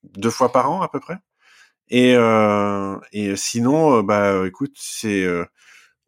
[0.04, 1.18] deux fois par an à peu près.
[1.88, 5.44] Et, euh, et sinon, euh, bah écoute, c'est euh,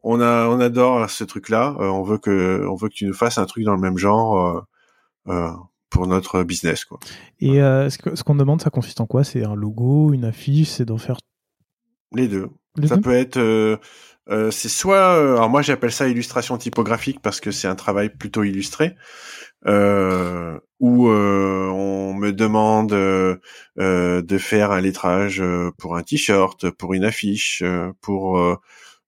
[0.01, 1.75] on a on adore ce truc-là.
[1.79, 3.97] Euh, on veut que on veut que tu nous fasses un truc dans le même
[3.97, 4.65] genre
[5.89, 6.99] pour notre business quoi.
[7.39, 9.23] Et ce qu'on demande, ça consiste en quoi?
[9.23, 11.17] C'est un logo, une affiche, c'est d'en faire
[12.13, 12.49] les deux.
[12.85, 13.39] ça peut être
[14.29, 18.09] euh, c'est soit, euh, alors moi j'appelle ça illustration typographique parce que c'est un travail
[18.09, 18.95] plutôt illustré,
[19.65, 25.43] euh, où on me demande de faire un lettrage
[25.77, 27.63] pour un t-shirt, pour une affiche,
[28.01, 28.39] pour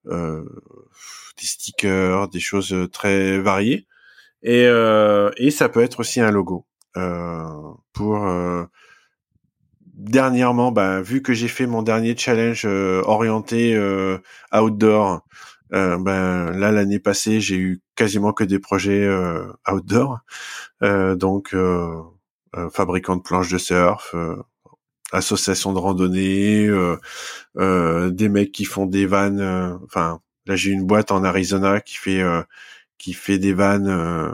[0.06, 3.88] des stickers, des choses très variées,
[4.44, 4.66] et,
[5.38, 6.66] et ça peut être aussi un logo
[7.94, 8.26] pour
[10.02, 14.18] dernièrement, bah, vu que j'ai fait mon dernier challenge euh, orienté euh,
[14.54, 15.22] outdoor,
[15.74, 19.08] euh, ben là l'année passée j'ai eu quasiment que des projets
[19.72, 20.20] outdoor,
[20.82, 21.56] donc
[22.72, 24.16] fabricant de planches de surf,
[25.12, 26.70] association de randonnée,
[27.56, 29.80] des mecs qui font des vannes.
[29.86, 32.24] Enfin, là j'ai une boîte en Arizona qui fait
[32.98, 34.34] qui fait des vannes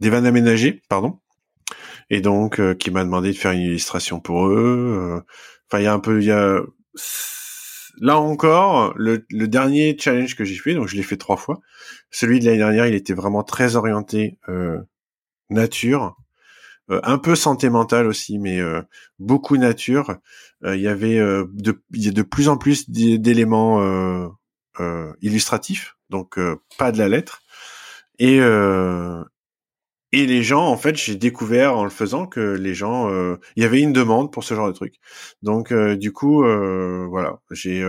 [0.00, 1.18] des vannes aménagées, pardon
[2.10, 4.98] et donc euh, qui m'a demandé de faire une illustration pour eux.
[4.98, 5.20] Euh,
[5.68, 6.60] enfin, il y a un peu, il y a
[7.98, 11.60] là encore le, dernier challenge que j'ai fait, donc je l'ai fait trois fois.
[12.10, 14.78] Celui de l'année dernière, il était vraiment très orienté euh,
[15.50, 16.25] nature, euh,
[16.88, 18.60] un peu santé mentale aussi, mais
[19.18, 20.16] beaucoup nature.
[20.64, 24.30] Il y avait de, y a de plus en plus d'éléments
[25.20, 26.38] illustratifs, donc
[26.78, 27.42] pas de la lettre.
[28.18, 28.40] Et,
[30.12, 33.62] et les gens, en fait, j'ai découvert en le faisant que les gens, euh, il
[33.62, 34.94] y avait une demande pour ce genre de truc.
[35.42, 37.84] Donc, euh, du coup, euh, voilà, j'ai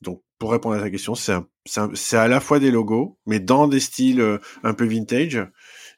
[0.00, 3.80] donc pour répondre à ta question, c'est à la fois des logos, mais dans des
[3.80, 5.44] styles un peu vintage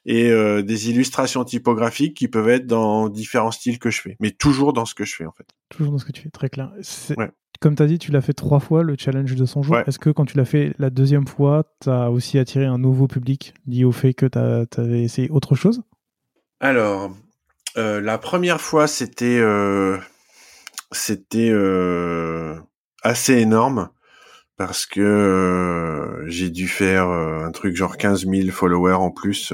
[0.05, 0.29] et
[0.63, 4.85] des illustrations typographiques qui peuvent être dans différents styles que je fais, mais toujours dans
[4.85, 5.45] ce que je fais en fait.
[5.69, 6.71] Toujours dans ce que tu fais, très clair.
[7.17, 7.31] Ouais
[7.61, 9.77] comme tu as dit, tu l'as fait trois fois, le challenge de 100 jours.
[9.85, 13.07] Est-ce que quand tu l'as fait la deuxième fois, tu as aussi attiré un nouveau
[13.07, 15.83] public lié au fait que tu avais essayé autre chose?
[16.59, 17.11] Alors,
[17.77, 19.97] euh, la première fois, c'était euh,
[20.91, 22.59] c'était euh,
[23.03, 23.89] assez énorme
[24.57, 29.53] parce que j'ai dû faire un truc genre 15 000 followers en plus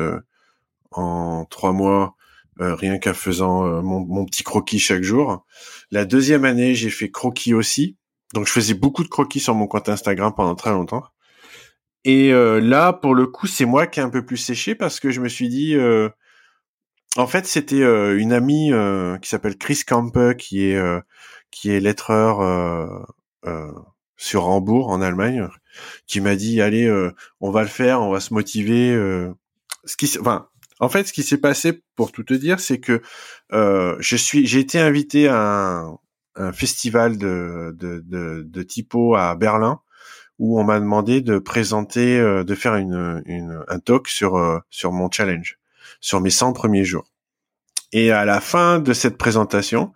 [0.98, 2.18] en trois mois
[2.60, 5.46] euh, rien qu'à faisant euh, mon, mon, petit croquis chaque jour.
[5.92, 7.98] La deuxième année, j'ai fait croquis aussi.
[8.34, 11.04] Donc je faisais beaucoup de croquis sur mon compte Instagram pendant très longtemps.
[12.04, 15.00] Et euh, là, pour le coup, c'est moi qui ai un peu plus séché parce
[15.00, 15.76] que je me suis dit,
[17.16, 17.84] en fait, c'était
[18.18, 18.72] une amie
[19.22, 20.82] qui s'appelle Chris Campe, qui est
[21.52, 23.06] qui est lettreur
[24.16, 25.48] sur Hambourg en Allemagne,
[26.08, 26.90] qui m'a dit, allez,
[27.40, 28.94] on va le faire, on va se motiver.
[29.86, 30.48] ce qui, enfin,
[30.80, 33.02] en fait, ce qui s'est passé, pour tout te dire, c'est que
[33.54, 35.86] euh, je suis, j'ai été invité à
[36.36, 38.04] un, festival de, de,
[38.44, 39.82] de, typo à Berlin
[40.38, 44.92] où on m'a demandé de présenter, euh, de faire une, un talk sur euh, sur
[44.92, 45.58] mon challenge,
[46.00, 47.12] sur mes 100 premiers jours.
[47.92, 49.94] Et à la fin de cette présentation,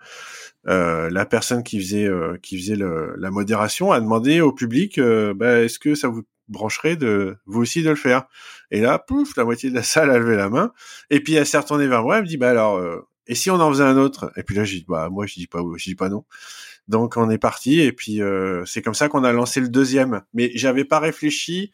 [0.68, 2.10] euh, la personne qui faisait
[2.42, 7.38] qui faisait la modération a demandé au public bah, est-ce que ça vous brancherait de
[7.46, 8.26] vous aussi de le faire?
[8.72, 10.72] Et là, pouf, la moitié de la salle a levé la main.
[11.10, 13.52] Et puis elle s'est retournée vers moi, elle me dit, bah alors, euh, et si
[13.52, 14.32] on en faisait un autre?
[14.38, 16.26] Et puis là, j'ai dit, bah moi, je dis pas, je dis pas non.
[16.88, 20.24] Donc on est parti, et puis euh, c'est comme ça qu'on a lancé le deuxième.
[20.34, 21.72] Mais j'avais pas réfléchi,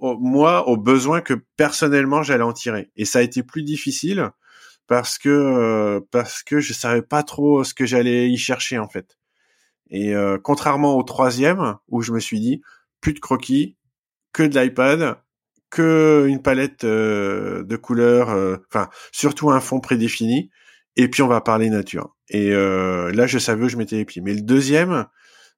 [0.00, 2.90] moi, aux besoins que personnellement j'allais en tirer.
[2.96, 4.30] Et ça a été plus difficile
[4.86, 8.88] parce que euh, parce que je savais pas trop ce que j'allais y chercher en
[8.88, 9.18] fait.
[9.90, 10.12] Et
[10.42, 12.60] contrairement au troisième où je me suis dit
[13.00, 13.76] plus de croquis,
[14.32, 15.16] que de l'iPad,
[15.70, 20.50] que une palette euh, de couleurs, euh, enfin surtout un fond prédéfini,
[20.96, 22.16] et puis on va parler nature.
[22.30, 24.22] Et euh, là, je savais où je mettais les pieds.
[24.22, 25.06] Mais le deuxième,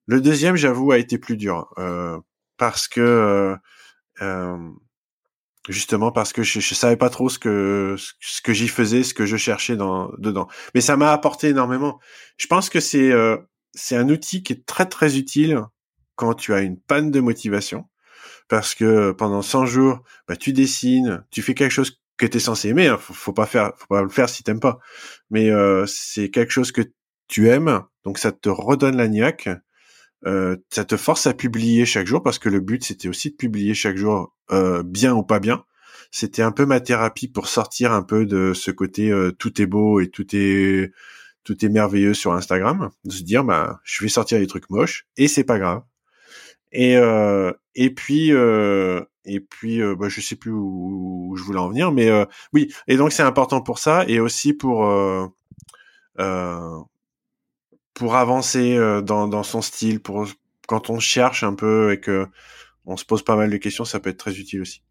[0.06, 1.72] le deuxième, j'avoue, a été plus dur
[2.58, 3.56] parce que
[5.68, 9.14] justement parce que je, je savais pas trop ce que ce que j'y faisais, ce
[9.14, 10.48] que je cherchais dans dedans.
[10.74, 12.00] Mais ça m'a apporté énormément.
[12.36, 13.12] Je pense que c'est
[13.74, 15.62] c'est un outil qui est très très utile
[16.16, 17.89] quand tu as une panne de motivation
[18.50, 22.40] parce que pendant 100 jours, bah, tu dessines, tu fais quelque chose que tu es
[22.40, 22.88] censé aimer.
[22.88, 22.98] Hein.
[22.98, 24.80] Faut, pas faire, faut pas le faire si t'aimes pas.
[25.30, 26.82] Mais euh, c'est quelque chose que
[27.28, 29.48] tu aimes, donc ça te redonne la niaque.
[30.26, 33.36] Euh, ça te force à publier chaque jour parce que le but c'était aussi de
[33.36, 35.64] publier chaque jour euh, bien ou pas bien.
[36.10, 40.00] c'était un peu ma thérapie pour sortir un peu de ce côté tout est beau
[40.00, 40.92] et tout est
[41.44, 45.06] tout est merveilleux sur Instagram, de se dire bah je vais sortir des trucs moches
[45.16, 45.82] et c'est pas grave.
[46.72, 51.58] Et euh, et puis euh, et puis euh, bah, je sais plus où, je voulais
[51.58, 52.72] en venir, mais euh, oui.
[52.88, 55.26] Et donc c'est important pour ça et aussi pour euh,
[56.18, 56.78] euh,
[57.94, 60.26] pour avancer dans, dans son style, pour
[60.66, 62.26] quand on cherche un peu et que
[62.86, 64.82] on se pose pas mal de questions, ça peut être très utile aussi.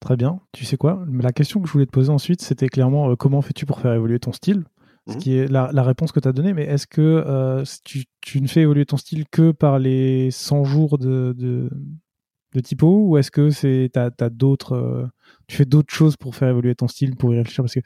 [0.00, 0.40] Très bien.
[0.52, 1.04] Tu sais quoi?
[1.12, 4.18] La question que je voulais te poser ensuite, c'était clairement comment fais-tu pour faire évoluer
[4.18, 4.64] ton style?
[5.06, 5.18] Ce mhm.
[5.18, 8.62] qui est la, réponse que tu as donnée, mais est-ce que euh, tu, ne fais
[8.62, 13.90] évoluer ton style que par les 100 jours de, de, typo ou est-ce que c'est
[13.96, 15.06] as, d'autres euh,
[15.46, 17.62] tu fais d'autres choses pour faire évoluer ton style pour y réfléchir?
[17.62, 17.80] Parce que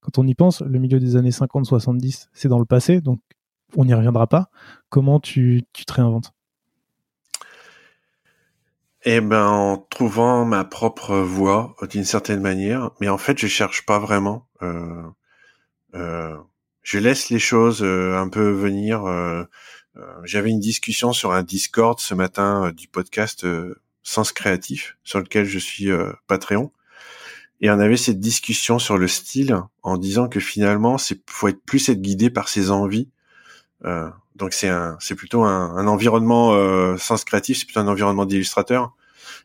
[0.00, 3.20] quand on y pense le milieu des années 50 70 c'est dans le passé donc
[3.76, 4.48] on n'y reviendra pas
[4.90, 6.32] comment tu, tu te réinventes?
[9.04, 13.84] Eh ben, en trouvant ma propre voix d'une certaine manière, mais en fait, je cherche
[13.84, 14.46] pas vraiment.
[14.62, 15.02] Euh,
[15.94, 16.36] euh,
[16.82, 19.04] je laisse les choses euh, un peu venir.
[19.04, 19.44] Euh,
[19.96, 23.46] euh, j'avais une discussion sur un Discord ce matin du podcast
[24.02, 25.88] Sens Créatif, sur lequel je suis
[26.26, 26.72] Patreon.
[27.60, 31.62] Et on avait cette discussion sur le style en disant que finalement, c'est faut être
[31.62, 33.10] plus être guidé par ses envies.
[34.34, 38.96] Donc c'est un, c'est plutôt un, environnement sens créatif, c'est plutôt un environnement d'illustrateur.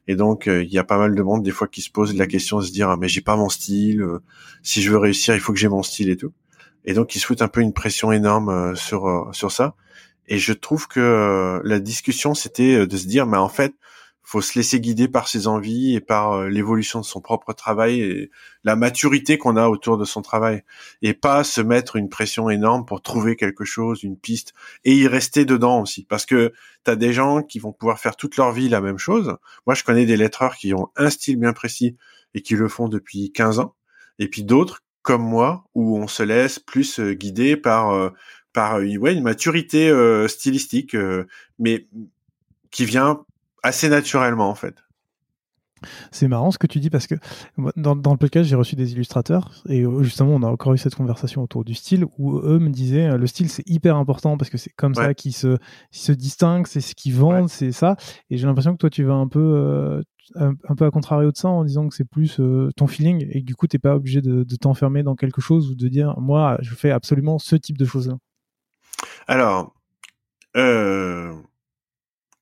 [0.07, 2.25] Et donc il y a pas mal de monde des fois qui se pose la
[2.25, 4.03] question de se dire ah, mais j'ai pas mon style.
[4.63, 6.31] si je veux réussir, il faut que j'ai mon style et tout
[6.87, 9.75] et donc ils se un peu une pression énorme euh, sur euh, sur ça.
[10.27, 13.73] Et je trouve que euh, la discussion c'était de se dire, mais en fait,
[14.23, 18.31] faut se laisser guider par ses envies et par l'évolution de son propre travail et
[18.65, 20.63] la maturité qu'on a autour de son travail
[21.01, 25.07] et pas se mettre une pression énorme pour trouver quelque chose, une piste et y
[25.07, 26.51] rester dedans aussi parce que
[26.83, 29.37] tu as des gens qui vont pouvoir faire toute leur vie la même chose.
[29.65, 31.95] Moi, je connais des lettreurs qui ont un style bien précis
[32.33, 33.75] et qui le font depuis 15 ans
[34.19, 38.09] et puis d'autres comme moi où on se laisse plus euh, guider par euh,
[38.51, 39.89] par euh, ouais, une maturité
[40.27, 40.97] stylistique,
[41.59, 41.87] mais
[42.71, 43.21] qui vient
[43.63, 44.75] assez naturellement en fait.
[46.11, 47.15] C'est marrant ce que tu dis parce que
[47.77, 50.95] dans, dans le podcast, j'ai reçu des illustrateurs et justement, on a encore eu cette
[50.95, 54.57] conversation autour du style où eux me disaient le style c'est hyper important parce que
[54.57, 55.57] c'est comme ça qu'ils se,
[55.91, 57.95] se distinguent, c'est ce qu'ils vendent, c'est ça.
[58.29, 60.01] Et j'ai l'impression que toi, tu vas un peu,
[60.35, 63.41] un, peu à contrario de ça en disant que c'est plus euh, ton feeling et
[63.41, 66.57] que du coup t'es pas obligé de, t'enfermer dans quelque chose ou de dire moi
[66.61, 68.17] je fais absolument ce type de choses là.
[69.27, 69.75] Alors,
[70.55, 71.33] euh,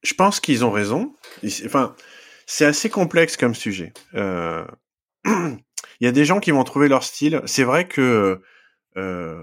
[0.04, 1.14] je pense qu'ils ont raison.
[1.66, 1.96] Enfin,
[2.46, 3.92] c'est assez complexe comme sujet.
[4.14, 4.66] Euh,
[5.26, 5.60] il
[6.02, 7.42] y a des gens qui vont trouver leur style.
[7.46, 8.40] C'est vrai que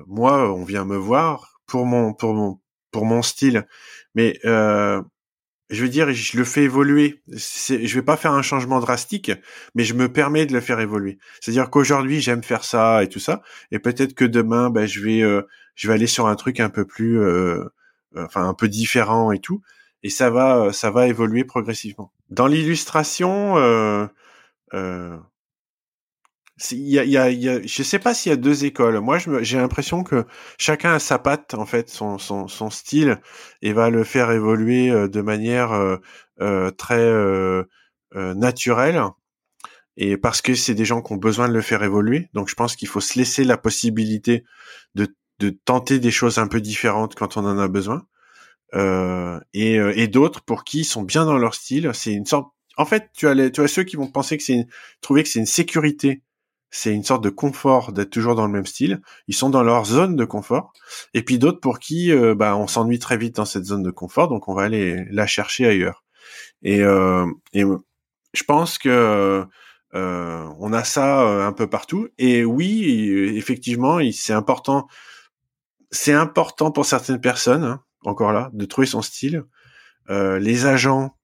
[0.06, 3.66] moi, on vient me voir pour mon pour mon pour mon style,
[4.14, 4.38] mais
[5.72, 7.22] je veux dire, je le fais évoluer.
[7.28, 9.32] Je vais pas faire un changement drastique,
[9.74, 11.18] mais je me permets de le faire évoluer.
[11.40, 15.22] C'est-à-dire qu'aujourd'hui, j'aime faire ça et tout ça, et peut-être que demain, ben, je vais,
[15.22, 15.42] euh,
[15.74, 17.64] je vais aller sur un truc un peu plus, euh,
[18.16, 19.62] euh, enfin, un peu différent et tout,
[20.02, 22.12] et ça va, ça va évoluer progressivement.
[22.28, 24.06] Dans l'illustration, euh,
[26.70, 29.00] il y a, y a, y a, je sais pas s'il y a deux écoles.
[29.00, 30.24] Moi, j'ai l'impression que
[30.58, 33.20] chacun a sa patte, en fait, son, son, son style,
[33.62, 35.96] et va le faire évoluer euh, de manière euh,
[36.40, 37.64] euh, très euh,
[38.14, 39.02] naturelle.
[39.96, 42.28] Et parce que c'est des gens qui ont besoin de le faire évoluer.
[42.32, 44.44] Donc, je pense qu'il faut se laisser la possibilité
[44.94, 48.06] de, de tenter des choses un peu différentes quand on en a besoin.
[48.74, 51.90] et, et d'autres pour qui ils sont bien dans leur style.
[51.92, 52.52] C'est une sorte.
[52.78, 54.66] En fait, tu as, les, tu as ceux qui vont penser que c'est
[55.02, 56.22] trouver que c'est une sécurité
[56.74, 59.02] c'est une sorte de confort d'être toujours dans le même style.
[59.28, 60.72] Ils sont dans leur zone de confort.
[61.12, 63.90] Et puis d'autres pour qui euh, bah, on s'ennuie très vite dans cette zone de
[63.90, 66.02] confort, donc on va aller la chercher ailleurs.
[66.62, 69.46] Et, euh, je pense que
[69.94, 72.08] euh, on a ça un peu partout.
[72.16, 74.88] Et oui, effectivement, c'est important.
[75.90, 79.44] C'est important pour certaines personnes, hein, encore là, de trouver son style.
[80.08, 81.14] les agents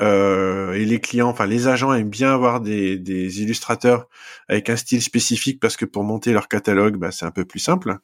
[0.00, 4.08] euh, et les clients, enfin les agents aiment bien avoir des, des, illustrateurs
[4.48, 7.60] avec un style spécifique parce que pour monter leur catalogue, bah, c'est un peu plus
[7.60, 7.98] simple.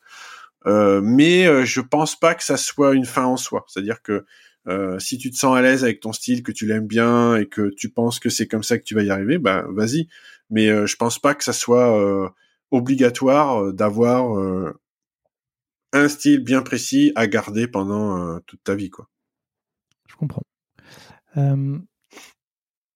[0.66, 3.64] Euh, mais euh, je pense pas que ça soit une fin en soi.
[3.68, 4.24] C'est-à-dire que
[4.68, 7.46] euh, si tu te sens à l'aise avec ton style, que tu l'aimes bien et
[7.46, 10.08] que tu penses que c'est comme ça que tu vas y arriver, bah vas-y.
[10.50, 12.32] Mais euh, je pense pas que ça soit
[12.70, 14.38] obligatoire d'avoir
[15.92, 19.08] un style bien précis à garder pendant toute ta vie, quoi.
[20.08, 20.42] Je comprends.
[21.36, 21.78] Euh,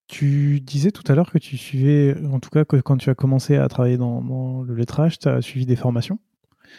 [0.08, 3.14] tu disais tout à l'heure que tu suivais, en tout cas que quand tu as
[3.14, 6.18] commencé à travailler dans, le lettrage, tu as suivi des formations.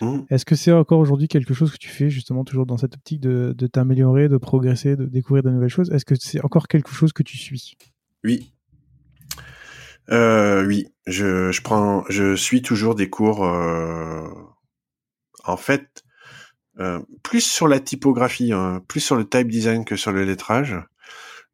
[0.01, 0.19] Mmh.
[0.29, 3.19] Est-ce que c'est encore aujourd'hui quelque chose que tu fais justement toujours dans cette optique
[3.19, 5.91] de, t'améliorer, de progresser, de découvrir de nouvelles choses?
[5.91, 7.75] Est-ce que c'est encore quelque chose que tu suis?
[8.23, 8.53] Oui.
[10.09, 13.41] euh, Oui, je, je prends, je suis toujours des cours.
[15.43, 16.03] en fait,
[17.23, 20.77] plus sur la typographie, hein, plus sur le type design que sur le lettrage.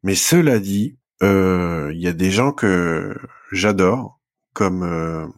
[0.04, 3.16] Mais cela dit, il y a des gens que
[3.50, 4.20] j'adore,
[4.52, 5.32] comme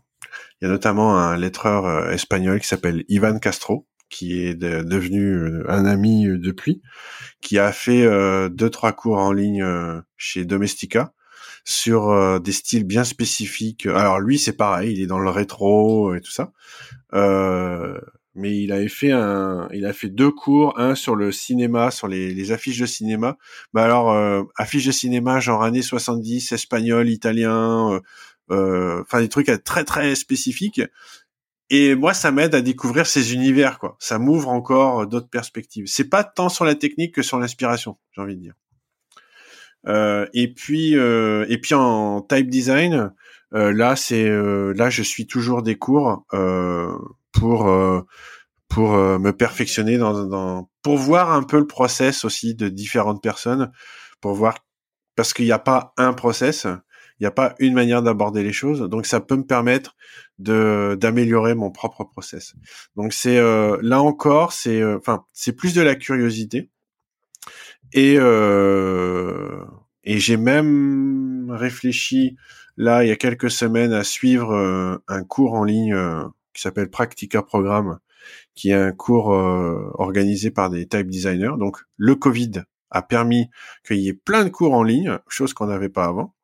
[0.60, 5.64] il y a notamment un lettreur espagnol qui s'appelle Ivan Castro, qui est devenu euh,
[5.68, 6.82] un ami euh, depuis,
[7.40, 9.64] qui a fait euh, deux trois cours en ligne
[10.16, 11.12] chez Domestika
[11.64, 13.86] sur des styles bien spécifiques.
[13.86, 16.52] Alors lui, c'est pareil, il est dans le rétro et tout ça.
[18.36, 22.08] Mais il avait fait un, il a fait deux cours, un sur le cinéma, sur
[22.08, 23.36] les, les affiches de cinéma.
[23.72, 28.00] Bah alors affiches de cinéma genre années 70, espagnol, italien,
[28.50, 30.80] enfin des trucs très très spécifiques
[31.68, 33.96] et moi, ça m'aide à découvrir ces univers, quoi.
[33.98, 35.86] Ça m'ouvre encore euh, d'autres perspectives.
[35.86, 38.54] C'est pas tant sur la technique que sur l'inspiration, j'ai envie de dire.
[39.88, 43.12] Euh, et puis, euh, et puis en type design,
[43.54, 46.24] euh, là, c'est euh, là, je suis toujours des cours
[47.38, 47.70] pour
[48.68, 53.70] pour me perfectionner dans, dans, pour voir un peu le process aussi de différentes personnes,
[54.20, 54.58] pour voir
[55.14, 56.66] parce qu'il n'y a pas un process
[57.18, 59.96] il n'y a pas une manière d'aborder les choses, donc ça peut me permettre
[60.38, 62.54] de d'améliorer mon propre process.
[62.94, 66.70] Donc c'est euh, là encore, c'est euh, enfin c'est plus de la curiosité
[67.92, 69.64] et euh,
[70.04, 72.36] et j'ai même réfléchi
[72.76, 75.96] là il y a quelques semaines à suivre euh, un cours en ligne
[76.56, 77.98] qui s'appelle Practica Programme,
[78.54, 81.54] qui est un cours organisé par des type designers.
[81.58, 83.48] Donc le Covid a permis
[83.86, 86.34] qu'il y ait plein de cours en ligne, chose qu'on n'avait pas avant.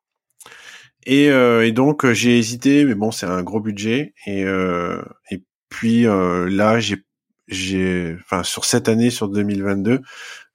[1.05, 4.13] Et, euh, et donc euh, j'ai hésité, mais bon, c'est un gros budget.
[4.25, 7.03] Et, euh, et puis euh, là, j'ai,
[7.47, 10.01] j'ai, enfin sur cette année, sur 2022,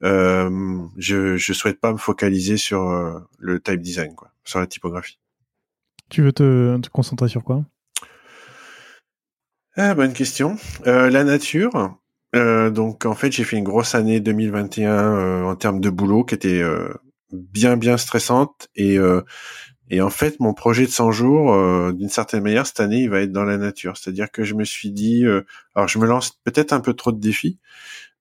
[0.04, 4.66] euh, je, je souhaite pas me focaliser sur euh, le type design, quoi, sur la
[4.66, 5.18] typographie.
[6.08, 7.64] Tu veux te, te concentrer sur quoi?
[9.78, 10.56] Ah, Bonne question.
[10.84, 11.96] la nature.
[12.34, 16.62] donc en fait, j'ai fait une grosse année 2021 en termes de boulot qui était
[17.32, 18.98] bien bien stressante et
[19.90, 23.10] et en fait, mon projet de 100 jours, euh, d'une certaine manière, cette année, il
[23.10, 23.96] va être dans la nature.
[23.96, 25.42] C'est-à-dire que je me suis dit, euh,
[25.74, 27.58] alors je me lance peut-être un peu trop de défis,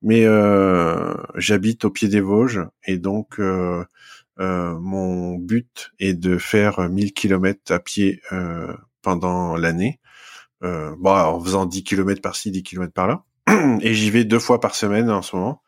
[0.01, 3.39] mais euh, j'habite au pied des Vosges et donc
[4.39, 8.21] mon but est de faire 1000 km à pied
[9.01, 9.99] pendant l'année,
[10.61, 13.23] bon, en faisant 10 km par-ci, 10 km par-là.
[13.81, 15.61] Et j'y vais deux fois par semaine en ce moment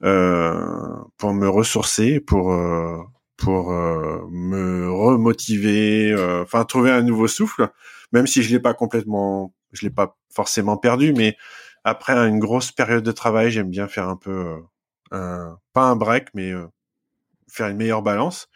[0.00, 2.52] pour me ressourcer, pour
[3.36, 7.68] pour euh, me remotiver, euh, enfin trouver un nouveau souffle,
[8.12, 11.36] même si je l'ai pas complètement, je l'ai pas forcément perdu, mais
[11.84, 14.60] après une grosse période de travail, j'aime bien faire un peu euh,
[15.10, 16.52] un, pas un break, mais
[17.48, 18.48] faire une meilleure balance.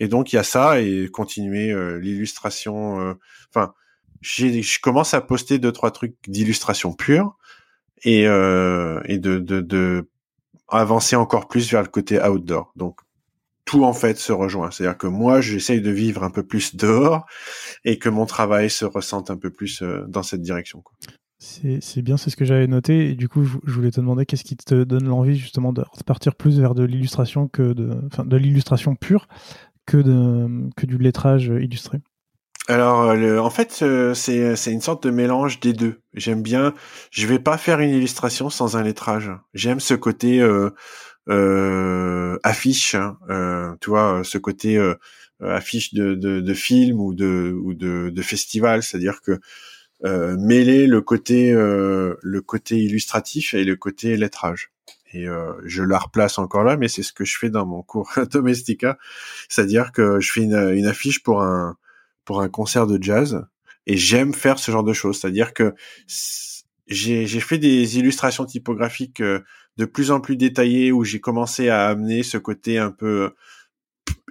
[0.00, 3.16] Et donc il y a ça et continuer l'illustration.
[3.54, 3.72] Enfin,
[4.24, 7.36] je commence à poster deux trois trucs d'illustration pure
[8.02, 10.08] et et de,
[10.68, 12.72] avancer encore plus vers le côté outdoor.
[12.76, 13.00] Donc
[13.64, 14.70] tout en fait se rejoint.
[14.70, 17.26] C'est-à-dire que moi, j'essaye de vivre un peu plus dehors
[17.84, 20.82] et que mon travail se ressente un peu plus euh, dans cette direction.
[21.38, 23.10] C'est bien, c'est ce que j'avais noté.
[23.10, 26.36] Et du coup, je voulais te demander qu'est-ce qui te donne l'envie justement de partir
[26.36, 29.28] plus vers de l'illustration que de, enfin, de l'illustration pure
[29.86, 29.98] que
[30.76, 32.00] que du lettrage illustré?
[32.66, 36.00] Alors, euh, en fait, euh, c'est c'est une sorte de mélange des deux.
[36.14, 36.74] J'aime bien.
[37.10, 39.30] Je vais pas faire une illustration sans un lettrage.
[39.52, 40.40] J'aime ce côté
[41.28, 44.94] euh, affiche, hein, euh, tu vois, ce côté euh,
[45.40, 49.40] affiche de, de, de, film ou de ou de, de festival, c'est-à-dire que
[50.04, 54.70] euh, mêler le côté euh, le côté illustratif et le côté lettrage.
[55.12, 57.82] Et euh, je la replace encore là, mais c'est ce que je fais dans mon
[57.82, 58.98] cours Domestica,
[59.48, 61.76] c'est-à-dire que je fais une, une, affiche pour un
[62.24, 63.44] pour un concert de jazz
[63.86, 65.74] et j'aime faire ce genre de choses, c'est-à-dire que
[66.86, 69.22] j'ai fait des illustrations typographiques
[69.76, 73.30] de plus en plus détaillé où j'ai commencé à amener ce côté un peu euh,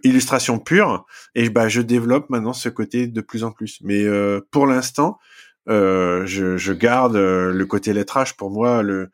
[0.03, 1.05] illustration pure
[1.35, 3.79] et bah je développe maintenant ce côté de plus en plus.
[3.81, 5.19] Mais euh, pour l'instant,
[5.69, 9.11] euh, je, je, garde euh, le côté lettrage pour moi le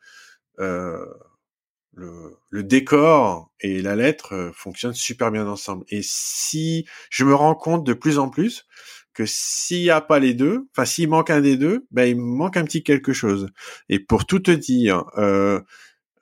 [1.92, 5.84] le, le, décor et la lettre fonctionnent super bien ensemble.
[5.88, 8.66] Et si je me rends compte de plus en plus
[9.12, 12.16] que s'il n'y a pas les deux, enfin s'il manque un des deux, ben il
[12.16, 13.50] manque un petit quelque chose.
[13.90, 15.60] Et pour tout te dire, euh,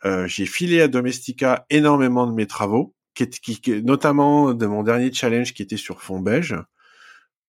[0.05, 5.13] euh, j'ai filé à Domestika énormément de mes travaux, qui, qui, notamment de mon dernier
[5.13, 6.57] challenge qui était sur fond beige.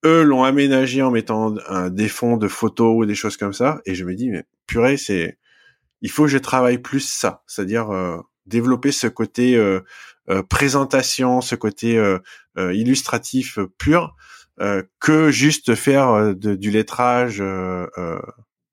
[0.06, 3.82] Eux l'ont aménagé en mettant un, des fonds de photos ou des choses comme ça,
[3.86, 5.39] et je me dis mais purée c'est,
[6.02, 9.82] il faut que je travaille plus ça, c'est-à-dire euh, développer ce côté euh,
[10.30, 12.00] euh présentation, ce côté
[12.58, 14.16] illustratif pur
[15.00, 17.42] que juste faire du lettrage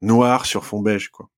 [0.03, 1.31] noir sur fond beige, quoi.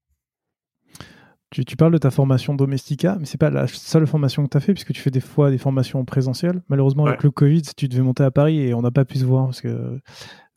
[1.50, 4.56] Tu, tu, parles de ta formation Domestica, mais c'est pas la seule formation que tu
[4.58, 6.62] as fait, puisque tu fais des fois des formations présentielles.
[6.68, 9.24] Malheureusement, avec le Covid, tu devais monter à Paris et on n'a pas pu se
[9.24, 9.98] voir parce que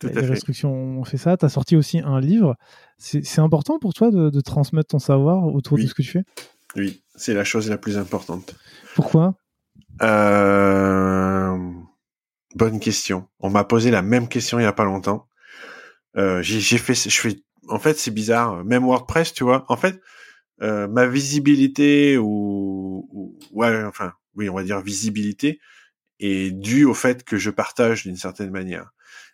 [0.02, 1.38] les restrictions ont fait ça.
[1.38, 2.56] Tu as sorti aussi un livre.
[3.04, 6.24] C'est important pour toi de, de, transmettre ton savoir autour de ce que tu fais?
[6.76, 8.54] Oui, c'est la chose la plus importante.
[8.94, 9.34] Pourquoi?
[10.02, 11.58] Euh...
[12.54, 13.26] Bonne question.
[13.40, 15.26] On m'a posé la même question il y a pas longtemps.
[16.16, 18.64] Euh, j'ai fait, je fais, en fait, c'est bizarre.
[18.64, 19.64] Même WordPress, tu vois.
[19.68, 20.00] En fait,
[20.62, 25.58] euh, ma visibilité ou, ou, ouais, enfin, oui, on va dire visibilité
[26.20, 28.92] est due au fait que je partage d'une certaine manière.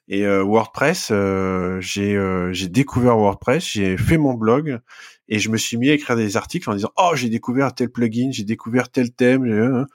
[0.08, 4.80] Et euh, WordPress, euh, j'ai euh, découvert WordPress, j'ai fait mon blog
[5.28, 7.90] et je me suis mis à écrire des articles en disant oh j'ai découvert tel
[7.90, 9.86] plugin, j'ai découvert tel thème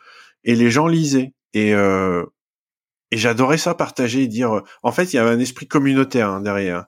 [0.44, 1.34] et les gens lisaient.
[1.56, 6.30] Et et j'adorais ça partager et dire en fait il y avait un esprit communautaire
[6.30, 6.85] hein, derrière.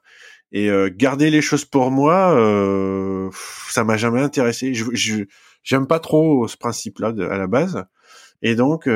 [0.52, 2.36] Et garder les choses pour moi
[3.70, 4.74] ça m'a jamais intéressé.
[5.64, 7.86] J'aime pas trop ce principe là à la base.
[8.44, 8.88] Et donc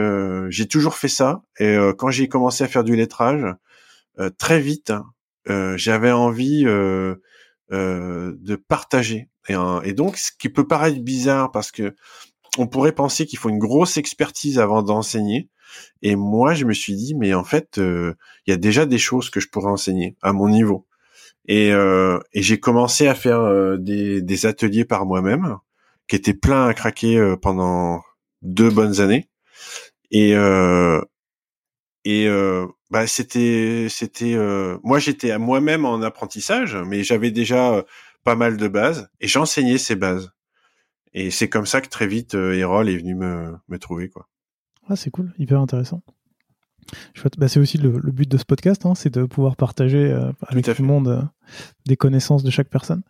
[0.50, 1.42] j'ai toujours fait ça.
[1.60, 3.48] Et quand j'ai commencé à faire du lettrage
[4.20, 5.06] euh, très vite, hein,
[5.50, 7.16] euh, j'avais envie euh,
[7.72, 9.30] de partager.
[9.48, 11.96] Et, donc, ce qui peut paraître bizarre parce que
[12.60, 15.50] on pourrait penser qu'il faut une grosse expertise avant d'enseigner.
[16.04, 18.16] Et moi, je me suis dit, mais en fait, il
[18.48, 20.86] y a déjà des choses que je pourrais enseigner à mon niveau.
[21.48, 25.58] Et, et j'ai commencé à faire des, des, ateliers par moi-même,
[26.08, 28.04] qui étaient pleins à craquer pendant
[28.44, 29.30] deux bonnes années.
[30.12, 30.36] Et,
[32.12, 37.72] et euh, bah c'était c'était euh, moi j'étais à moi-même en apprentissage, mais j'avais déjà
[37.72, 37.84] euh,
[38.24, 40.32] pas mal de bases et j'enseignais ces bases.
[41.14, 44.28] Et c'est comme ça que très vite Erol est venu me, me trouver quoi.
[44.88, 46.02] Ah c'est cool, hyper intéressant.
[47.38, 50.12] Bah, c'est aussi le, but de ce podcast, hein, c'est de pouvoir partager
[50.48, 51.30] avec tout, le monde
[51.86, 53.04] des connaissances de chaque personne.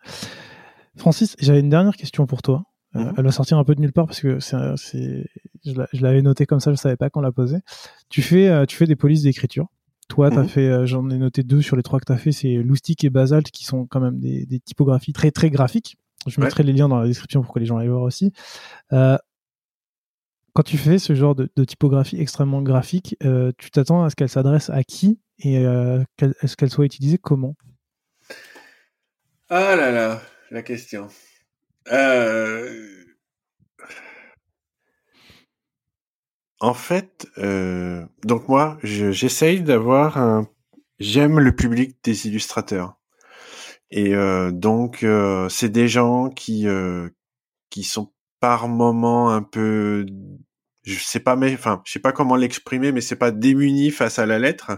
[0.98, 2.64] Francis, j'avais une dernière question pour toi.
[2.94, 3.14] Mhm.
[3.16, 5.24] Elle va sortir un peu de nulle part parce que c'est,
[5.64, 7.30] je l'avais noté comme ça, je savais pas qu'on la.
[8.08, 9.68] Tu fais, euh, tu fais des polices d'écriture.
[10.08, 10.48] Toi, t'as mhm.
[10.48, 13.04] fait, euh, j'en ai noté deux sur les trois que tu as fait, c'est Loustic
[13.04, 15.96] et Basalt qui sont quand même des, des typographies très très graphiques.
[16.26, 18.32] Je mettrai les liens dans la description pour que les gens aillent voir aussi.
[18.92, 19.16] Euh,
[20.52, 24.16] quand tu fais ce genre de, de typographie extrêmement graphique, euh, tu t'attends à ce
[24.16, 26.02] qu'elle s'adresse à qui et euh,
[26.42, 27.56] est-ce qu'elle soit utilisée comment?
[29.48, 31.08] Ah là là, la question.
[31.90, 33.04] Euh,
[36.60, 40.48] en fait, euh, donc moi, j'essaye d'avoir un.
[40.98, 42.98] J'aime le public des illustrateurs.
[43.90, 45.04] Et euh, donc,
[45.48, 46.66] c'est des gens qui
[47.70, 50.06] qui sont par moments un peu,
[50.84, 54.18] je sais pas, mais enfin, je sais pas comment l'exprimer, mais c'est pas démunis face
[54.18, 54.72] à la lettre,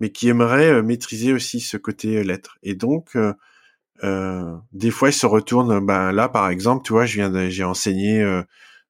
[0.00, 2.58] mais qui aimeraient maîtriser aussi ce côté lettre.
[2.62, 3.16] Et donc,
[4.04, 5.84] euh, des fois, ils se retournent.
[5.84, 8.42] Ben là, par exemple, tu vois, je viens, j'ai enseigné, euh,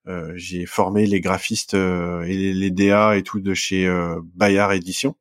[0.06, 3.88] euh, j'ai formé les graphistes et les, DA et tout de chez
[4.34, 5.16] Bayard Édition.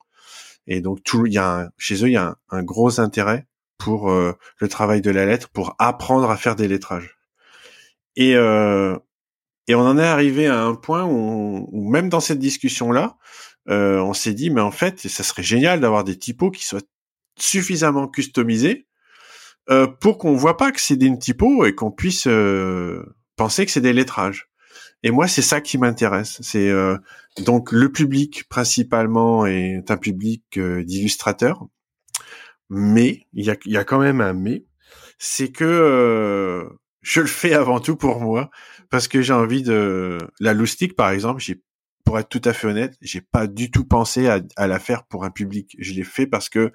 [0.68, 3.48] Et donc, tout, il y a chez eux, il y a un, gros intérêt
[3.78, 7.18] pour le travail de la lettre, pour apprendre à faire des lettrages.
[8.16, 8.36] Et
[9.68, 13.18] et on en est arrivé à un point où, où même dans cette discussion-là,
[13.68, 16.82] on s'est dit, mais en fait, ça serait génial d'avoir des typos qui soient
[17.38, 18.89] suffisamment customisés
[19.70, 23.04] euh, pour qu'on voit pas que c'est des typos et qu'on puisse euh,
[23.36, 24.50] penser que c'est des lettrages.
[25.04, 26.40] Et moi, c'est ça qui m'intéresse.
[26.42, 26.98] C'est euh,
[27.46, 31.68] donc le public principalement est un public d'illustrateurs,
[32.70, 34.66] mais il y a, y a, quand même un mais,
[35.20, 36.68] c'est que
[37.02, 38.50] je le fais avant tout pour moi
[38.90, 41.42] parce que j'ai envie de la loustique par exemple.
[41.42, 41.62] J'ai
[42.04, 45.04] pour être tout à fait honnête, j'ai pas du tout pensé à, à la faire
[45.06, 45.76] pour un public.
[45.80, 46.74] Je l'ai fait parce que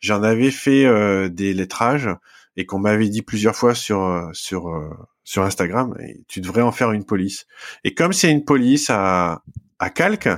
[0.00, 2.08] j'en avais fait euh, des lettrages
[2.56, 4.90] et qu'on m'avait dit plusieurs fois sur euh, sur euh,
[5.22, 7.46] sur Instagram, et tu devrais en faire une police.
[7.84, 9.42] Et comme c'est une police à
[9.78, 10.28] à calque,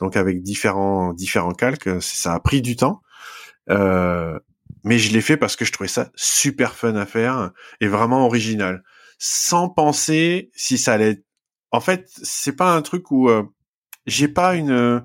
[0.00, 3.02] donc avec différents différents calques, ça a pris du temps.
[3.68, 8.26] mais je l'ai fait parce que je trouvais ça super fun à faire et vraiment
[8.26, 8.82] original,
[9.18, 11.22] sans penser si ça allait.
[11.70, 13.30] En fait, c'est pas un truc où
[14.06, 15.04] j'ai pas une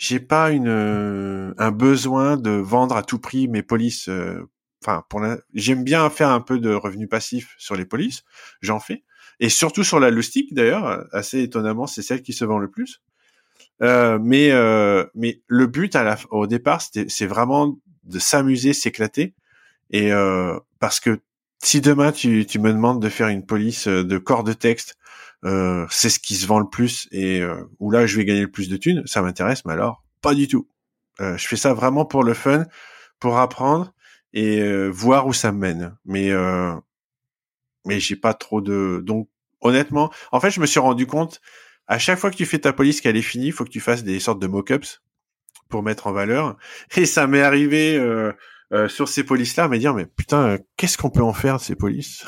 [0.00, 4.08] j'ai pas une euh, un besoin de vendre à tout prix mes polices.
[4.08, 4.48] Euh,
[4.82, 5.22] enfin, pour
[5.52, 8.24] j'aime bien faire un peu de revenus passifs sur les polices,
[8.62, 9.04] j'en fais,
[9.40, 11.04] et surtout sur la loustique d'ailleurs.
[11.12, 13.02] Assez étonnamment, c'est celle qui se vend le plus.
[13.82, 19.34] Euh, mais euh, mais le but à la, au départ, c'est vraiment de s'amuser, s'éclater,
[19.90, 20.12] et
[20.78, 21.20] parce que
[21.62, 24.96] si demain tu, tu me demandes de faire une police de corps de texte
[25.44, 28.42] euh, c'est ce qui se vend le plus et euh, où là je vais gagner
[28.42, 30.68] le plus de thunes, ça m'intéresse, mais alors pas du tout.
[31.18, 32.66] je fais ça vraiment pour le fun,
[33.18, 33.92] pour apprendre
[34.32, 35.96] et voir où ça me mène.
[36.04, 36.30] Mais
[37.86, 39.28] mais j'ai pas trop de donc
[39.60, 41.40] honnêtement, en fait, je me suis rendu compte
[41.86, 43.80] à chaque fois que tu fais ta police qu'elle est finie, il faut que tu
[43.80, 45.02] fasses des sortes de mock-ups
[45.68, 46.56] pour mettre en valeur.
[46.96, 47.98] Et ça m'est arrivé
[48.72, 51.62] euh, euh, sur ces polices-là, me dire mais putain, qu'est-ce qu'on peut en faire de
[51.62, 52.24] ces polices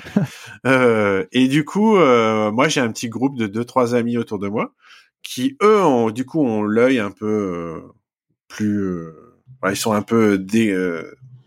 [0.66, 4.48] euh, Et du coup, moi j'ai un petit groupe de deux trois amis autour de
[4.48, 4.74] moi
[5.22, 7.82] qui eux ont du coup ont l'œil un peu
[8.48, 9.08] plus,
[9.68, 10.74] ils sont un peu dé,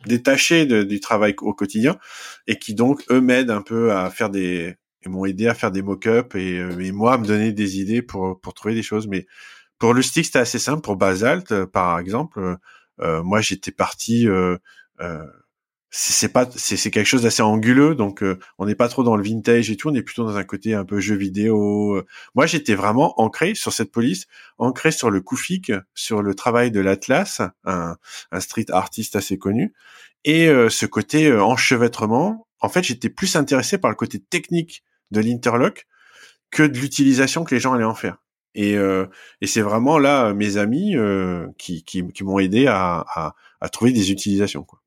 [0.05, 1.97] détachés du travail au quotidien
[2.47, 5.72] et qui donc eux m'aident un peu à faire des ils m'ont aidé à faire
[5.72, 9.07] des mock-ups et, et, moi à me donner des idées pour pour trouver des choses
[9.07, 9.26] mais
[9.81, 10.81] pour le stick, c'était assez simple.
[10.81, 12.57] Pour Basalt, euh, par exemple, euh, euh,
[13.02, 14.28] moi j'étais parti.
[15.90, 18.23] c'est pas, c'est quelque chose d'assez anguleux, donc
[18.57, 19.90] on n'est pas trop dans le vintage et tout.
[19.90, 22.02] On est plutôt dans un côté un peu jeu vidéo.
[22.36, 26.80] Moi, j'étais vraiment ancré sur cette police, ancré sur le Koufik, sur le travail de
[26.80, 27.98] l'Atlas, un,
[28.32, 29.73] un street artiste assez connu,
[30.23, 32.48] et ce côté enchevêtrement.
[32.60, 35.88] En fait, j'étais plus intéressé par le côté technique de l'interlock
[36.52, 38.18] que de l'utilisation que les gens allaient en faire.
[38.56, 39.06] Et, euh,
[39.40, 43.69] et c'est vraiment là mes amis euh, qui, qui, qui m'ont aidé à, à, à,
[43.69, 44.64] trouver des utilisations.
[44.64, 44.80] Quoi.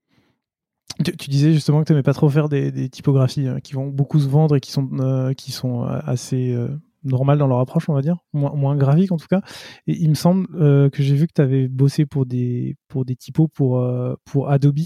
[1.04, 3.72] Tu, tu disais justement que tu n'aimais pas trop faire des, des typographies hein, qui
[3.72, 6.68] vont beaucoup se vendre et qui sont, euh, qui sont assez euh,
[7.04, 9.40] normales dans leur approche, on va dire, moins, moins graphiques en tout cas.
[9.86, 13.04] Et il me semble euh, que j'ai vu que tu avais bossé pour des, pour
[13.04, 13.82] des typos pour,
[14.24, 14.78] pour Adobe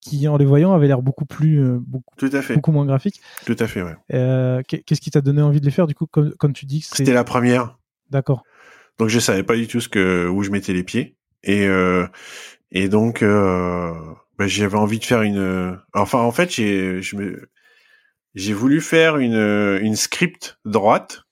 [0.00, 2.54] qui, en les voyant, avaient l'air beaucoup plus, beaucoup, Tout à fait.
[2.54, 3.20] beaucoup moins graphiques.
[3.46, 3.96] Tout à fait, ouais.
[4.14, 6.82] Euh, Qu'est-ce qui t'a donné envie de les faire, du coup, comme, comme tu dis
[6.82, 7.78] C'était la première.
[8.10, 8.42] D'accord.
[8.98, 12.06] Donc je savais pas du tout ce que où je mettais les pieds et euh,
[12.72, 13.92] et donc euh,
[14.38, 15.78] bah, j'avais envie de faire une.
[15.94, 17.48] Enfin en fait j'ai je me
[18.34, 21.22] j'ai voulu faire une une script droite.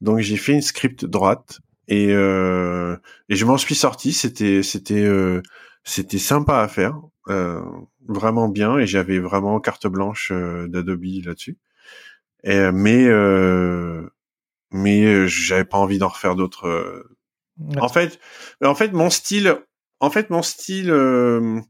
[0.00, 2.96] Donc j'ai fait une script droite et euh,
[3.28, 4.12] et je m'en suis sorti.
[4.12, 5.42] C'était c'était euh,
[5.84, 7.62] c'était sympa à faire, euh,
[8.06, 11.56] vraiment bien et j'avais vraiment carte blanche euh, d'Adobe là-dessus.
[12.44, 13.06] Et, mais
[14.70, 16.66] mais euh, j'avais pas envie d'en refaire d'autres.
[16.66, 17.16] Euh.
[17.78, 18.20] En fait,
[18.62, 19.56] en fait, mon style,
[20.00, 21.60] en fait, mon style, euh,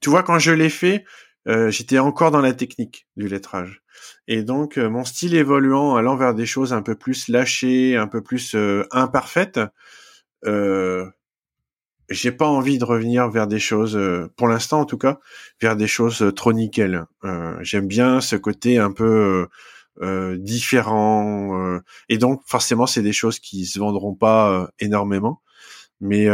[0.00, 1.04] tu vois, quand je l'ai fait,
[1.46, 3.82] j'étais encore dans la technique du lettrage.
[4.28, 8.22] Et donc, mon style évoluant, allant vers des choses un peu plus lâchées, un peu
[8.22, 8.56] plus
[8.92, 9.58] imparfaites,
[10.44, 11.10] euh,
[12.08, 13.98] j'ai pas envie de revenir vers des choses,
[14.36, 15.18] pour l'instant en tout cas,
[15.60, 17.06] vers des choses trop nickel.
[17.62, 19.48] J'aime bien ce côté un peu
[20.00, 25.42] euh, différents euh, et donc forcément c'est des choses qui se vendront pas euh, énormément
[26.00, 26.28] mais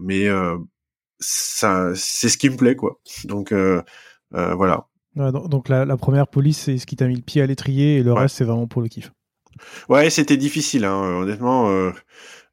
[0.00, 0.26] mais
[1.18, 2.98] ça c'est ce qui me plaît quoi.
[3.24, 3.52] Donc
[4.30, 4.86] voilà.
[5.16, 8.02] Donc la, la, première police c'est ce qui t'a mis le pied à l'étrier et
[8.02, 9.12] le reste c'est vraiment pour le kiff.
[9.90, 11.92] Ouais c'était difficile hein, honnêtement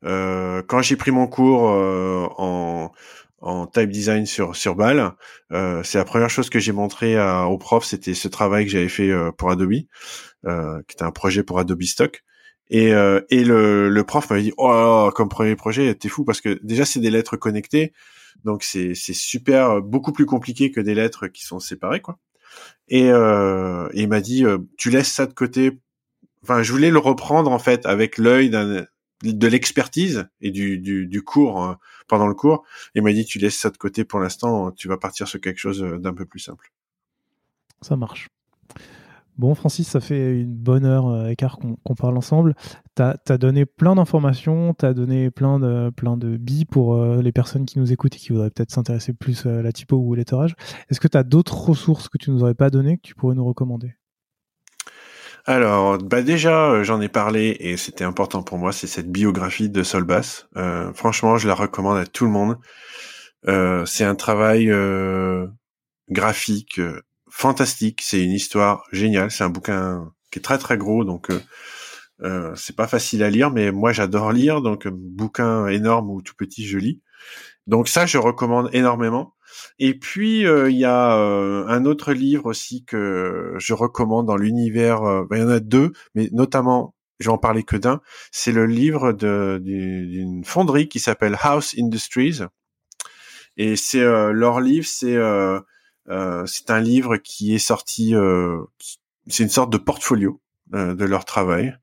[0.04, 2.92] quand j'ai pris mon cours en
[3.42, 5.14] en type design sur sur Ball.
[5.52, 8.72] Euh, c'est la première chose que j'ai montré à, au prof, c'était ce travail que
[8.72, 9.74] j'avais fait euh, pour Adobe,
[10.46, 12.24] euh, qui était un projet pour Adobe Stock.
[12.70, 16.40] Et, euh, et le, le prof m'avait dit oh comme premier projet t'es fou parce
[16.40, 17.92] que déjà c'est des lettres connectées
[18.46, 22.18] donc c'est c'est super beaucoup plus compliqué que des lettres qui sont séparées quoi
[22.88, 24.46] et, et il m'a dit
[24.78, 25.82] tu laisses ça de côté
[26.44, 28.86] enfin je voulais le reprendre en fait avec l'œil d'un
[29.24, 31.74] de l'expertise et du, du, cours euh,
[32.08, 32.64] pendant le cours.
[32.96, 35.60] Il m'a dit tu laisses ça de côté pour l'instant, tu vas partir sur quelque
[35.60, 36.72] chose euh, d'un peu plus simple.
[37.82, 38.28] Ça marche.
[39.38, 42.54] Bon, Francis, ça fait une bonne heure euh, écart qu'on parle ensemble.
[42.96, 47.32] Tu as, donné plein d'informations, tu as donné plein de, plein de billes pour les
[47.32, 50.16] personnes qui nous écoutent et qui voudraient peut-être s'intéresser plus à la typo ou au
[50.16, 50.54] lettrage.
[50.90, 53.34] Est-ce que tu as d'autres ressources que tu nous aurais pas données que tu pourrais
[53.34, 53.96] nous recommander?
[55.46, 59.70] Alors, bah déjà, euh, j'en ai parlé et c'était important pour moi, c'est cette biographie
[59.70, 60.48] de Solbass.
[60.56, 62.58] Euh, franchement, je la recommande à tout le monde.
[63.48, 64.72] Euh, c'est un travail
[66.10, 66.80] graphique
[67.30, 68.02] fantastique.
[68.04, 69.32] C'est une histoire géniale.
[69.32, 71.30] C'est un bouquin qui est très très gros, donc
[72.56, 74.62] c'est pas facile à lire, mais moi j'adore lire.
[74.62, 77.02] Donc, bouquin énorme ou tout petit, je lis.
[77.68, 79.34] Donc ça, je recommande énormément.
[79.84, 84.38] Et puis euh, il y a euh, un autre livre aussi que je recommande dans
[84.38, 85.02] l'univers.
[85.02, 88.00] Euh, ben, il y en a deux, mais notamment, je vais en parler que d'un.
[88.32, 92.42] C'est le livre d'une fonderie qui s'appelle House Industries.
[93.58, 95.18] Et c'est leur livre, c'est
[96.46, 98.14] c'est un livre qui est sorti.
[99.28, 100.42] c'est une sorte de portfolio
[100.72, 101.76] de leur travail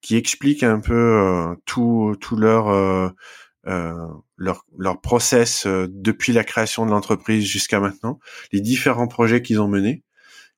[0.00, 3.14] qui explique un peu tout tout leur
[3.66, 8.18] euh, leur, leur process euh, depuis la création de l'entreprise jusqu'à maintenant,
[8.52, 10.02] les différents projets qu'ils ont menés,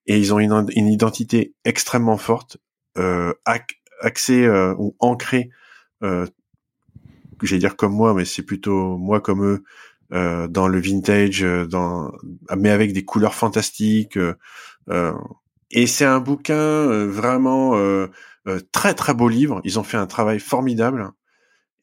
[0.06, 2.58] et ils ont une, une identité extrêmement forte,
[2.98, 3.32] euh,
[4.00, 5.50] axée euh, ou ancrée
[7.42, 9.64] j'allais dire comme moi, mais c'est plutôt moi comme eux,
[10.12, 12.12] euh, dans le vintage, euh, dans,
[12.56, 14.18] mais avec des couleurs fantastiques.
[14.88, 15.14] Euh,
[15.70, 17.72] et c'est un bouquin vraiment
[18.70, 19.60] très très beau livre.
[19.64, 21.10] Ils ont fait un travail formidable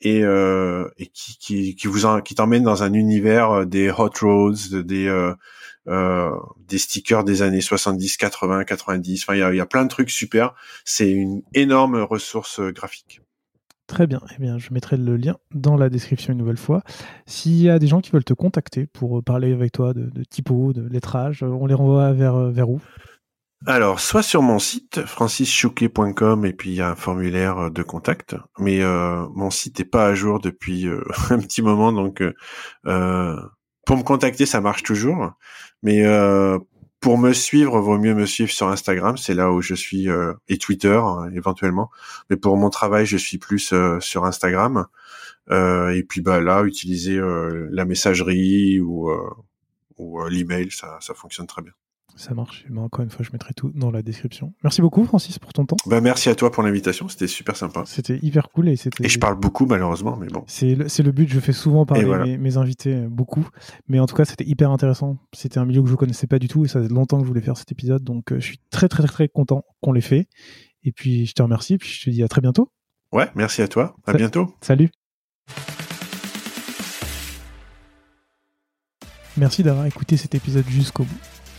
[0.01, 5.33] et, et qui, qui, qui vous qui t'emmène dans un univers des hot roads, des
[5.87, 9.23] des stickers des années 70, 80, 90.
[9.23, 10.53] Enfin, il y a, plein de trucs super.
[10.85, 13.21] C'est une énorme ressource graphique.
[13.87, 14.21] Très bien.
[14.37, 16.81] Eh bien, je mettrai le lien dans la description une nouvelle fois.
[17.25, 20.71] S'il y a des gens qui veulent te contacter pour parler avec toi de, typo,
[20.71, 22.79] de lettrage, on les renvoie vers, vers où?
[23.67, 28.35] Alors, soit sur mon site, francischouquet.com, et puis il y a un formulaire de contact.
[28.57, 32.23] Mais euh, mon site n'est pas à jour depuis euh, un petit moment, donc
[32.87, 33.35] euh,
[33.85, 35.33] pour me contacter, ça marche toujours.
[35.83, 36.03] Mais
[37.01, 40.33] pour me suivre, vaut mieux me suivre sur Instagram, c'est là où je suis euh,
[40.47, 41.89] et Twitter hein, éventuellement.
[42.29, 44.85] Mais pour mon travail, je suis plus euh, sur Instagram.
[45.49, 47.19] Euh, et puis bah là, utiliser
[47.71, 49.11] la messagerie ou
[49.97, 51.73] ou l'email, ça fonctionne très bien.
[52.15, 52.65] Ça marche.
[52.69, 54.53] Mais encore une fois, je mettrai tout dans la description.
[54.63, 55.77] Merci beaucoup, Francis, pour ton temps.
[55.85, 57.07] Bah, merci à toi pour l'invitation.
[57.07, 57.83] C'était super sympa.
[57.85, 58.69] C'était hyper cool.
[58.69, 60.43] Et, et je parle beaucoup, malheureusement, mais bon.
[60.47, 61.29] C'est le, le, but.
[61.29, 63.47] Je fais souvent parler mes, invités euh, beaucoup.
[63.87, 65.17] Mais en tout cas, c'était hyper intéressant.
[65.33, 66.65] C'était un milieu que je connaissais pas du tout.
[66.65, 68.03] Et ça fait longtemps que je voulais faire cet épisode.
[68.03, 70.27] Donc, euh, je suis très, très, très, content qu'on l'ait fait.
[70.83, 71.75] Et puis, je te remercie.
[71.75, 72.71] Et puis, je te dis à très bientôt.
[73.11, 73.95] Ouais, merci à toi.
[74.05, 74.53] À bientôt.
[74.61, 74.89] Salut.
[79.37, 81.40] Merci d'avoir écouté cet épisode jusqu'au bout.